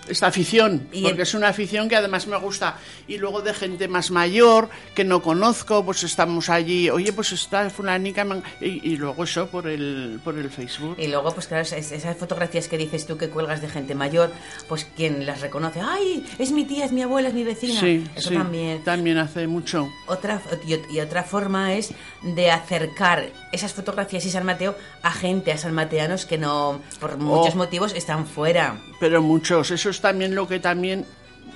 esta 0.09 0.27
afición, 0.29 0.89
Y 0.93 1.03
porque 1.03 1.17
el- 1.17 1.23
es 1.23 1.35
una 1.35 1.49
afición 1.49 1.89
que 1.89 1.97
además 1.97 2.27
me 2.27 2.37
gusta. 2.39 2.77
Y 3.07 3.19
luego 3.19 3.43
de 3.43 3.55
gente 3.55 3.89
más 3.89 4.11
mayor, 4.11 4.69
que 4.95 5.05
no 5.05 5.23
conozco, 5.23 5.85
pues 5.85 6.03
estamos 6.05 6.49
allí, 6.49 6.91
oye, 6.91 7.13
pues 7.13 7.33
está 7.33 7.69
fulanica, 7.71 8.25
man-". 8.25 8.43
y, 8.61 8.93
y 8.93 8.97
luego 8.97 9.25
eso 9.25 9.49
por 9.49 9.67
el, 9.69 10.21
por 10.25 10.37
el 10.39 10.51
Facebook. 10.51 10.97
Y 10.99 11.09
luego, 11.09 11.33
pues 11.33 11.47
claro, 11.47 11.63
es- 11.63 11.73
esas 11.73 12.17
fotografías 12.17 12.69
que 12.69 12.79
dices 12.79 13.07
tú 13.07 13.17
que 13.17 13.29
cuelgas 13.29 13.61
de 13.61 13.69
gente 13.69 13.95
mayor, 13.95 14.31
pues 14.69 14.87
quien 14.97 15.27
las 15.27 15.41
reconoce, 15.41 15.81
¡ay! 15.81 16.25
Es 16.39 16.51
mi 16.53 16.65
tía, 16.65 16.85
es 16.85 16.93
mi 16.93 17.03
abuela, 17.03 17.29
es 17.29 17.35
mi 17.35 17.45
vecina. 17.45 17.81
Sí, 17.81 18.05
Eso 18.17 18.31
sí, 18.31 18.35
también. 18.35 18.83
también 18.85 19.19
hace 19.19 19.47
mucho. 19.47 19.89
Otra, 20.07 20.41
y, 20.67 20.75
y 20.97 21.01
otra 21.01 21.23
forma 21.23 21.75
es 21.75 21.93
de 22.23 22.51
acercar 22.51 23.31
esas 23.53 23.73
fotografías 23.73 24.25
y 24.27 24.31
San 24.31 24.45
Mateo 24.45 24.77
a 25.03 25.11
gente, 25.11 25.53
a 25.53 25.59
sanmateanos 25.59 26.27
que 26.27 26.39
no, 26.39 26.81
por 27.01 27.17
muchos 27.19 27.55
motivos, 27.55 27.95
están 27.95 28.27
fuera. 28.27 28.79
Pero 29.01 29.23
muchos, 29.23 29.71
eso 29.71 29.91
es 29.91 29.98
también 30.01 30.35
lo 30.35 30.47
que 30.49 30.61
también 30.61 31.05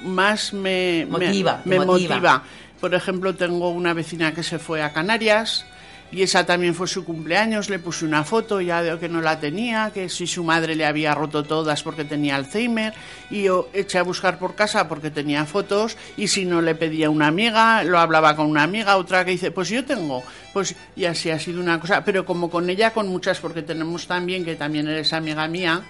más 0.05 0.53
me 0.53 1.07
Motiva, 1.09 1.63
me, 1.65 1.77
motiva. 1.79 2.15
motiva. 2.17 2.43
Por 2.81 2.95
ejemplo, 2.95 3.35
tengo 3.35 3.71
una 3.71 3.95
vecina 3.95 4.35
que 4.35 4.43
se 4.43 4.59
fue 4.59 4.83
a 4.83 4.93
Canarias 4.93 5.65
y 6.13 6.23
esa 6.23 6.45
también 6.45 6.75
fue 6.75 6.87
su 6.87 7.07
cumpleaños, 7.07 7.71
le 7.71 7.79
puse 7.79 8.05
una 8.05 8.23
foto 8.23 8.61
ya 8.61 8.83
de 8.83 8.99
que 8.99 9.09
no 9.09 9.23
la 9.23 9.41
tenía, 9.41 9.91
que 9.95 10.11
si 10.11 10.27
su 10.27 10.45
madre 10.45 10.77
le 10.77 10.85
había 10.85 11.15
roto 11.15 11.43
todas 11.43 11.83
porque 11.83 12.05
tenía 12.05 12.37
Alzheimer 12.37 12.93
y 13.31 13.45
yo 13.45 13.71
eché 13.73 13.99
a 13.99 14.03
buscar 14.03 14.39
por 14.39 14.55
casa 14.55 14.89
porque 14.89 15.11
tenía 15.11 15.47
fotos 15.47 15.97
y 16.19 16.29
si 16.29 16.45
no 16.45 16.61
le 16.61 16.75
pedía 16.75 17.09
una 17.09 17.29
amiga, 17.29 17.83
lo 17.83 17.99
hablaba 17.99 18.37
con 18.37 18.47
una 18.47 18.63
amiga, 18.63 18.99
otra 18.99 19.25
que 19.25 19.31
dice, 19.31 19.53
pues 19.53 19.71
yo 19.71 19.87
tengo, 19.87 20.23
pues 20.53 20.75
y 20.95 21.07
así 21.07 21.31
ha 21.31 21.39
sido 21.39 21.63
una 21.63 21.81
cosa, 21.81 22.05
pero 22.05 22.27
como 22.27 22.51
con 22.51 22.69
ella, 22.69 22.93
con 22.93 23.09
muchas, 23.09 23.41
porque 23.41 23.63
tenemos 23.63 24.07
también, 24.07 24.45
que 24.45 24.55
también 24.55 24.89
eres 24.89 25.15
amiga 25.15 25.49
mía, 25.49 25.83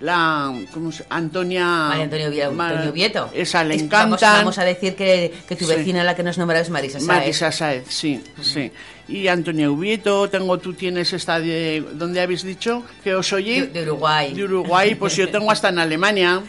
la 0.00 0.52
¿cómo 0.72 0.90
se- 0.92 1.04
Antonia 1.10 1.64
María 1.66 2.04
Antonio, 2.04 2.30
Vie- 2.30 2.50
Ma- 2.52 2.68
Antonio 2.70 2.92
Vieto. 2.92 3.30
esa 3.34 3.62
le 3.64 3.74
encantan 3.74 4.10
Vamos, 4.10 4.20
vamos 4.20 4.58
a 4.58 4.64
decir 4.64 4.94
que, 4.96 5.32
que 5.48 5.56
tu 5.56 5.66
Sí. 5.66 5.74
vecina, 5.74 6.02
la 6.04 6.14
que 6.16 6.22
nos 6.22 6.38
nombra, 6.38 6.58
es 6.60 6.70
Marisa 6.70 6.98
Sáez. 6.98 7.06
Marisa 7.08 7.52
Sáez, 7.52 7.84
sí, 7.88 8.22
sí. 8.42 8.70
Y 9.08 9.28
Antonia 9.28 9.70
Ubieto, 9.70 10.28
tengo, 10.30 10.58
tú 10.58 10.72
tienes 10.74 11.12
esta 11.12 11.38
de, 11.40 11.84
¿dónde 11.94 12.20
habéis 12.20 12.42
dicho? 12.44 12.84
Que 13.02 13.14
os 13.14 13.32
oí. 13.32 13.60
De, 13.60 13.66
de 13.68 13.82
Uruguay. 13.82 14.32
De 14.32 14.44
Uruguay, 14.44 14.94
pues 14.94 15.16
yo 15.16 15.28
tengo 15.30 15.50
hasta 15.50 15.68
en 15.68 15.78
Alemania, 15.80 16.40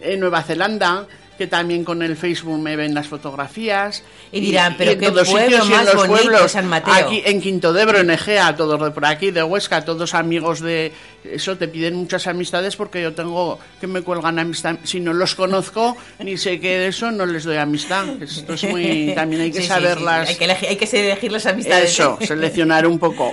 en 0.00 0.20
Nueva 0.20 0.42
Zelanda, 0.42 1.06
que 1.40 1.46
también 1.46 1.84
con 1.84 2.02
el 2.02 2.18
Facebook 2.18 2.58
me 2.58 2.76
ven 2.76 2.92
las 2.92 3.08
fotografías. 3.08 4.02
Y 4.30 4.40
dirán, 4.40 4.74
pero 4.76 4.90
en 4.90 4.98
qué 4.98 5.06
todos 5.06 5.26
pueblo 5.26 5.46
sitios 5.46 5.70
y 5.70 5.72
en 5.72 5.78
más 5.78 5.86
los 5.86 5.94
bonito, 6.06 6.22
pueblos. 6.22 6.52
San 6.52 6.66
Mateo. 6.66 6.92
Aquí 6.92 7.22
en 7.24 7.40
Quinto 7.40 7.72
de 7.72 7.80
Ebro, 7.80 7.98
en 7.98 8.10
Egea, 8.10 8.54
todos 8.54 8.78
de 8.78 8.90
por 8.90 9.06
aquí, 9.06 9.30
de 9.30 9.42
Huesca, 9.42 9.82
todos 9.82 10.12
amigos 10.12 10.60
de... 10.60 10.92
Eso, 11.24 11.56
te 11.56 11.66
piden 11.66 11.94
muchas 11.94 12.26
amistades 12.26 12.76
porque 12.76 13.00
yo 13.00 13.14
tengo 13.14 13.58
que 13.80 13.86
me 13.86 14.02
cuelgan 14.02 14.38
amistad. 14.38 14.76
Si 14.84 15.00
no 15.00 15.14
los 15.14 15.34
conozco, 15.34 15.96
ni 16.18 16.36
sé 16.36 16.60
qué 16.60 16.76
de 16.76 16.88
eso, 16.88 17.10
no 17.10 17.24
les 17.24 17.44
doy 17.44 17.56
amistad. 17.56 18.04
Esto 18.22 18.52
es 18.52 18.64
muy... 18.64 19.12
También 19.16 19.40
hay 19.40 19.50
que 19.50 19.60
Sí, 19.60 19.62
sí, 19.62 19.68
saberlas... 19.68 20.28
sí. 20.28 20.32
Hay, 20.34 20.38
que 20.38 20.44
elegir, 20.44 20.68
hay 20.68 20.76
que 20.76 21.00
elegir 21.00 21.32
las 21.32 21.46
amistades. 21.46 21.90
Eso, 21.90 22.18
seleccionar 22.20 22.86
un 22.86 22.98
poco. 22.98 23.32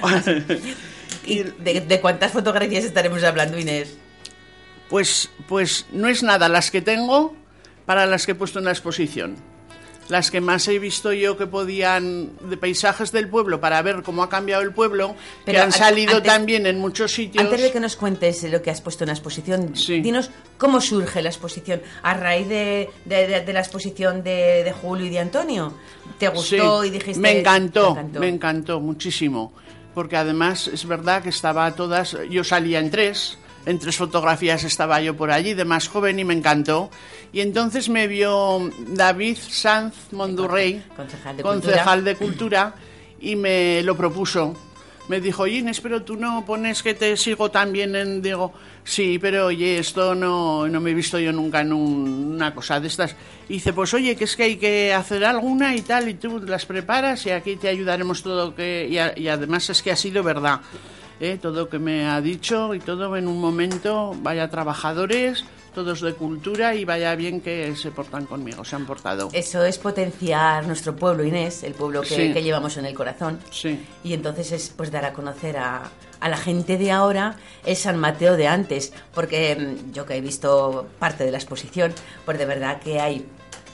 ¿Y 1.25 1.43
de, 1.43 1.81
de 1.81 1.99
cuántas 1.99 2.31
fotografías 2.31 2.85
estaremos 2.85 3.21
hablando, 3.25 3.59
Inés? 3.59 3.97
Pues, 4.87 5.29
pues 5.49 5.87
no 5.91 6.07
es 6.07 6.23
nada 6.23 6.47
las 6.47 6.71
que 6.71 6.81
tengo 6.81 7.35
para 7.87 8.05
las 8.05 8.27
que 8.27 8.33
he 8.33 8.35
puesto 8.35 8.59
en 8.59 8.65
la 8.65 8.71
exposición. 8.71 9.35
Las 10.09 10.31
que 10.31 10.39
más 10.39 10.65
he 10.69 10.79
visto 10.79 11.11
yo 11.11 11.35
que 11.37 11.47
podían, 11.47 12.29
de 12.49 12.55
paisajes 12.55 13.11
del 13.11 13.27
pueblo, 13.27 13.59
para 13.59 13.81
ver 13.81 14.03
cómo 14.03 14.23
ha 14.23 14.29
cambiado 14.29 14.63
el 14.63 14.71
pueblo, 14.71 15.15
que 15.45 15.57
han 15.57 15.65
an- 15.65 15.71
salido 15.73 16.15
antes- 16.17 16.31
también 16.31 16.65
en 16.65 16.79
muchos 16.79 17.11
sitios. 17.11 17.43
Antes 17.43 17.61
de 17.61 17.71
que 17.73 17.81
nos 17.81 17.97
cuentes 17.97 18.41
lo 18.49 18.61
que 18.61 18.71
has 18.71 18.79
puesto 18.79 19.03
en 19.03 19.07
la 19.09 19.13
exposición, 19.15 19.75
Sí. 19.75 19.99
dinos 19.99 20.29
cómo 20.57 20.79
surge 20.79 21.21
la 21.21 21.27
exposición. 21.27 21.81
¿A 22.03 22.13
raíz 22.13 22.47
de, 22.47 22.89
de- 23.03 23.27
de- 23.27 23.41
de 23.41 23.51
la 23.53 23.59
exposición 23.59 24.23
de, 24.23 24.73
Julio 24.81 25.07
y 25.07 25.09
de 25.09 25.19
Antonio? 25.19 25.73
¿Te 26.17 26.29
gustó 26.29 26.83
Sí, 26.83 26.87
y 26.87 26.91
dijiste...? 26.91 27.19
Me 27.19 27.39
encantó, 27.39 27.87
Te 27.87 27.99
encantó. 27.99 28.19
me 28.21 28.27
encantó 28.29 28.79
muchísimo. 28.79 29.51
Porque 29.93 30.15
además 30.15 30.67
es 30.69 30.85
verdad 30.85 31.21
que 31.21 31.29
estaba 31.29 31.69
todas. 31.75 32.15
Yo 32.29 32.45
salía 32.45 32.79
en 32.79 32.91
tres, 32.91 33.37
en 33.67 33.77
tres 33.79 33.97
fotografías 33.97 34.63
estaba 34.63 34.99
yo 35.01 35.15
por 35.15 35.29
allí, 35.29 35.53
de 35.53 35.65
más 35.65 35.87
joven, 35.87 36.17
y 36.19 36.23
me 36.23 36.33
encantó. 36.33 36.89
Y 37.33 37.41
entonces 37.41 37.89
me 37.89 38.07
vio 38.07 38.69
David 38.87 39.37
Sanz 39.37 39.93
Mondurrey, 40.11 40.83
Concejal 40.95 41.37
de 41.37 41.43
concejal 41.43 42.03
de 42.03 42.15
Cultura, 42.15 42.73
y 43.19 43.35
me 43.35 43.81
lo 43.83 43.95
propuso. 43.95 44.55
Me 45.09 45.21
dijo, 45.21 45.47
Inés, 45.47 45.79
pero 45.79 46.03
tú 46.03 46.17
no 46.17 46.45
pones 46.45 46.83
que 46.83 46.93
te 46.93 47.15
sigo 47.15 47.49
también 47.49 47.95
en... 47.95 48.21
Digo, 48.21 48.51
sí, 48.83 49.17
pero 49.19 49.45
oye, 49.45 49.77
esto 49.79 50.13
no, 50.13 50.67
no 50.67 50.81
me 50.81 50.91
he 50.91 50.93
visto 50.93 51.17
yo 51.17 51.31
nunca 51.31 51.61
en 51.61 51.71
un- 51.71 52.33
una 52.35 52.53
cosa 52.53 52.81
de 52.81 52.89
estas. 52.89 53.15
Y 53.47 53.53
dice, 53.53 53.71
pues 53.71 53.93
oye, 53.93 54.17
que 54.17 54.25
es 54.25 54.35
que 54.35 54.43
hay 54.43 54.57
que 54.57 54.93
hacer 54.93 55.23
alguna 55.23 55.73
y 55.77 55.81
tal, 55.81 56.09
y 56.09 56.15
tú 56.15 56.39
las 56.45 56.65
preparas 56.65 57.25
y 57.25 57.29
aquí 57.31 57.55
te 57.55 57.69
ayudaremos 57.69 58.21
todo. 58.21 58.53
que 58.53 58.85
Y, 58.89 58.97
a- 58.97 59.17
y 59.17 59.29
además 59.29 59.69
es 59.69 59.81
que 59.81 59.91
ha 59.91 59.95
sido 59.95 60.23
verdad. 60.23 60.59
¿Eh? 61.19 61.37
Todo 61.41 61.69
que 61.69 61.79
me 61.79 62.05
ha 62.07 62.19
dicho 62.21 62.73
y 62.73 62.79
todo 62.79 63.15
en 63.17 63.27
un 63.27 63.39
momento, 63.39 64.15
vaya 64.21 64.49
trabajadores, 64.49 65.45
todos 65.73 66.01
de 66.01 66.13
cultura 66.13 66.73
y 66.73 66.85
vaya 66.85 67.13
bien 67.15 67.39
que 67.41 67.75
se 67.75 67.91
portan 67.91 68.25
conmigo, 68.25 68.65
se 68.65 68.75
han 68.75 68.85
portado. 68.85 69.29
Eso 69.33 69.63
es 69.63 69.77
potenciar 69.77 70.65
nuestro 70.65 70.95
pueblo, 70.95 71.23
Inés, 71.23 71.63
el 71.63 71.73
pueblo 71.73 72.01
que, 72.01 72.07
Sí. 72.15 72.33
que 72.33 72.41
llevamos 72.41 72.77
en 72.77 72.85
el 72.85 72.95
corazón. 72.95 73.39
Sí. 73.51 73.79
Y 74.03 74.13
entonces 74.13 74.51
es 74.51 74.69
pues 74.75 74.91
dar 74.91 75.05
a 75.05 75.13
conocer 75.13 75.57
a, 75.57 75.83
a 76.19 76.29
la 76.29 76.37
gente 76.37 76.77
de 76.79 76.91
ahora 76.91 77.35
el 77.63 77.75
San 77.75 77.97
Mateo 77.99 78.35
de 78.37 78.47
antes, 78.47 78.91
porque 79.13 79.55
mm, 79.55 79.93
yo 79.93 80.05
que 80.07 80.15
he 80.15 80.21
visto 80.21 80.87
parte 80.97 81.25
de 81.25 81.31
la 81.31 81.37
exposición, 81.37 81.93
pues 82.25 82.39
de 82.39 82.45
verdad 82.45 82.79
que 82.81 82.99
hay 82.99 83.23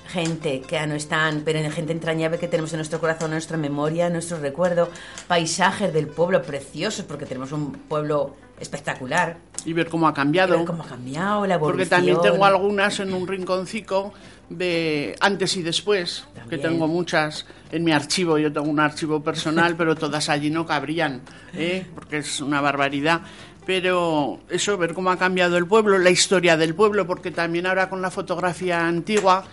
gente 0.08 0.62
que 0.62 0.76
ya 0.76 0.88
no 0.88 0.96
están, 0.96 1.42
pero 1.46 1.60
hay 1.60 1.72
gente 1.72 1.92
entrañable 1.92 2.38
que 2.38 2.48
tenemos 2.48 2.74
en 2.74 2.78
nuestro 2.78 3.00
corazón, 3.00 3.28
en 3.28 3.34
nuestra 3.34 3.58
memoria, 3.58 4.08
en 4.08 4.14
nuestro 4.14 4.40
recuerdo, 4.40 4.90
paisajes 5.28 5.94
del 5.94 6.08
pueblo 6.08 6.42
preciosos, 6.42 7.06
porque 7.06 7.26
tenemos 7.26 7.52
un 7.52 7.72
pueblo 7.74 8.36
espectacular. 8.60 9.38
Y 9.66 9.74
ver 9.74 9.88
cómo 9.88 10.08
ha 10.08 10.14
cambiado. 10.14 10.56
Y 10.56 10.58
ver 10.58 10.66
cómo 10.66 10.84
ha 10.84 10.88
cambiado 10.88 11.46
la 11.46 11.56
evolución. 11.56 11.78
Porque 11.78 11.90
también 11.90 12.22
tengo 12.22 12.46
algunas 12.46 13.00
en 13.00 13.14
un 13.14 13.28
rinconcico 13.28 14.14
de 14.50 15.16
antes 15.20 15.56
y 15.58 15.62
después, 15.62 16.26
que 16.50 16.58
tengo 16.58 16.88
muchas 16.88 17.46
en 17.72 17.84
mi 17.84 17.92
archivo. 17.92 18.38
Yo 18.38 18.52
tengo 18.52 18.70
un 18.70 18.80
archivo 18.80 19.24
personal, 19.24 19.76
pero 19.78 19.96
todas 19.96 20.30
allí 20.30 20.50
no 20.50 20.66
cabrían, 20.66 21.22
¿eh? 21.54 21.86
porque 21.96 22.18
es 22.18 22.42
una 22.42 22.62
barbaridad. 22.62 23.22
Pero 23.66 24.42
eso, 24.50 24.78
ver 24.78 24.94
cómo 24.94 25.10
ha 25.10 25.18
cambiado 25.18 25.56
el 25.58 25.66
pueblo, 25.66 25.98
la 25.98 26.10
historia 26.10 26.58
del 26.58 26.76
pueblo, 26.76 27.08
porque 27.08 27.32
también 27.32 27.66
ahora 27.66 27.88
con 27.90 28.02
la 28.02 28.12
fotografía 28.12 28.86
antigua 28.86 29.46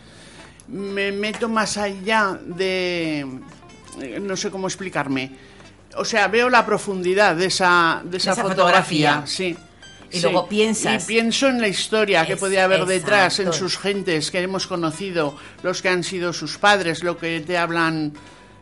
me 0.70 1.12
meto 1.12 1.48
más 1.48 1.76
allá 1.76 2.38
de... 2.44 3.20
eh, 4.00 4.20
no 4.20 4.36
sé 4.36 4.50
cómo 4.50 4.66
explicarme. 4.66 5.32
O 5.96 6.04
sea, 6.04 6.28
veo 6.28 6.48
la 6.48 6.64
profundidad 6.64 7.34
de 7.36 7.46
esa, 7.46 8.00
de 8.04 8.16
esa, 8.18 8.32
esa 8.32 8.42
fotografía, 8.42 9.10
fotografía. 9.14 9.26
sí. 9.26 9.56
Y 10.12 10.16
Sí. 10.16 10.22
luego 10.22 10.48
piensas. 10.48 11.04
Y 11.04 11.06
pienso 11.06 11.46
en 11.46 11.60
la 11.60 11.68
historia 11.68 12.26
que 12.26 12.32
Es- 12.32 12.40
podía 12.40 12.64
haber 12.64 12.84
detrás, 12.84 13.38
en 13.38 13.52
sus 13.52 13.78
gentes 13.78 14.32
que 14.32 14.40
hemos 14.40 14.66
conocido, 14.66 15.36
los 15.62 15.82
que 15.82 15.88
han 15.88 16.02
sido 16.02 16.32
sus 16.32 16.58
padres, 16.58 17.04
lo 17.04 17.16
que 17.16 17.38
te 17.40 17.56
hablan 17.56 18.12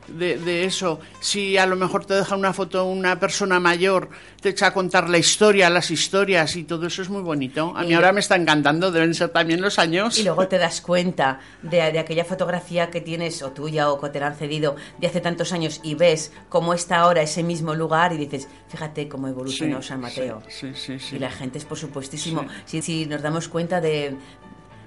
de, 0.09 0.39
de 0.39 0.65
eso. 0.65 1.01
Si 1.21 1.57
a 1.57 1.67
lo 1.67 1.77
mejor 1.77 2.05
te 2.05 2.15
deja 2.15 2.35
una 2.37 2.53
foto 2.53 2.85
una 2.85 3.19
persona 3.21 3.61
mayor, 3.61 4.09
te 4.41 4.51
echa 4.51 4.69
a 4.69 4.73
contar 4.75 5.09
la 5.09 5.19
historia, 5.19 5.69
las 5.71 5.91
historias 5.91 6.57
y 6.57 6.65
todo 6.65 6.87
eso 6.87 7.03
es 7.03 7.09
muy 7.09 7.23
bonito. 7.23 7.73
A 7.77 7.83
mí 7.83 7.91
Y- 7.91 7.95
ahora 7.95 8.13
me 8.13 8.21
está 8.21 8.37
encantando, 8.37 8.91
deben 8.91 9.15
ser 9.15 9.29
también 9.31 9.61
los 9.61 9.79
años. 9.79 10.19
Y 10.19 10.25
luego 10.25 10.47
te 10.49 10.59
das 10.59 10.81
cuenta 10.81 11.41
de, 11.63 11.93
de 11.93 11.99
aquella 11.99 12.25
fotografía 12.25 12.91
que 12.91 13.01
tienes, 13.01 13.43
o 13.43 13.51
tuya, 13.53 13.91
o 13.91 14.01
que 14.01 14.09
te 14.11 14.21
la 14.21 14.29
han 14.29 14.37
cedido 14.37 14.77
de 14.99 15.07
hace 15.07 15.21
tantos 15.21 15.53
años, 15.53 15.81
y 15.83 15.95
ves 15.95 16.33
cómo 16.49 16.75
está 16.75 16.99
ahora 16.99 17.23
ese 17.23 17.43
mismo 17.43 17.75
lugar, 17.75 18.13
y 18.13 18.17
dices, 18.17 18.49
fíjate 18.69 19.09
cómo 19.09 19.29
evolucionó 19.29 19.83
Sí, 19.83 19.89
San 19.89 20.01
Mateo. 20.01 20.43
Sí, 20.49 20.73
sí, 20.75 20.99
sí. 20.99 21.17
Y 21.17 21.19
la 21.19 21.31
gente 21.31 21.59
es 21.59 21.65
por 21.65 21.79
supuestísimo. 21.79 22.47
Si, 22.65 22.83
si 22.83 23.07
nos 23.07 23.23
damos 23.23 23.49
cuenta 23.49 23.81
de, 23.81 24.17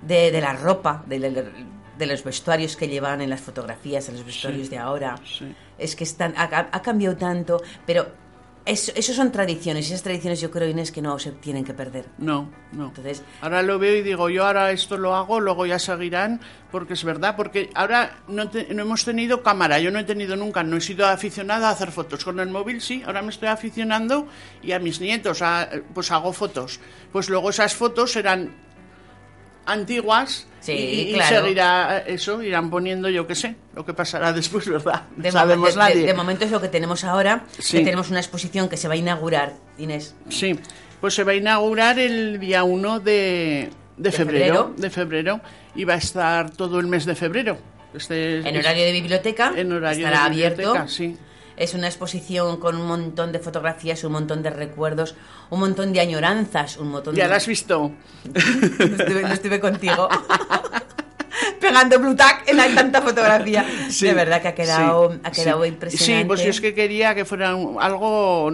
de, 0.01 0.31
de 0.31 0.41
la 0.41 0.53
ropa, 0.53 1.03
de, 1.07 1.19
de- 1.19 1.51
de 2.01 2.07
los 2.07 2.23
vestuarios 2.23 2.75
que 2.75 2.87
llevan 2.89 3.21
en 3.21 3.29
las 3.29 3.39
fotografías, 3.41 4.09
en 4.09 4.15
los 4.15 4.25
vestuarios 4.25 4.69
de 4.69 4.77
ahora, 4.77 5.15
sí. 5.23 5.53
es 5.77 5.95
que 5.95 6.03
están, 6.03 6.33
ha, 6.35 6.43
ha- 6.71 6.81
cambiado 6.81 7.15
tanto, 7.15 7.61
pero 7.85 8.19
eso, 8.63 8.91
eso 8.95 9.11
son 9.13 9.31
tradiciones, 9.31 9.85
y 9.89 9.93
esas 9.93 10.03
tradiciones 10.03 10.39
yo 10.39 10.51
creo, 10.51 10.69
Inés, 10.69 10.91
que 10.91 11.01
no 11.01 11.17
se 11.17 11.31
tienen 11.31 11.63
que 11.63 11.73
perder. 11.73 12.05
No, 12.19 12.47
no. 12.73 12.87
Entonces, 12.89 13.23
Ahora 13.41 13.63
lo 13.63 13.79
veo 13.79 13.95
y 13.97 14.01
digo, 14.03 14.29
yo 14.29 14.45
ahora 14.45 14.71
esto 14.71 14.97
lo 14.97 15.15
hago, 15.15 15.39
luego 15.39 15.65
ya 15.65 15.79
seguirán, 15.79 16.39
porque 16.71 16.93
es 16.93 17.03
verdad, 17.03 17.35
porque 17.35 17.71
ahora 17.73 18.19
no, 18.27 18.49
te- 18.49 18.71
no 18.73 18.83
hemos 18.83 19.03
tenido 19.03 19.41
cámara, 19.41 19.79
yo 19.79 19.89
no 19.89 19.97
he 19.97 20.03
tenido 20.03 20.35
nunca, 20.35 20.61
no 20.61 20.77
he 20.77 20.81
sido 20.81 21.07
aficionada 21.07 21.69
a 21.69 21.71
hacer 21.71 21.91
fotos. 21.91 22.23
Con 22.23 22.39
el 22.39 22.49
móvil 22.49 22.81
sí, 22.81 23.01
ahora 23.05 23.23
me 23.23 23.29
estoy 23.29 23.47
aficionando 23.49 24.27
y 24.61 24.73
a 24.73 24.79
mis 24.79 25.01
nietos, 25.01 25.41
a- 25.41 25.67
pues 25.95 26.11
hago 26.11 26.31
fotos. 26.31 26.79
Pues 27.11 27.29
luego 27.29 27.49
esas 27.49 27.73
fotos 27.73 28.11
serán 28.11 28.51
antiguas 29.65 30.47
Sí, 30.59 30.73
y, 30.73 30.99
y 31.09 31.13
claro. 31.13 31.41
seguirá 31.43 31.97
eso, 32.05 32.43
irán 32.43 32.69
poniendo, 32.69 33.09
yo 33.09 33.25
qué 33.25 33.33
sé, 33.33 33.55
lo 33.75 33.83
que 33.85 33.93
pasará 33.95 34.31
después, 34.33 34.67
¿verdad? 34.69 35.03
De, 35.15 35.31
sabemos 35.31 35.75
mo- 35.75 35.83
de- 35.83 35.89
de- 35.89 35.95
nadie. 35.95 36.05
de 36.07 36.13
momento 36.13 36.45
es 36.45 36.51
lo 36.51 36.61
que 36.61 36.67
tenemos 36.67 37.03
ahora, 37.03 37.45
Sí. 37.57 37.77
que 37.77 37.83
tenemos 37.83 38.09
una 38.11 38.19
exposición 38.19 38.69
que 38.69 38.77
se 38.77 38.87
va 38.87 38.93
a 38.93 38.97
inaugurar, 38.97 39.53
Inés. 39.79 40.13
Sí, 40.29 40.59
pues 40.99 41.15
se 41.15 41.23
va 41.23 41.31
a 41.31 41.35
inaugurar 41.35 41.97
el 41.97 42.39
día 42.39 42.63
1 42.63 42.99
de, 42.99 43.71
de 43.97 44.11
febrero, 44.11 44.55
febrero. 44.67 44.73
de 44.77 44.89
febrero 44.91 45.41
y 45.73 45.83
va 45.83 45.95
a 45.95 45.97
estar 45.97 46.51
todo 46.51 46.79
el 46.79 46.85
mes 46.85 47.05
de 47.05 47.15
febrero. 47.15 47.57
Este 47.95 48.39
es- 48.39 48.45
En 48.45 48.55
horario 48.57 48.83
de 48.85 48.91
biblioteca, 48.91 49.53
en 49.55 49.71
horario 49.71 50.05
estará 50.05 50.25
de 50.25 50.29
biblioteca, 50.29 50.69
abierto. 50.69 50.87
sí. 50.89 51.17
Es 51.61 51.75
una 51.75 51.85
exposición 51.87 52.57
con 52.57 52.75
un 52.75 52.87
montón 52.87 53.31
de 53.31 53.37
fotografías, 53.37 54.03
un 54.03 54.13
montón 54.13 54.41
de 54.41 54.49
recuerdos, 54.49 55.13
un 55.51 55.59
montón 55.59 55.93
de 55.93 55.99
añoranzas, 55.99 56.77
un 56.77 56.87
montón 56.89 57.13
Ya 57.13 57.25
de... 57.25 57.29
la 57.29 57.35
has 57.35 57.45
visto. 57.45 57.91
no, 58.23 58.85
estuve, 58.85 59.21
no 59.21 59.27
estuve 59.33 59.59
contigo. 59.59 60.09
Pegando 61.59 61.99
blue 61.99 62.15
tack 62.15 62.47
en 62.49 62.57
la 62.57 62.73
tanta 62.73 62.99
fotografía. 63.03 63.63
Sí, 63.91 64.07
de 64.07 64.13
verdad 64.15 64.41
que 64.41 64.47
ha 64.47 64.55
quedado, 64.55 65.11
sí, 65.13 65.19
ha 65.23 65.31
quedado 65.31 65.61
sí. 65.61 65.69
impresionante. 65.69 66.21
Sí, 66.23 66.27
pues 66.27 66.43
yo 66.43 66.49
es 66.49 66.61
que 66.61 66.73
quería 66.73 67.13
que 67.13 67.25
fuera 67.25 67.55
un- 67.55 67.79
algo 67.79 68.51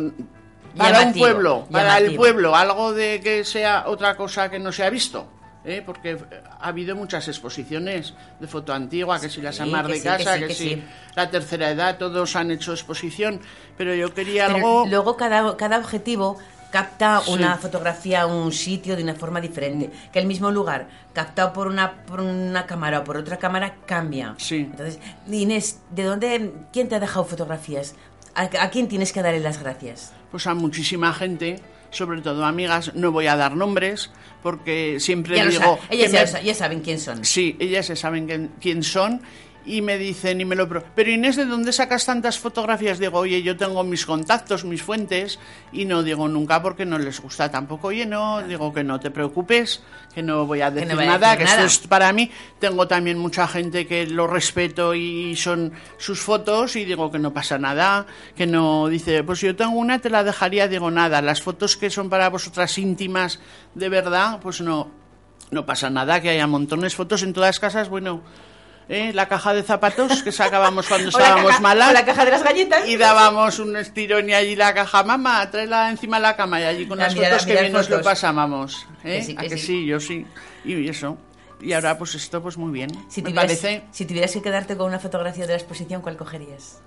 para 0.75 0.99
Llamativo, 0.99 1.25
un 1.25 1.31
pueblo, 1.31 1.67
para 1.71 1.97
el 1.99 2.13
pueblo, 2.15 2.55
algo 2.57 2.91
de 2.93 3.21
que 3.21 3.45
sea 3.45 3.85
otra 3.87 4.17
cosa 4.17 4.49
que 4.51 4.59
no 4.59 4.73
se 4.73 4.83
ha 4.83 4.89
visto. 4.89 5.27
¿Eh? 5.67 5.83
Porque 5.85 6.17
ha 6.59 6.67
habido 6.67 6.95
muchas 6.95 7.27
exposiciones 7.27 8.13
de 8.39 8.47
foto 8.47 8.73
antigua, 8.73 9.19
que 9.19 9.29
si 9.29 9.41
la 9.41 9.51
Sí, 9.51 9.59
Samar 9.59 9.85
que 9.85 9.93
de 9.93 9.97
sí, 9.97 10.03
que 10.03 10.07
casa, 10.09 10.33
sí, 10.35 10.39
que, 10.39 10.47
que 10.47 10.53
si 10.55 10.69
sí. 10.69 10.83
la 11.15 11.29
tercera 11.29 11.69
edad, 11.69 11.97
todos 11.97 12.35
han 12.35 12.51
hecho 12.51 12.71
exposición, 12.71 13.39
pero 13.77 13.93
yo 13.93 14.13
quería 14.13 14.45
Pero 14.47 14.55
algo... 14.57 14.85
luego 14.87 15.17
cada, 15.17 15.55
cada 15.57 15.77
objetivo 15.77 16.37
capta 16.71 17.21
Sí. 17.23 17.31
una 17.31 17.55
fotografía, 17.57 18.25
un 18.25 18.51
sitio 18.51 18.95
de 18.97 19.03
una 19.03 19.15
forma 19.15 19.39
diferente. 19.41 19.89
Que 20.11 20.19
el 20.19 20.27
mismo 20.27 20.51
lugar, 20.51 20.87
captado 21.13 21.53
por 21.53 21.67
una, 21.67 22.03
por 22.05 22.19
una 22.21 22.65
cámara 22.65 22.99
o 22.99 23.03
por 23.03 23.17
otra 23.17 23.37
cámara, 23.37 23.75
cambia. 23.85 24.35
Sí. 24.37 24.67
Entonces, 24.69 24.99
Inés, 25.31 25.79
¿de 25.91 26.03
dónde, 26.03 26.51
quién 26.73 26.89
te 26.89 26.95
ha 26.95 26.99
dejado 26.99 27.23
fotografías? 27.25 27.95
¿A, 28.35 28.43
a 28.63 28.69
quién 28.69 28.87
tienes 28.87 29.13
que 29.13 29.21
darle 29.21 29.39
las 29.39 29.59
gracias? 29.61 30.13
pues 30.29 30.45
a 30.45 30.53
muchísima 30.53 31.13
gente, 31.13 31.61
sobre 31.91 32.21
todo 32.21 32.45
amigas, 32.45 32.93
no 32.95 33.11
voy 33.11 33.27
a 33.27 33.35
dar 33.35 33.55
nombres, 33.55 34.11
porque 34.43 34.99
siempre 34.99 35.37
Ya 35.37 35.45
digo... 35.45 35.79
ellas 35.89 36.11
que 36.11 36.17
ya, 36.31 36.39
me- 36.39 36.43
ya 36.45 36.53
saben 36.53 36.81
quién 36.81 36.99
son. 36.99 37.23
Sí, 37.25 37.55
ellas 37.59 37.85
se 37.85 37.95
saben 37.95 38.25
quién, 38.27 38.51
quién 38.61 38.83
son 38.83 39.21
y 39.67 39.81
me 39.81 39.97
dicen 39.97 40.39
y 40.41 40.45
me 40.45 40.55
lo... 40.55 40.67
pro- 40.67 40.83
Pero 40.95 41.11
Inés, 41.11 41.35
¿de 41.35 41.45
dónde 41.45 41.71
sacas 41.73 42.05
tantas 42.05 42.39
fotografías? 42.39 42.99
Digo, 42.99 43.19
oye, 43.19 43.43
yo 43.43 43.57
tengo 43.57 43.83
mis 43.83 44.05
contactos, 44.05 44.63
mis 44.65 44.81
fuentes 44.81 45.39
y 45.73 45.85
no 45.85 46.01
digo 46.03 46.27
nunca 46.27 46.61
porque 46.61 46.85
no 46.85 46.97
les 46.97 47.19
gusta 47.21 47.51
tampoco. 47.51 47.89
Oye, 47.89 48.05
no, 48.05 48.41
digo 48.47 48.73
que 48.73 48.83
no 48.83 48.99
te 48.99 49.11
preocupes, 49.11 49.83
que 50.15 50.23
no 50.23 50.45
voy 50.45 50.61
a 50.61 50.73
Que 50.73 50.81
no 50.81 50.81
decir 50.81 50.95
voy 50.95 51.03
a 51.03 51.07
nada, 51.07 51.31
decir 51.31 51.37
que 51.39 51.43
nada. 51.51 51.65
esto 51.65 51.81
es 51.83 51.87
para 51.87 52.13
mí. 52.13 52.31
Tengo 52.59 52.87
también 52.87 53.17
mucha 53.19 53.47
gente 53.47 53.85
que 53.85 54.07
lo 54.07 54.25
respeto 54.27 54.95
y 54.95 55.35
son 55.35 55.73
sus 55.97 56.19
fotos 56.21 56.75
y 56.75 56.85
digo 56.85 57.11
que 57.11 57.19
no 57.19 57.33
pasa 57.33 57.57
nada, 57.57 58.05
que 58.35 58.47
no 58.47 58.87
dice, 58.87 59.23
pues 59.23 59.41
yo 59.41 59.55
tengo 59.55 59.77
una, 59.77 59.99
te 59.99 60.09
la 60.09 60.23
dejaría, 60.23 60.67
digo 60.67 60.89
nada. 60.89 61.21
Las 61.21 61.41
fotos 61.41 61.75
que 61.77 61.89
son 61.89 62.09
para 62.09 62.29
vosotras 62.29 62.77
íntimas 62.77 63.39
de 63.75 63.89
verdad, 63.89 64.39
pues 64.41 64.61
no, 64.61 64.89
no 65.51 65.65
pasa 65.65 65.89
nada, 65.89 66.21
que 66.21 66.29
haya 66.29 66.47
montones 66.47 66.93
de 66.93 66.95
fotos 66.97 67.23
en 67.23 67.33
todas 67.33 67.49
las 67.49 67.59
casas, 67.59 67.89
bueno, 67.89 68.21
¿eh? 68.89 69.11
la 69.13 69.27
caja 69.27 69.53
de 69.53 69.63
zapatos 69.63 70.23
que 70.23 70.31
sacábamos 70.31 70.87
cuando 70.87 71.09
estábamos 71.09 71.47
caja- 71.47 71.59
malas. 71.61 71.89
o 71.89 71.93
la 71.93 72.05
caja 72.05 72.25
de 72.25 72.31
las 72.31 72.43
galletas. 72.43 72.87
Y 72.87 72.97
dábamos 72.97 73.59
un 73.59 73.75
estirón 73.77 74.29
y 74.29 74.33
allí 74.33 74.55
la 74.55 74.73
caja, 74.73 75.03
mamá, 75.03 75.49
tráela 75.51 75.89
encima 75.89 76.17
de 76.17 76.23
la 76.23 76.35
cama 76.35 76.59
y 76.61 76.63
allí 76.63 76.87
con 76.87 76.97
las 76.99 77.13
mirar- 77.15 77.31
fotos 77.31 77.43
a 77.43 77.45
que 77.45 77.51
mirar 77.51 77.63
bien 77.65 77.73
nos 77.73 77.89
lo 77.89 78.01
pasábamos. 78.01 78.85
¿eh? 79.03 79.19
Que 79.19 79.23
sí, 79.23 79.35
¿A 79.37 79.41
que 79.41 79.57
sí. 79.57 79.65
sí? 79.65 79.85
Yo 79.85 79.99
sí. 79.99 80.25
Y 80.65 80.87
eso. 80.89 81.17
Y 81.59 81.73
ahora 81.73 81.97
pues 81.97 82.13
esto 82.15 82.41
pues 82.41 82.57
muy 82.57 82.71
bien. 82.71 82.89
Si 83.09 83.21
Me 83.21 83.29
tuvieras, 83.31 83.45
parece. 83.59 83.83
si 83.91 84.05
tuvieras 84.05 84.31
que 84.31 84.41
quedarte 84.41 84.77
con 84.77 84.87
una 84.87 84.99
fotografía 84.99 85.45
de 85.47 85.53
la 85.53 85.57
exposición, 85.57 86.01
¿cuál 86.01 86.15
cogerías? 86.17 86.79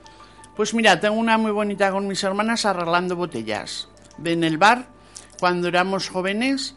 Pues 0.57 0.75
mira, 0.75 1.01
tengo 1.01 1.17
una 1.17 1.39
muy 1.39 1.51
bonita 1.53 1.91
con 1.91 2.07
mis 2.07 2.23
hermanas 2.23 2.65
arreglando 2.67 3.17
botellas. 3.17 3.89
De 4.19 4.33
en 4.33 4.45
el 4.45 4.59
bar, 4.59 4.87
cuando 5.39 5.69
éramos 5.69 6.09
jóvenes. 6.09 6.75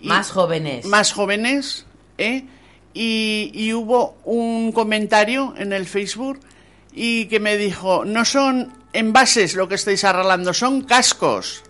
y- 0.00 0.08
Más 0.08 0.30
jóvenes. 0.30 0.86
Más 0.86 1.12
jóvenes, 1.12 1.86
¿eh? 2.18 2.44
Y, 2.98 3.50
y 3.52 3.74
hubo 3.74 4.16
un 4.24 4.72
comentario 4.72 5.52
en 5.58 5.74
el 5.74 5.84
Facebook 5.84 6.40
y 6.94 7.26
que 7.26 7.40
me 7.40 7.58
dijo, 7.58 8.06
no 8.06 8.24
son 8.24 8.72
envases 8.94 9.54
lo 9.54 9.68
que 9.68 9.74
estáis 9.74 10.02
arreglando, 10.04 10.54
son 10.54 10.82
cascos. 10.82 11.62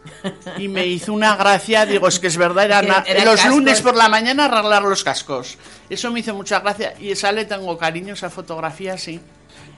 Y 0.57 0.69
me 0.69 0.87
hizo 0.87 1.13
una 1.13 1.35
gracia, 1.37 1.85
digo, 1.85 2.07
es 2.07 2.21
que 2.21 2.29
es 2.29 2.37
verdad, 2.37 2.67
eran, 2.67 2.87
los 2.87 3.37
cascos. 3.37 3.47
lunes 3.47 3.83
por 3.83 3.97
la 3.97 4.09
mañana 4.09 4.45
arreglar 4.45 4.83
los 4.83 5.03
cascos. 5.03 5.59
Eso 5.91 6.11
me 6.13 6.21
hizo 6.21 6.35
mucha 6.35 6.61
gracia 6.61 6.95
y 7.01 7.11
esa 7.11 7.33
le 7.33 7.45
tengo 7.45 7.77
cariño, 7.77 8.15
esa 8.15 8.31
fotografía, 8.31 8.97
sí. 8.97 9.21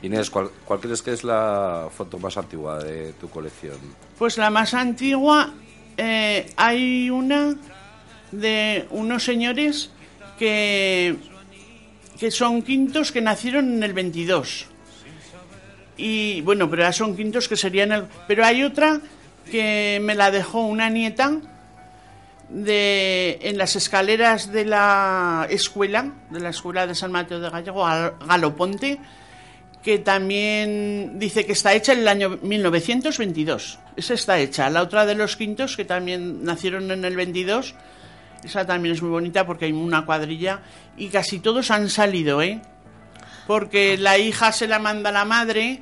Inés, 0.02 0.28
¿cuál, 0.30 0.50
cuál 0.64 0.80
crees 0.80 1.02
que 1.02 1.12
es 1.12 1.24
la 1.24 1.88
foto 1.96 2.18
más 2.18 2.36
antigua 2.36 2.78
de 2.78 3.14
tu 3.14 3.28
colección? 3.30 3.78
Pues 4.18 4.36
la 4.36 4.50
más 4.50 4.74
antigua, 4.74 5.54
eh, 5.96 6.52
hay 6.56 7.08
una 7.08 7.56
de 8.30 8.86
unos 8.90 9.24
señores 9.24 9.90
que, 10.38 11.16
que 12.18 12.30
son 12.30 12.62
quintos 12.62 13.12
que 13.12 13.20
nacieron 13.20 13.72
en 13.74 13.82
el 13.82 13.92
22. 13.92 14.66
Y 15.96 16.40
bueno, 16.42 16.68
pero 16.70 16.92
son 16.92 17.16
quintos 17.16 17.48
que 17.48 17.56
serían 17.56 17.92
el... 17.92 18.04
Pero 18.26 18.44
hay 18.44 18.62
otra 18.62 19.00
que 19.50 19.98
me 20.02 20.14
la 20.14 20.30
dejó 20.30 20.60
una 20.62 20.90
nieta 20.90 21.38
de, 22.48 23.38
en 23.42 23.58
las 23.58 23.76
escaleras 23.76 24.52
de 24.52 24.64
la 24.64 25.46
escuela, 25.50 26.12
de 26.30 26.40
la 26.40 26.50
escuela 26.50 26.86
de 26.86 26.94
San 26.94 27.12
Mateo 27.12 27.40
de 27.40 27.50
Gallego, 27.50 27.84
Gal- 27.84 28.14
Galoponte, 28.26 28.98
que 29.82 29.98
también 29.98 31.18
dice 31.18 31.46
que 31.46 31.52
está 31.52 31.74
hecha 31.74 31.92
en 31.92 32.00
el 32.00 32.08
año 32.08 32.38
1922. 32.42 33.78
Esa 33.96 34.14
está 34.14 34.38
hecha. 34.38 34.70
La 34.70 34.82
otra 34.82 35.06
de 35.06 35.14
los 35.14 35.36
quintos, 35.36 35.76
que 35.76 35.84
también 35.84 36.44
nacieron 36.44 36.90
en 36.90 37.04
el 37.04 37.16
22, 37.16 37.74
esa 38.44 38.66
también 38.66 38.94
es 38.94 39.02
muy 39.02 39.10
bonita 39.10 39.46
porque 39.46 39.66
hay 39.66 39.72
una 39.72 40.04
cuadrilla 40.04 40.62
y 40.96 41.08
casi 41.08 41.40
todos 41.40 41.70
han 41.70 41.88
salido, 41.90 42.42
¿eh? 42.42 42.60
Porque 43.46 43.96
la 43.96 44.18
hija 44.18 44.52
se 44.52 44.66
la 44.66 44.78
manda 44.78 45.10
a 45.10 45.12
la 45.12 45.24
madre 45.24 45.80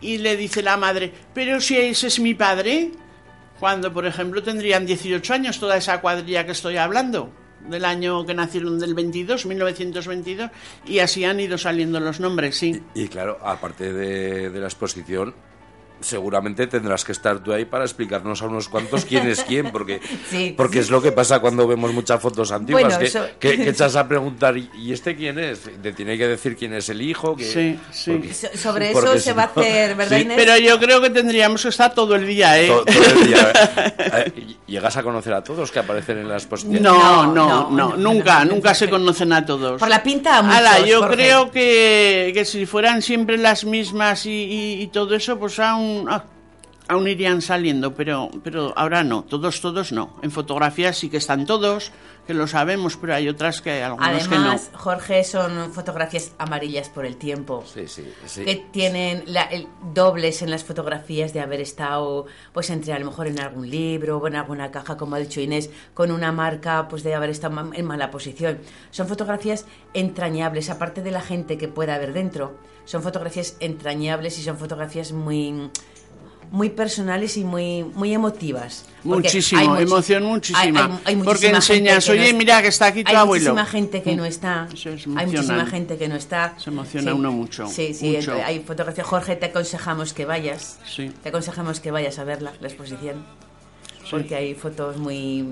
y 0.00 0.18
le 0.18 0.36
dice 0.36 0.62
la 0.62 0.76
madre, 0.76 1.12
pero 1.34 1.60
si 1.60 1.76
ese 1.76 2.06
es 2.06 2.20
mi 2.20 2.34
padre, 2.34 2.92
cuando 3.58 3.92
por 3.92 4.06
ejemplo 4.06 4.42
tendrían 4.42 4.86
18 4.86 5.34
años 5.34 5.58
toda 5.58 5.76
esa 5.76 6.00
cuadrilla 6.00 6.46
que 6.46 6.52
estoy 6.52 6.76
hablando, 6.76 7.32
del 7.68 7.84
año 7.84 8.24
que 8.24 8.34
nacieron 8.34 8.78
del 8.78 8.94
22, 8.94 9.46
1922, 9.46 10.50
y 10.86 11.00
así 11.00 11.24
han 11.24 11.40
ido 11.40 11.58
saliendo 11.58 12.00
los 12.00 12.20
nombres, 12.20 12.56
sí. 12.56 12.80
Y 12.94 13.08
claro, 13.08 13.38
aparte 13.42 13.92
de, 13.92 14.50
de 14.50 14.60
la 14.60 14.66
exposición, 14.66 15.34
seguramente 16.00 16.66
tendrás 16.66 17.04
que 17.04 17.12
estar 17.12 17.38
tú 17.40 17.52
ahí 17.52 17.64
para 17.64 17.84
explicarnos 17.84 18.42
a 18.42 18.46
unos 18.46 18.68
cuantos 18.68 19.04
quién 19.04 19.28
es 19.28 19.42
quién, 19.44 19.70
porque, 19.70 20.00
Sí. 20.30 20.54
porque 20.56 20.78
es 20.80 20.90
lo 20.90 21.00
que 21.02 21.12
pasa 21.12 21.40
cuando 21.40 21.66
vemos 21.66 21.92
muchas 21.92 22.20
fotos 22.20 22.52
antiguas, 22.52 22.84
Bueno, 22.84 22.98
que, 22.98 23.04
eso- 23.06 23.26
que- 23.38 23.56
que 23.56 23.68
echas 23.70 23.96
a 23.96 24.06
preguntar, 24.08 24.56
¿y 24.56 24.92
este 24.92 25.14
quién 25.16 25.38
es? 25.38 25.60
Te 25.82 25.92
tiene 25.92 26.16
que 26.18 26.26
decir 26.26 26.56
quién 26.56 26.74
es 26.74 26.88
el 26.88 27.02
hijo. 27.02 27.36
Que, 27.36 27.44
Sí, 27.44 27.78
sí. 27.92 28.10
porque- 28.12 28.34
So- 28.34 28.48
sobre 28.56 28.90
porque 28.92 29.08
eso 29.10 29.18
si 29.18 29.24
se 29.24 29.32
va 29.32 29.42
a 29.42 29.46
hacer, 29.46 29.94
¿verdad, 29.94 30.16
Sí, 30.16 30.22
Inés? 30.24 30.36
Pero 30.36 30.56
yo 30.58 30.78
creo 30.78 31.00
que 31.00 31.10
tendríamos 31.10 31.62
que 31.62 31.68
estar 31.68 31.94
todo 31.94 32.14
el 32.14 32.26
día, 32.26 32.60
¿eh? 32.60 32.68
to- 32.68 32.84
todo 32.84 33.04
el 33.20 33.26
día. 33.26 33.52
Eh, 33.98 34.32
¿Llegas 34.66 34.96
a 34.96 35.02
conocer 35.02 35.32
a 35.32 35.42
todos 35.42 35.70
que 35.72 35.80
aparecen 35.80 36.18
en 36.18 36.28
la 36.28 36.34
exposición? 36.36 36.82
No, 36.82 36.92
No, 36.94 37.26
no, 37.26 37.34
no, 37.34 37.70
no, 37.70 37.88
no, 37.90 37.96
nunca, 37.96 38.44
nunca 38.44 38.72
se 38.74 38.88
conocen 38.88 39.32
a 39.32 39.44
todos. 39.44 39.80
Por 39.80 39.88
la 39.88 40.02
pinta 40.02 40.38
a 40.38 40.42
muchos, 40.42 40.58
Ala, 40.58 40.86
yo 40.86 41.00
Jorge. 41.00 41.14
creo 41.16 41.50
que, 41.50 42.30
que 42.32 42.44
si 42.44 42.66
fueran 42.66 43.02
siempre 43.02 43.36
las 43.36 43.64
mismas 43.64 44.26
y, 44.26 44.30
y- 44.30 44.82
y 44.82 44.86
todo 44.88 45.14
eso, 45.16 45.38
pues 45.40 45.58
aún, 45.58 45.89
ah, 46.08 46.22
aún 46.90 47.08
irían 47.08 47.40
saliendo, 47.40 47.94
pero, 47.94 48.30
pero 48.44 48.72
ahora 48.76 49.02
no, 49.04 49.22
todos, 49.24 49.60
todos 49.60 49.92
no. 49.92 50.16
En 50.22 50.30
fotografías 50.30 50.98
sí 50.98 51.08
que 51.08 51.16
están 51.18 51.46
todos, 51.46 51.92
que 52.26 52.34
lo 52.34 52.46
sabemos, 52.46 52.96
pero 52.96 53.14
hay 53.14 53.28
otras 53.28 53.60
que 53.60 53.70
hay 53.70 53.80
algunos 53.82 54.08
Además, 54.28 54.28
que 54.28 54.74
no. 54.74 54.78
Jorge, 54.78 55.24
son 55.24 55.72
fotografías 55.72 56.32
amarillas 56.38 56.88
por 56.88 57.06
el 57.06 57.16
tiempo. 57.16 57.64
Sí, 57.72 57.86
sí, 57.88 58.04
sí. 58.26 58.44
Que 58.44 58.56
tienen 58.70 59.22
la- 59.26 59.44
el- 59.44 59.66
dobles 59.94 60.42
en 60.42 60.50
las 60.50 60.62
fotografías 60.64 61.32
de 61.32 61.40
haber 61.40 61.60
estado, 61.60 62.26
pues 62.52 62.70
entre 62.70 62.92
a 62.92 62.98
lo 62.98 63.06
mejor 63.06 63.26
en 63.28 63.40
algún 63.40 63.68
libro 63.70 64.18
o 64.18 64.26
en 64.26 64.36
alguna 64.36 64.70
caja, 64.70 64.96
como 64.96 65.14
ha 65.16 65.18
dicho 65.18 65.40
Inés, 65.40 65.70
con 65.94 66.10
una 66.10 66.30
marca, 66.32 66.86
pues 66.88 67.02
de 67.02 67.14
haber 67.14 67.30
estado 67.30 67.72
en 67.72 67.84
mala 67.86 68.10
posición. 68.10 68.58
Son 68.90 69.08
fotografías 69.08 69.64
entrañables, 69.94 70.70
aparte 70.70 71.02
de 71.02 71.10
la 71.10 71.20
gente 71.20 71.56
que 71.58 71.68
pueda 71.68 71.94
haber 71.94 72.12
dentro. 72.12 72.58
Son 72.84 73.02
fotografías 73.02 73.56
entrañables 73.60 74.38
y 74.38 74.42
son 74.42 74.56
fotografías 74.58 75.12
muy 75.12 75.70
muy 76.50 76.68
personales 76.70 77.36
y 77.36 77.44
muy 77.44 77.84
muy 77.84 78.12
emotivas. 78.12 78.84
Porque 79.04 79.28
Muchísimo, 79.28 79.74
hay 79.74 79.82
emoción 79.84 80.24
muchísima. 80.24 80.60
hay- 80.62 80.74
hay- 80.76 80.98
hay 81.04 81.16
Porque 81.16 81.48
muchísima 81.52 81.60
gente 81.60 81.74
enseñas, 81.90 82.06
no 82.06 82.12
oye, 82.12 82.28
es- 82.28 82.34
mira 82.34 82.60
que 82.62 82.68
está 82.68 82.86
aquí 82.86 83.02
tu 83.04 83.10
hay 83.10 83.16
abuelo. 83.16 83.50
muchísima 83.54 83.66
gente 83.66 84.02
que 84.02 84.16
no 84.16 84.24
está. 84.24 84.68
Es 84.72 84.86
hay 84.86 85.26
muchísima 85.26 85.66
gente 85.66 85.96
que 85.96 86.08
no 86.08 86.16
está. 86.16 86.54
Se 86.58 86.70
emociona 86.70 87.14
uno 87.14 87.30
mucho, 87.32 87.66
Sí, 87.68 87.94
sí, 87.94 88.16
mucho. 88.16 88.34
hay 88.44 88.60
fotografía. 88.60 89.04
Jorge, 89.04 89.36
te 89.36 89.46
aconsejamos 89.46 90.12
que 90.12 90.24
vayas. 90.26 90.78
Sí. 90.86 91.10
Te 91.22 91.28
aconsejamos 91.30 91.80
que 91.80 91.90
vayas 91.90 92.18
a 92.18 92.24
verla, 92.24 92.52
la 92.60 92.68
exposición. 92.68 93.24
Porque 94.10 94.34
hay 94.34 94.54
fotos 94.54 94.96
muy 94.96 95.44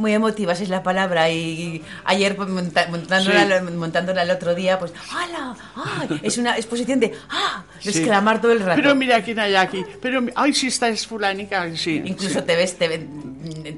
muy 0.00 0.12
emotivas 0.14 0.60
es 0.60 0.68
la 0.68 0.82
palabra 0.82 1.30
y 1.30 1.82
ayer 2.04 2.34
pues, 2.34 2.48
monta- 2.48 2.88
montándola, 2.88 3.62
montándola 3.62 4.22
el 4.22 4.30
otro 4.30 4.54
día 4.54 4.78
pues 4.78 4.92
¡hala! 5.12 5.54
¡ay! 5.76 6.20
es 6.24 6.38
una 6.38 6.56
exposición 6.56 6.98
de 6.98 7.12
¡ah! 7.28 7.62
de 7.84 7.92
Sí. 7.92 7.98
exclamar 8.00 8.40
todo 8.40 8.52
el 8.52 8.60
rato 8.60 8.80
Pero 8.82 8.94
mira 8.94 9.22
quién 9.22 9.38
hay 9.38 9.54
aquí. 9.54 9.84
Pero, 10.02 10.22
ay, 10.34 10.52
si 10.54 10.66
esta 10.66 10.88
es 10.88 11.06
fulanica, 11.06 11.64
sí. 11.76 12.02
incluso 12.04 12.40
sí. 12.40 12.46
te 12.46 12.56
ves 12.56 12.76
te, 12.76 12.88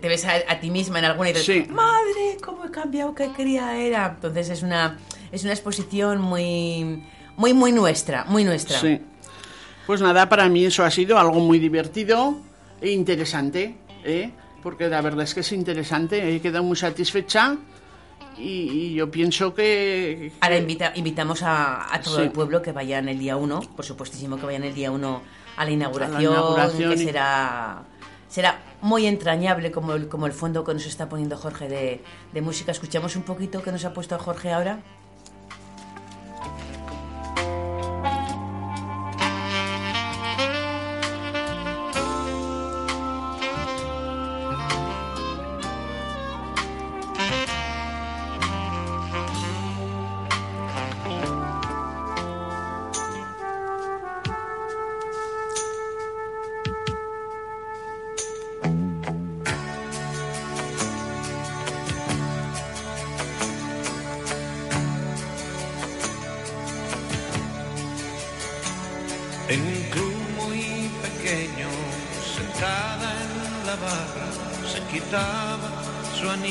te 0.00 0.08
ves 0.08 0.24
a, 0.24 0.32
a 0.48 0.60
ti 0.60 0.70
misma 0.70 1.00
en 1.00 1.04
alguna 1.06 1.30
y 1.30 1.32
dices 1.34 1.46
Sí. 1.66 1.70
madre 1.70 2.38
cómo 2.42 2.64
he 2.64 2.70
cambiado 2.70 3.14
qué 3.14 3.28
cría 3.28 3.76
era 3.76 4.12
entonces 4.14 4.48
es 4.48 4.62
una 4.62 4.98
es 5.32 5.42
una 5.44 5.52
exposición 5.52 6.20
muy 6.20 7.02
muy 7.36 7.52
muy 7.52 7.72
nuestra 7.72 8.24
muy 8.24 8.44
nuestra 8.44 8.78
Sí. 8.78 9.00
Pues 9.86 10.00
nada, 10.00 10.28
para 10.28 10.48
mí 10.48 10.64
eso 10.64 10.84
ha 10.84 10.90
sido 10.92 11.18
algo 11.18 11.40
muy 11.40 11.58
divertido 11.58 12.36
e 12.80 12.90
interesante, 12.92 13.74
¿eh? 14.04 14.30
Porque 14.62 14.88
la 14.88 15.00
verdad 15.00 15.24
es 15.24 15.34
que 15.34 15.40
es 15.40 15.52
interesante, 15.52 16.34
he 16.34 16.40
quedado 16.40 16.64
muy 16.64 16.76
satisfecha 16.76 17.56
y, 18.38 18.42
y 18.70 18.94
yo 18.94 19.10
pienso 19.10 19.52
que... 19.54 20.32
Ahora 20.40 20.56
invita- 20.58 20.92
invitamos 20.94 21.42
a, 21.42 21.92
a 21.94 22.00
todo 22.00 22.16
Sí. 22.16 22.22
el 22.22 22.30
pueblo 22.32 22.62
que 22.62 22.72
vayan 22.72 23.08
el 23.08 23.18
día 23.18 23.36
1, 23.36 23.60
por 23.76 23.84
supuestísimo 23.84 24.36
que 24.38 24.46
vayan 24.46 24.64
el 24.64 24.74
día 24.74 24.90
1 24.90 25.22
a 25.56 25.64
la 25.64 25.70
inauguración, 25.70 26.22
inauguración 26.22 26.94
que 26.94 27.02
y- 27.02 27.04
será 27.04 27.82
será 28.28 28.62
muy 28.80 29.06
entrañable 29.06 29.70
como 29.70 29.92
el, 29.92 30.08
como 30.08 30.24
el 30.26 30.32
fondo 30.32 30.64
que 30.64 30.72
nos 30.72 30.86
está 30.86 31.06
poniendo 31.06 31.36
Jorge 31.36 31.68
de, 31.68 32.02
de 32.32 32.40
música. 32.40 32.72
Escuchamos 32.72 33.14
un 33.14 33.24
poquito 33.24 33.62
que 33.62 33.70
nos 33.70 33.84
ha 33.84 33.92
puesto 33.92 34.18
Jorge 34.18 34.50
ahora. 34.52 34.78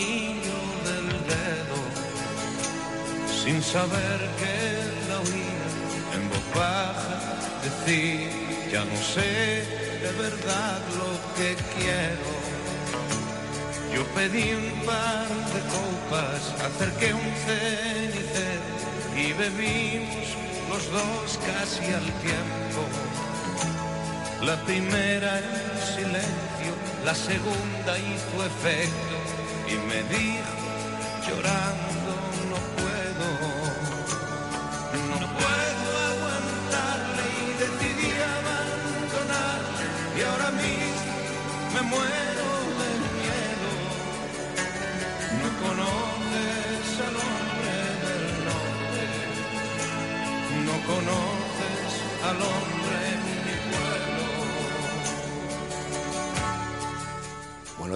Anillo 0.01 0.59
del 0.85 1.07
dedo, 1.31 1.79
sin 3.43 3.61
saber 3.61 4.19
que 4.39 4.57
la 5.09 5.19
oía 5.19 5.67
en 6.15 6.29
voz 6.29 6.47
baja 6.55 7.19
decir, 7.63 8.29
ya 8.71 8.83
no 8.85 8.97
sé 8.97 9.65
de 10.01 10.11
verdad 10.17 10.79
lo 10.97 11.11
que 11.35 11.55
quiero. 11.75 12.31
Yo 13.93 14.03
pedí 14.15 14.53
un 14.53 14.85
par 14.85 15.27
de 15.53 15.61
copas, 15.75 16.41
acerqué 16.65 17.13
un 17.13 17.31
cenicero 17.45 18.71
y 19.15 19.33
bebimos 19.33 20.27
los 20.69 20.91
dos 20.91 21.39
casi 21.45 21.85
al 21.93 22.05
tiempo. 22.21 22.81
La 24.41 24.55
primera 24.63 25.37
en 25.37 25.95
silencio, 25.95 26.73
la 27.05 27.13
segunda 27.13 27.99
hizo 27.99 28.45
efecto 28.45 29.10
y 29.71 29.77
me 29.87 30.03
dijo 30.03 30.53
llorando 31.27 31.90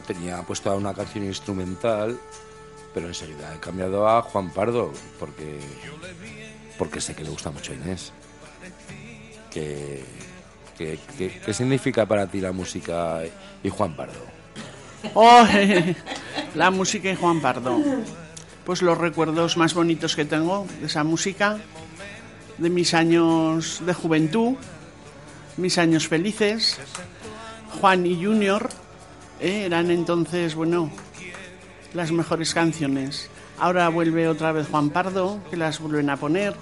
Tenía 0.08 0.42
puesta 0.44 0.74
una 0.76 0.94
canción 0.94 1.24
instrumental, 1.26 2.18
pero 2.94 3.08
enseguida 3.08 3.54
he 3.56 3.60
cambiado 3.60 4.08
a 4.08 4.22
Juan 4.22 4.50
Pardo, 4.52 4.92
porque, 5.20 5.60
porque 6.78 7.02
sé 7.02 7.16
que 7.16 7.24
le 7.24 7.30
gusta 7.32 7.50
mucho 7.52 7.72
a 7.72 7.76
Inés. 7.76 8.12
¿Qué, 9.52 10.04
qué, 10.78 11.00
qué- 11.18 11.54
significa 11.54 12.06
para 12.06 12.28
ti 12.28 12.40
la 12.42 12.52
música 12.52 13.22
y 13.64 13.70
Juan 13.70 13.96
Pardo? 13.96 14.20
Oh, 15.14 15.46
la 16.56 16.72
música 16.72 17.10
de 17.10 17.16
Juan 17.16 17.42
Pardo. 17.42 17.80
Pues 18.66 18.82
los 18.82 18.98
recuerdos 18.98 19.58
más 19.58 19.74
bonitos 19.74 20.16
que 20.16 20.26
tengo 20.26 20.66
de 20.82 20.88
esa 20.88 21.04
música, 21.04 21.58
de 22.58 22.70
mis 22.70 22.94
años 22.94 23.82
de 23.86 23.94
juventud, 23.94 24.56
mis 25.58 25.78
años 25.78 26.08
felices. 26.08 26.78
Juan 27.80 28.06
y 28.06 28.24
Junior 28.24 28.70
eran 29.40 29.92
entonces, 29.92 30.56
bueno, 30.56 30.90
las 31.94 32.12
mejores 32.12 32.54
canciones. 32.54 33.30
Ahora 33.58 33.90
vuelve 33.90 34.28
otra 34.28 34.52
vez 34.52 34.68
Juan 34.68 34.90
Pardo, 34.90 35.40
que 35.50 35.58
las 35.58 35.80
vuelven 35.80 36.10
a 36.10 36.18
poner 36.18 36.54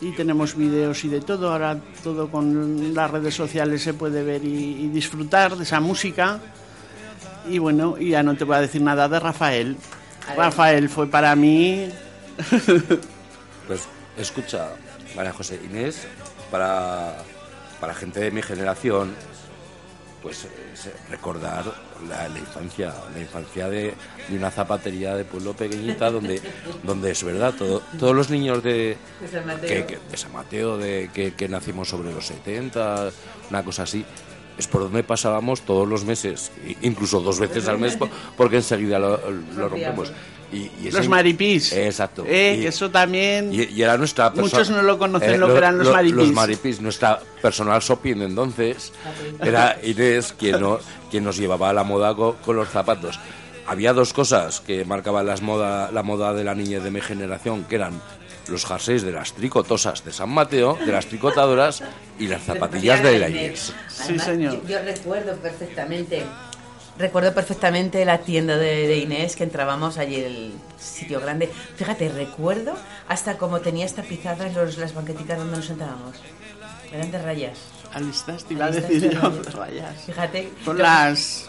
y 0.00 0.12
tenemos 0.12 0.56
vídeos 0.56 1.04
y 1.04 1.08
de 1.08 1.20
todo. 1.20 1.52
Ahora 1.52 1.78
todo 2.02 2.30
con 2.30 2.94
las 2.94 3.10
redes 3.10 3.34
sociales 3.34 3.82
se 3.82 3.94
puede 3.94 4.22
ver 4.22 4.44
y, 4.44 4.84
y 4.84 4.88
disfrutar 4.88 5.56
de 5.56 5.64
esa 5.64 5.80
música. 5.80 6.40
Y 7.48 7.58
bueno, 7.58 7.98
ya 7.98 8.22
no 8.22 8.36
te 8.36 8.44
voy 8.44 8.56
a 8.56 8.60
decir 8.60 8.82
nada 8.82 9.08
de 9.08 9.20
Rafael. 9.20 9.76
Rafael 10.36 10.88
fue 10.88 11.06
para 11.06 11.34
mí 11.34 11.88
Pues 13.66 13.88
escucha, 14.16 14.70
María 15.14 15.32
José 15.32 15.60
Inés, 15.62 16.06
para, 16.50 17.18
para 17.80 17.94
gente 17.94 18.20
de 18.20 18.30
mi 18.30 18.42
generación, 18.42 19.14
pues 20.22 20.44
eh, 20.44 20.94
recordar 21.10 21.64
la, 22.08 22.28
la 22.28 22.38
infancia, 22.38 22.94
la 23.14 23.20
infancia 23.20 23.68
de, 23.68 23.94
de 24.28 24.36
una 24.36 24.50
zapatería 24.50 25.14
de 25.16 25.24
pueblo 25.24 25.54
pequeñita 25.54 26.10
donde, 26.10 26.40
donde 26.82 27.10
es 27.12 27.22
verdad, 27.24 27.54
todo- 27.54 27.82
todos 27.98 28.14
los 28.14 28.30
niños 28.30 28.62
de, 28.62 28.96
De 29.20 29.28
San 29.30 29.46
Mateo. 29.46 29.68
que, 29.68 29.86
que- 29.94 29.98
de 30.10 30.16
San 30.16 30.32
Mateo, 30.32 30.76
de, 30.76 31.10
que, 31.12 31.34
que 31.34 31.48
nacimos 31.48 31.88
sobre 31.88 32.12
los 32.12 32.26
70, 32.26 33.10
una 33.50 33.64
cosa 33.64 33.84
así, 33.84 34.04
es 34.58 34.66
por 34.66 34.82
donde 34.82 35.04
pasábamos 35.04 35.62
todos 35.62 35.86
los 35.88 36.04
meses, 36.04 36.50
incluso 36.82 37.20
dos 37.20 37.38
veces 37.38 37.68
al 37.68 37.78
mes, 37.78 37.96
po- 37.96 38.08
porque 38.36 38.56
enseguida 38.56 38.98
lo, 38.98 39.16
lo 39.56 39.68
rompemos. 39.68 40.12
Y, 40.52 40.70
y 40.82 40.88
ese- 40.88 40.96
los 40.98 41.08
maripís. 41.08 41.72
Exacto. 41.72 42.24
Eh, 42.26 42.60
Y- 42.62 42.66
eso 42.66 42.90
también. 42.90 43.52
y, 43.52 43.64
y 43.64 43.82
era 43.82 43.98
nuestra 43.98 44.32
perso- 44.32 44.40
Muchos 44.42 44.70
no 44.70 44.80
lo 44.82 44.98
conocen 44.98 45.34
eh, 45.34 45.38
lo 45.38 45.48
que 45.48 45.58
eran 45.58 45.76
los 45.78 45.92
maripís. 45.92 46.16
Los 46.16 46.32
maripís, 46.32 46.80
nuestra 46.80 47.20
personal 47.42 47.80
shopping 47.80 48.22
entonces 48.22 48.92
era 49.42 49.78
Inés 49.82 50.32
quien, 50.38 50.60
no- 50.60 50.78
quien 51.10 51.24
nos 51.24 51.36
llevaba 51.36 51.68
a 51.70 51.72
la 51.72 51.84
moda 51.84 52.14
co- 52.14 52.36
con, 52.44 52.56
los 52.56 52.68
zapatos. 52.68 53.18
Había 53.66 53.92
dos 53.92 54.14
cosas 54.14 54.60
que 54.60 54.84
marcaban 54.86 55.26
las 55.26 55.42
moda, 55.42 55.90
la 55.92 56.02
moda 56.02 56.32
de 56.32 56.44
la 56.44 56.54
niñez 56.54 56.82
de 56.82 56.90
mi 56.90 57.02
generación, 57.02 57.64
que 57.64 57.74
eran 57.74 58.00
los 58.48 58.64
jerseys 58.64 59.02
de 59.02 59.12
las 59.12 59.34
tricotosas 59.34 60.02
de 60.06 60.10
San 60.14 60.30
Mateo, 60.30 60.78
de 60.86 60.90
las 60.90 61.04
tricotadoras 61.04 61.82
y 62.18 62.28
las 62.28 62.42
zapatillas 62.44 63.02
de 63.02 63.18
la 63.18 63.28
Inés. 63.28 63.74
Sí, 63.88 64.18
señor. 64.18 64.54
Yo, 64.62 64.66
yo 64.66 64.78
recuerdo 64.82 65.36
perfectamente, 65.36 66.24
recuerdo 66.98 67.32
perfectamente 67.34 68.04
la 68.04 68.18
tienda 68.18 68.56
de, 68.56 68.86
de 68.88 68.96
Inés 68.98 69.36
que 69.36 69.44
entrábamos 69.44 69.98
allí 69.98 70.16
el 70.16 70.52
sitio 70.78 71.20
grande. 71.20 71.50
Fíjate, 71.76 72.08
recuerdo 72.08 72.74
hasta 73.08 73.38
cómo 73.38 73.60
tenías 73.60 73.94
tapizadas 73.94 74.54
los, 74.54 74.78
las 74.78 74.94
banqueticas 74.94 75.38
donde 75.38 75.56
nos 75.56 75.66
sentábamos. 75.66 76.16
Eran 76.92 77.10
de 77.10 77.18
rayas. 77.22 77.58
Alistas, 77.92 78.44
te 78.44 78.54
iba 78.54 78.66
a 78.66 78.70
decir 78.70 79.00
de 79.00 79.14
yo, 79.14 79.20
rayas. 79.20 79.54
rayas. 79.54 79.94
Fíjate. 80.06 80.50
Con 80.64 80.76
lo- 80.78 80.82
las 80.84 81.48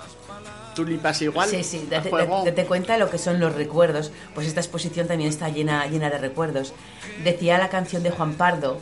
tulipas 0.76 1.22
igual. 1.22 1.50
Sí, 1.50 1.64
sí, 1.64 1.88
date, 1.90 2.10
date 2.10 2.66
cuenta 2.66 2.98
lo 2.98 3.10
que 3.10 3.18
son 3.18 3.40
los 3.40 3.54
recuerdos. 3.56 4.12
Pues 4.36 4.48
esta 4.48 4.60
exposición 4.62 5.08
también 5.08 5.30
está 5.30 5.50
llena, 5.50 5.86
llena 5.88 6.10
de 6.10 6.18
recuerdos. 6.18 6.74
Decía 7.24 7.58
la 7.58 7.70
canción 7.70 8.04
de 8.04 8.12
Juan 8.12 8.36
Pardo 8.36 8.80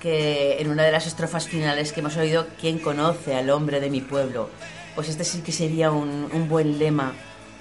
que 0.00 0.60
en 0.60 0.70
una 0.70 0.84
de 0.84 0.92
las 0.92 1.06
estrofas 1.06 1.46
finales 1.48 1.92
que 1.92 2.00
hemos 2.00 2.16
oído, 2.16 2.46
¿quién 2.60 2.78
conoce 2.78 3.34
al 3.34 3.50
hombre 3.50 3.80
de 3.80 3.90
mi 3.90 4.00
pueblo? 4.02 4.50
Pues 4.96 5.08
este 5.08 5.22
sí 5.22 5.42
que 5.42 5.52
sería 5.52 5.92
un, 5.92 6.28
un 6.32 6.48
buen 6.48 6.78
lema 6.78 7.12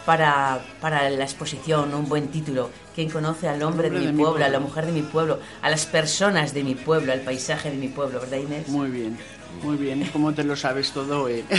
para, 0.06 0.64
para 0.80 1.10
la 1.10 1.24
exposición, 1.24 1.94
un 1.94 2.08
buen 2.08 2.30
título. 2.30 2.70
¿Quién 2.94 3.10
conoce 3.10 3.50
al 3.50 3.62
hombre, 3.64 3.90
de, 3.90 4.00
mi, 4.00 4.24
pueblo, 4.24 4.46
a 4.46 4.50
la 4.50 4.60
mujer 4.60 4.86
de 4.86 4.92
mi 4.92 5.02
pueblo, 5.02 5.40
a 5.62 5.70
las 5.70 5.86
personas 5.86 6.54
de 6.54 6.64
mi 6.64 6.76
pueblo, 6.76 7.12
al 7.12 7.22
paisaje 7.22 7.72
de 7.72 7.78
mi 7.78 7.90
pueblo, 7.90 8.22
¿verdad 8.22 8.38
Inés? 8.38 8.68
Muy 8.70 8.90
bien, 8.90 9.18
muy 9.64 9.78
bien. 9.78 10.08
¿Cómo 10.14 10.34
te 10.34 10.44
lo 10.44 10.56
sabes 10.56 10.92
todo, 10.92 11.28
eh? 11.30 11.44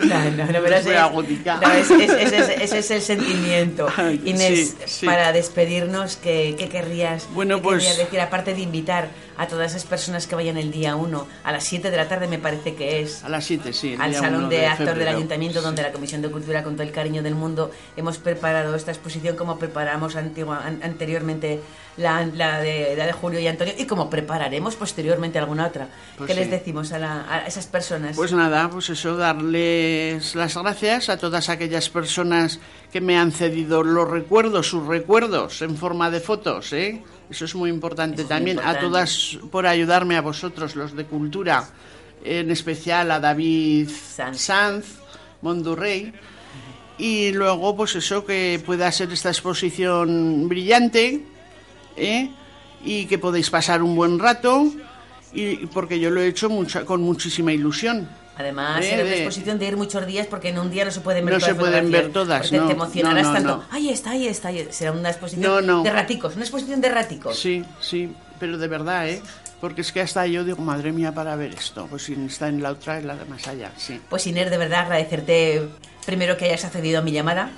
No, 0.00 0.30
no, 0.30 0.44
no, 0.46 0.60
pero 0.62 0.70
no, 0.70 1.72
es- 1.72 1.90
es- 1.90 2.12
ese 2.60 2.78
es- 2.78 2.90
el 2.90 3.02
sentimiento. 3.02 3.86
Inés, 4.24 4.76
sí, 4.78 4.84
sí. 4.86 5.06
para 5.06 5.32
despedirnos, 5.32 6.16
¿qué, 6.16 6.54
qué 6.58 6.68
querrías, 6.68 7.28
Bueno, 7.32 7.56
qué 7.56 7.62
pues- 7.62 7.78
querrías 7.84 7.98
decir? 7.98 8.20
Aparte 8.20 8.54
de 8.54 8.60
invitar 8.62 9.08
a 9.38 9.46
todas 9.48 9.72
esas 9.72 9.84
personas 9.84 10.26
que 10.26 10.34
vayan 10.34 10.56
el 10.56 10.70
día 10.70 10.96
1, 10.96 11.26
a 11.44 11.52
las 11.52 11.64
7 11.64 11.90
de 11.90 11.96
la 11.96 12.08
tarde 12.08 12.26
me 12.26 12.38
parece 12.38 12.74
que 12.74 13.00
es, 13.02 13.22
A 13.22 13.28
las 13.28 13.44
7, 13.44 13.72
sí. 13.72 13.92
el 13.94 14.00
al 14.00 14.10
día 14.10 14.20
Salón 14.20 14.40
1 14.44 14.48
de, 14.48 14.66
Actor 14.66 14.86
del 14.86 14.94
febrero. 14.96 15.16
Ayuntamiento, 15.16 15.62
donde 15.62 15.82
la 15.82 15.92
Comisión 15.92 16.22
de 16.22 16.30
Cultura, 16.30 16.62
con 16.62 16.74
todo 16.74 16.82
el 16.84 16.92
cariño 16.92 17.22
del 17.22 17.34
mundo, 17.34 17.70
hemos 17.96 18.18
preparado 18.18 18.74
esta 18.74 18.90
exposición 18.92 19.36
como 19.36 19.58
preparamos 19.58 20.16
antigua- 20.16 20.62
an- 20.64 20.80
anteriormente 20.82 21.60
la, 21.98 22.26
la 22.26 22.60
de, 22.60 22.94
la 22.96 23.06
de 23.06 23.12
Julio 23.12 23.40
y 23.40 23.46
Antonio 23.46 23.74
y 23.76 23.84
como 23.86 24.08
prepararemos 24.10 24.74
posteriormente 24.76 25.38
alguna 25.38 25.66
otra. 25.66 25.88
Pues 26.16 26.28
¿Qué 26.28 26.34
les 26.34 26.44
sí. 26.46 26.50
Decimos 26.58 26.92
a, 26.92 26.98
la- 26.98 27.26
a 27.30 27.46
esas 27.46 27.66
personas? 27.66 28.16
Pues 28.16 28.32
nada, 28.32 28.68
pues 28.70 28.90
eso, 28.90 29.16
darles 29.16 30.34
las 30.34 30.56
gracias 30.56 31.08
a 31.08 31.16
todas 31.16 31.48
aquellas 31.48 31.88
personas 31.88 32.58
que 32.92 33.00
me 33.00 33.16
han 33.18 33.32
cedido 33.32 33.82
los 33.82 34.08
recuerdos, 34.10 34.68
sus 34.68 34.86
recuerdos 34.86 35.62
en 35.62 35.76
forma 35.76 36.10
de 36.10 36.20
fotos, 36.20 36.72
¿eh? 36.72 37.02
Eso 37.30 37.44
es 37.44 37.54
muy 37.54 37.70
importante 37.70 38.22
muy 38.22 38.28
también. 38.28 38.56
importante. 38.56 38.78
A 38.78 38.82
todas 38.88 39.38
por 39.50 39.66
ayudarme 39.66 40.16
a 40.16 40.20
vosotros, 40.20 40.76
los 40.76 40.94
de 40.94 41.04
cultura, 41.06 41.68
en 42.24 42.50
especial 42.50 43.10
a 43.10 43.18
David 43.20 43.88
Sanz. 43.90 44.40
Sanz, 44.40 44.84
Mondurrey. 45.42 46.12
Y 46.98 47.32
luego, 47.32 47.76
pues 47.76 47.94
eso, 47.96 48.24
que 48.24 48.62
pueda 48.64 48.90
ser 48.90 49.12
esta 49.12 49.28
exposición 49.28 50.48
brillante, 50.48 51.22
¿eh? 51.96 52.30
y 52.84 53.06
que 53.06 53.18
podéis 53.18 53.50
pasar 53.50 53.82
un 53.82 53.96
buen 53.96 54.18
rato, 54.18 54.70
y 55.32 55.66
porque 55.66 55.98
yo 56.00 56.10
lo 56.10 56.20
he 56.20 56.26
hecho 56.28 56.48
mucha, 56.48 56.84
con 56.84 57.02
muchísima 57.02 57.52
ilusión. 57.52 58.08
Además, 58.38 58.84
Eh, 58.84 58.90
será 58.90 59.02
una 59.02 59.14
exposición 59.14 59.58
de 59.58 59.66
ir 59.66 59.76
muchos 59.78 60.06
días 60.06 60.26
porque 60.26 60.50
en 60.50 60.58
un 60.58 60.70
día 60.70 60.84
no 60.84 60.90
se 60.90 61.00
pueden 61.00 61.24
ver 61.24 61.34
No 61.34 61.38
todas 61.40 61.44
se 61.46 61.52
las 61.52 61.58
pueden 61.70 61.90
ver 61.90 62.12
todas, 62.12 62.52
no, 62.52 62.66
te 62.66 62.72
emocionarás 62.74 63.22
no, 63.22 63.28
no, 63.30 63.34
tanto. 63.34 63.56
no. 63.56 63.64
Ahí 63.70 63.88
está, 63.88 64.10
ahí 64.10 64.26
está, 64.26 64.48
ahí- 64.48 64.68
será 64.70 64.92
una 64.92 65.08
exposición 65.10 65.42
No, 65.50 65.60
no. 65.62 65.82
de 65.82 65.90
raticos, 65.90 66.34
una 66.36 66.44
exposición 66.44 66.80
de 66.82 66.88
raticos. 66.90 67.38
Sí, 67.38 67.64
sí, 67.80 68.12
pero 68.38 68.58
de 68.58 68.68
verdad, 68.68 69.08
¿eh? 69.08 69.22
Porque 69.58 69.80
es 69.80 69.90
que 69.90 70.02
hasta 70.02 70.26
yo 70.26 70.44
digo, 70.44 70.60
madre 70.62 70.92
mía, 70.92 71.12
para 71.12 71.34
ver 71.34 71.54
esto. 71.54 71.86
Pues 71.88 72.02
si 72.02 72.12
está 72.26 72.48
en 72.48 72.62
la 72.62 72.72
otra, 72.72 72.98
en 72.98 73.06
la 73.06 73.16
de 73.16 73.24
más 73.24 73.48
allá, 73.48 73.72
sí. 73.78 73.98
Pues 74.10 74.26
Inés, 74.26 74.50
de 74.50 74.58
verdad 74.58 74.80
agradecerte 74.80 75.66
primero 76.04 76.36
que 76.36 76.44
hayas 76.44 76.64
accedido 76.66 76.98
a 76.98 77.02
mi 77.02 77.12
llamada. 77.12 77.50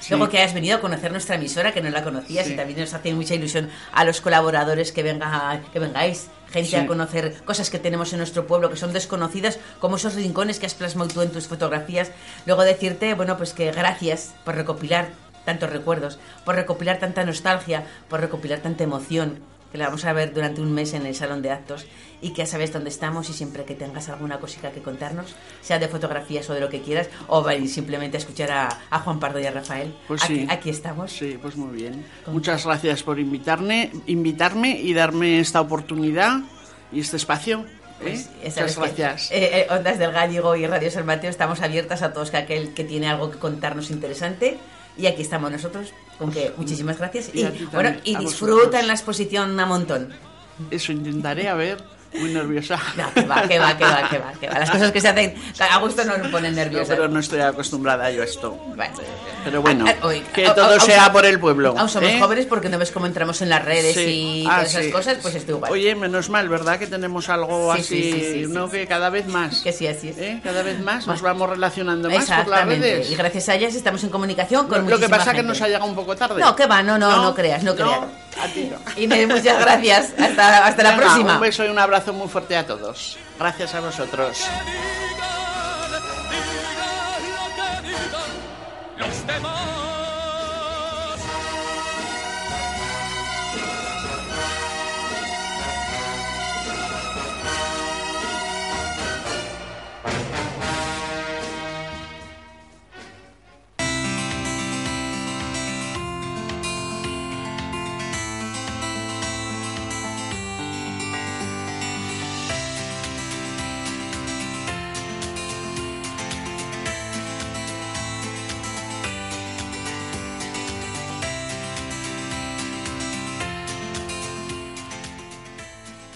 Sí. 0.00 0.10
Luego 0.10 0.28
que 0.28 0.38
hayas 0.38 0.52
venido 0.52 0.76
a 0.76 0.80
conocer 0.80 1.10
nuestra 1.12 1.36
emisora, 1.36 1.72
que 1.72 1.80
no 1.80 1.88
la 1.88 2.04
conocías, 2.04 2.46
Sí. 2.46 2.52
y 2.52 2.56
también 2.56 2.78
nos 2.80 2.92
hace 2.92 3.14
mucha 3.14 3.34
ilusión 3.34 3.70
a 3.92 4.04
los 4.04 4.20
colaboradores 4.20 4.92
que, 4.92 5.02
venga, 5.02 5.60
que 5.72 5.78
vengáis, 5.78 6.28
gente 6.52 6.70
Sí. 6.70 6.76
a 6.76 6.86
conocer 6.86 7.34
cosas 7.44 7.70
que 7.70 7.78
tenemos 7.78 8.12
en 8.12 8.18
nuestro 8.18 8.46
pueblo 8.46 8.68
que 8.70 8.76
son 8.76 8.92
desconocidas, 8.92 9.58
como 9.80 9.96
esos 9.96 10.14
rincones 10.14 10.58
que 10.58 10.66
has 10.66 10.74
plasmado 10.74 11.08
tú 11.10 11.22
en 11.22 11.30
tus 11.30 11.46
fotografías. 11.46 12.10
Luego 12.44 12.62
decirte, 12.64 13.14
bueno, 13.14 13.36
pues 13.38 13.54
que 13.54 13.72
gracias 13.72 14.34
por 14.44 14.54
recopilar 14.56 15.08
tantos 15.46 15.70
recuerdos, 15.70 16.18
por 16.44 16.54
recopilar 16.54 16.98
tanta 16.98 17.24
nostalgia, 17.24 17.84
por 18.08 18.20
recopilar 18.20 18.60
tanta 18.60 18.84
emoción, 18.84 19.40
que 19.74 19.78
la 19.78 19.86
vamos 19.86 20.04
a 20.04 20.12
ver 20.12 20.32
durante 20.32 20.60
un 20.60 20.72
mes 20.72 20.94
en 20.94 21.04
el 21.04 21.16
salón 21.16 21.42
de 21.42 21.50
actos 21.50 21.84
y 22.22 22.30
que 22.30 22.42
ya 22.42 22.46
sabes 22.46 22.72
dónde 22.72 22.90
estamos 22.90 23.28
y 23.28 23.32
siempre 23.32 23.64
que 23.64 23.74
tengas 23.74 24.08
alguna 24.08 24.38
cosita 24.38 24.70
que 24.70 24.80
contarnos, 24.80 25.34
sea 25.62 25.80
de 25.80 25.88
fotografías 25.88 26.48
o 26.48 26.54
de 26.54 26.60
lo 26.60 26.68
que 26.68 26.80
quieras, 26.80 27.08
o 27.26 27.42
venir 27.42 27.68
simplemente 27.68 28.16
a 28.16 28.20
escuchar 28.20 28.52
a, 28.52 28.68
a 28.88 29.00
Juan 29.00 29.18
Pardo 29.18 29.40
y 29.40 29.46
a 29.46 29.50
Rafael. 29.50 29.92
Pues 30.06 30.22
aquí, 30.22 30.36
sí. 30.42 30.46
aquí 30.48 30.70
estamos. 30.70 31.10
Sí, 31.10 31.36
pues 31.42 31.56
muy 31.56 31.74
bien. 31.74 32.06
Con- 32.24 32.34
Muchas 32.34 32.64
gracias 32.64 33.02
por 33.02 33.18
invitarme, 33.18 33.90
invitarme 34.06 34.78
y 34.80 34.94
darme 34.94 35.40
esta 35.40 35.60
oportunidad 35.60 36.38
y 36.92 37.00
este 37.00 37.16
espacio. 37.16 37.64
¿eh? 38.00 38.00
Pues, 38.00 38.30
Muchas 38.44 38.76
que, 38.76 38.80
gracias. 39.02 39.32
eh, 39.32 39.50
eh, 39.52 39.66
Ondas 39.70 39.98
del 39.98 40.12
Gallego 40.12 40.54
y 40.54 40.68
Radio 40.68 40.92
San 40.92 41.06
Mateo 41.06 41.30
estamos 41.30 41.62
abiertas 41.62 42.02
a 42.02 42.12
todos 42.12 42.30
que 42.30 42.36
aquel 42.36 42.74
que 42.74 42.84
tiene 42.84 43.08
algo 43.08 43.32
que 43.32 43.38
contarnos 43.38 43.90
interesante. 43.90 44.56
Y 44.96 45.06
aquí 45.06 45.22
estamos 45.22 45.50
nosotros, 45.50 45.92
con 46.18 46.30
que 46.30 46.52
muchísimas 46.56 46.98
gracias. 46.98 47.30
Y 47.34 47.40
Y, 47.40 47.68
bueno, 47.72 47.96
y 48.04 48.14
a 48.14 48.18
disfruta 48.20 48.54
vosotros. 48.54 48.80
en 48.80 48.86
la 48.86 48.92
exposición 48.94 49.60
a 49.60 49.66
montón. 49.66 50.12
Eso 50.70 50.92
intentaré, 50.92 51.48
a 51.48 51.54
ver. 51.54 51.82
Muy 52.14 52.32
nerviosa. 52.32 52.78
No, 52.96 53.12
que 53.12 53.22
va, 53.26 53.42
que 53.48 53.58
va, 53.58 53.76
que 53.76 53.84
va, 53.84 54.08
que 54.08 54.18
va, 54.18 54.32
que 54.40 54.48
va. 54.48 54.58
Las 54.60 54.70
cosas 54.70 54.92
que 54.92 55.00
se 55.00 55.08
hacen 55.08 55.34
a 55.58 55.78
gusto 55.78 56.04
no 56.04 56.16
nos 56.16 56.28
ponen 56.28 56.52
No, 56.54 56.62
nerviosos. 56.62 56.88
pero 56.88 57.08
no 57.08 57.18
estoy 57.20 57.40
acostumbrada 57.40 58.10
yo 58.10 58.22
a 58.22 58.24
esto. 58.24 58.52
Bueno. 58.76 58.94
Pero 59.44 59.60
bueno, 59.60 59.84
Ah, 59.88 59.94
ah, 60.00 60.06
oye, 60.06 60.22
que 60.32 60.46
ah, 60.46 60.54
todo 60.54 60.78
sea 60.80 61.12
por 61.12 61.26
el 61.26 61.38
pueblo. 61.38 61.74
Aún 61.76 61.88
somos 61.88 62.08
¿eh? 62.10 62.18
jóvenes 62.20 62.46
porque 62.46 62.68
no 62.70 62.78
ves 62.78 62.90
cómo 62.92 63.06
entramos 63.06 63.42
en 63.42 63.50
las 63.50 63.62
redes 63.64 63.94
Sí. 63.94 64.42
y 64.42 64.46
Ah, 64.46 64.56
todas 64.56 64.70
esas 64.70 64.84
sí. 64.84 64.90
cosas, 64.90 65.16
pues 65.20 65.34
estoy 65.34 65.56
igual. 65.56 65.70
Oye, 65.72 65.94
menos 65.94 66.30
mal, 66.30 66.48
¿verdad? 66.48 66.78
Que 66.78 66.86
tenemos 66.86 67.28
algo 67.28 67.74
Sí, 67.74 67.80
así, 67.80 67.94
sí, 67.94 68.12
sí, 68.12 68.20
sí, 68.20 68.44
sí, 68.46 68.52
¿no? 68.52 68.70
Que 68.70 68.86
cada 68.86 69.10
vez 69.10 69.26
más. 69.26 69.60
Que 69.60 69.72
sí, 69.72 69.86
así 69.86 70.08
es. 70.08 70.18
¿eh? 70.18 70.40
Cada 70.42 70.62
vez 70.62 70.80
más 70.80 71.06
nos 71.06 71.20
vamos 71.20 71.50
relacionando 71.50 72.08
más 72.08 72.30
por 72.30 72.48
las 72.48 72.66
redes. 72.66 73.10
Y 73.10 73.16
gracias 73.16 73.48
a 73.48 73.54
ellas 73.56 73.74
estamos 73.74 74.02
en 74.04 74.10
comunicación 74.10 74.66
con 74.68 74.88
Lo 74.88 74.98
que 74.98 75.08
pasa 75.08 75.24
es 75.24 75.28
que 75.30 75.36
gente. 75.36 75.48
nos 75.48 75.60
ha 75.60 75.66
llegado 75.66 75.86
un 75.86 75.94
poco 75.94 76.16
tarde. 76.16 76.40
No, 76.40 76.54
que 76.56 76.66
va, 76.66 76.82
no, 76.82 76.96
no, 76.98 77.22
no, 77.22 77.34
creas, 77.34 77.62
no, 77.64 77.74
creas. 77.74 78.00
a 78.42 78.46
ti 78.48 78.70
no. 78.70 79.00
Inés, 79.02 79.28
muchas 79.28 79.58
gracias. 79.60 80.12
Hasta, 80.18 80.66
hasta 80.66 80.82
la 80.82 80.96
próxima. 80.96 81.34
Un 81.34 81.40
beso 81.40 81.64
y 81.64 81.68
un 81.68 81.78
abrazo 81.78 82.03
muy 82.12 82.28
fuerte 82.28 82.56
a 82.56 82.66
todos. 82.66 83.16
Gracias 83.38 83.74
a 83.74 83.80
vosotros. 83.80 84.38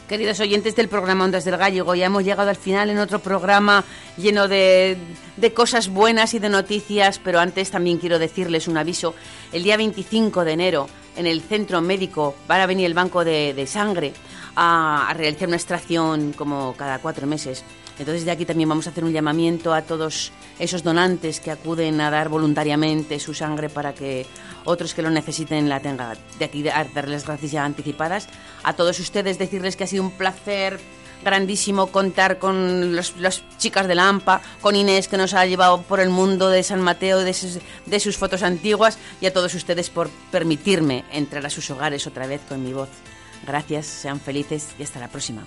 Queridos 0.09 0.41
oyentes 0.41 0.75
del 0.75 0.89
programa 0.89 1.27
Ondas 1.27 1.45
del 1.45 1.59
Gallego, 1.59 1.95
ya 1.95 2.07
hemos 2.07 2.25
llegado 2.25 2.49
al 2.49 2.57
final 2.57 2.89
en 2.89 2.97
otro 2.97 3.19
programa 3.19 3.85
lleno 4.17 4.49
de, 4.49 4.97
de, 5.37 5.53
cosas 5.53 5.91
buenas 5.91 6.33
y 6.33 6.39
de 6.39 6.49
noticias, 6.49 7.21
pero 7.23 7.41
antes 7.41 7.71
también 7.71 7.99
quiero 7.99 8.19
decirles 8.19 8.69
un 8.69 8.79
aviso. 8.79 9.15
El 9.53 9.65
día 9.65 9.77
25 9.77 10.47
de 10.47 10.53
enero, 10.53 10.89
en 11.15 11.27
el 11.27 11.43
centro 11.43 11.83
médico, 11.83 12.35
va 12.51 12.63
a 12.63 12.67
venir 12.67 12.87
el 12.87 12.95
banco 12.95 13.23
de, 13.23 13.53
de 13.53 13.67
sangre 13.67 14.15
a, 14.57 15.11
a 15.11 15.13
realizar 15.13 15.47
una 15.47 15.59
extracción 15.59 16.33
como 16.33 16.75
cada 16.79 17.01
cuatro 17.01 17.27
meses. 17.27 17.63
Entonces 17.99 18.25
de 18.25 18.31
aquí 18.31 18.47
también 18.47 18.71
vamos 18.71 18.87
a 18.87 18.91
hacer 18.91 19.05
un 19.05 19.13
llamamiento 19.13 19.75
a 19.75 19.83
todos 19.83 20.33
esos 20.59 20.83
donantes 20.83 21.39
que 21.39 21.51
acuden 21.51 22.01
a 22.01 22.11
dar 22.11 22.31
voluntariamente 22.31 23.19
su 23.19 23.35
sangre 23.35 23.69
para 23.69 23.93
que 23.93 24.25
otros 24.69 24.95
que 24.95 25.03
lo 25.03 25.11
necesiten 25.11 25.69
la 25.69 25.81
tengan. 25.81 26.17
De 26.39 26.45
aquí 26.45 26.63
darles 26.63 27.27
gracias 27.27 27.53
ya 27.53 27.65
anticipadas. 27.65 28.29
A 28.63 28.75
todos 28.75 28.99
ustedes 29.01 29.39
decirles 29.39 29.77
que 29.77 29.85
ha 29.85 29.89
sido 29.89 30.03
un 30.03 30.11
placer 30.11 30.79
grandísimo 31.25 31.89
contar 31.89 32.39
con 32.39 32.95
los, 32.95 33.17
las 33.17 33.43
chicas 33.59 33.89
de 33.89 33.95
la 33.95 34.09
AMPA, 34.09 34.41
con 34.61 34.77
Inés 34.77 35.09
que 35.09 35.17
nos 35.17 35.35
ha 35.35 35.47
llevado 35.47 35.83
por 35.83 36.01
el 36.01 36.11
mundo 36.11 36.49
de 36.49 36.63
San 36.63 36.81
Mateo, 36.81 37.19
de 37.21 37.35
sus, 37.35 37.59
de 37.87 38.01
sus 38.01 38.17
fotos 38.17 38.43
antiguas 38.43 38.99
y 39.21 39.27
a 39.27 39.33
todos 39.33 39.55
ustedes 39.55 39.91
por 39.91 40.09
permitirme 40.31 41.05
entrar 41.11 41.45
a 41.45 41.51
sus 41.51 41.71
hogares 41.71 42.07
otra 42.07 42.27
vez 42.27 42.41
con 42.49 42.63
mi 42.63 42.73
voz. 42.73 42.89
Gracias, 43.47 43.87
sean 43.87 44.21
felices 44.21 44.69
y 44.79 44.83
hasta 44.83 45.01
la 45.01 45.09
próxima. 45.09 45.45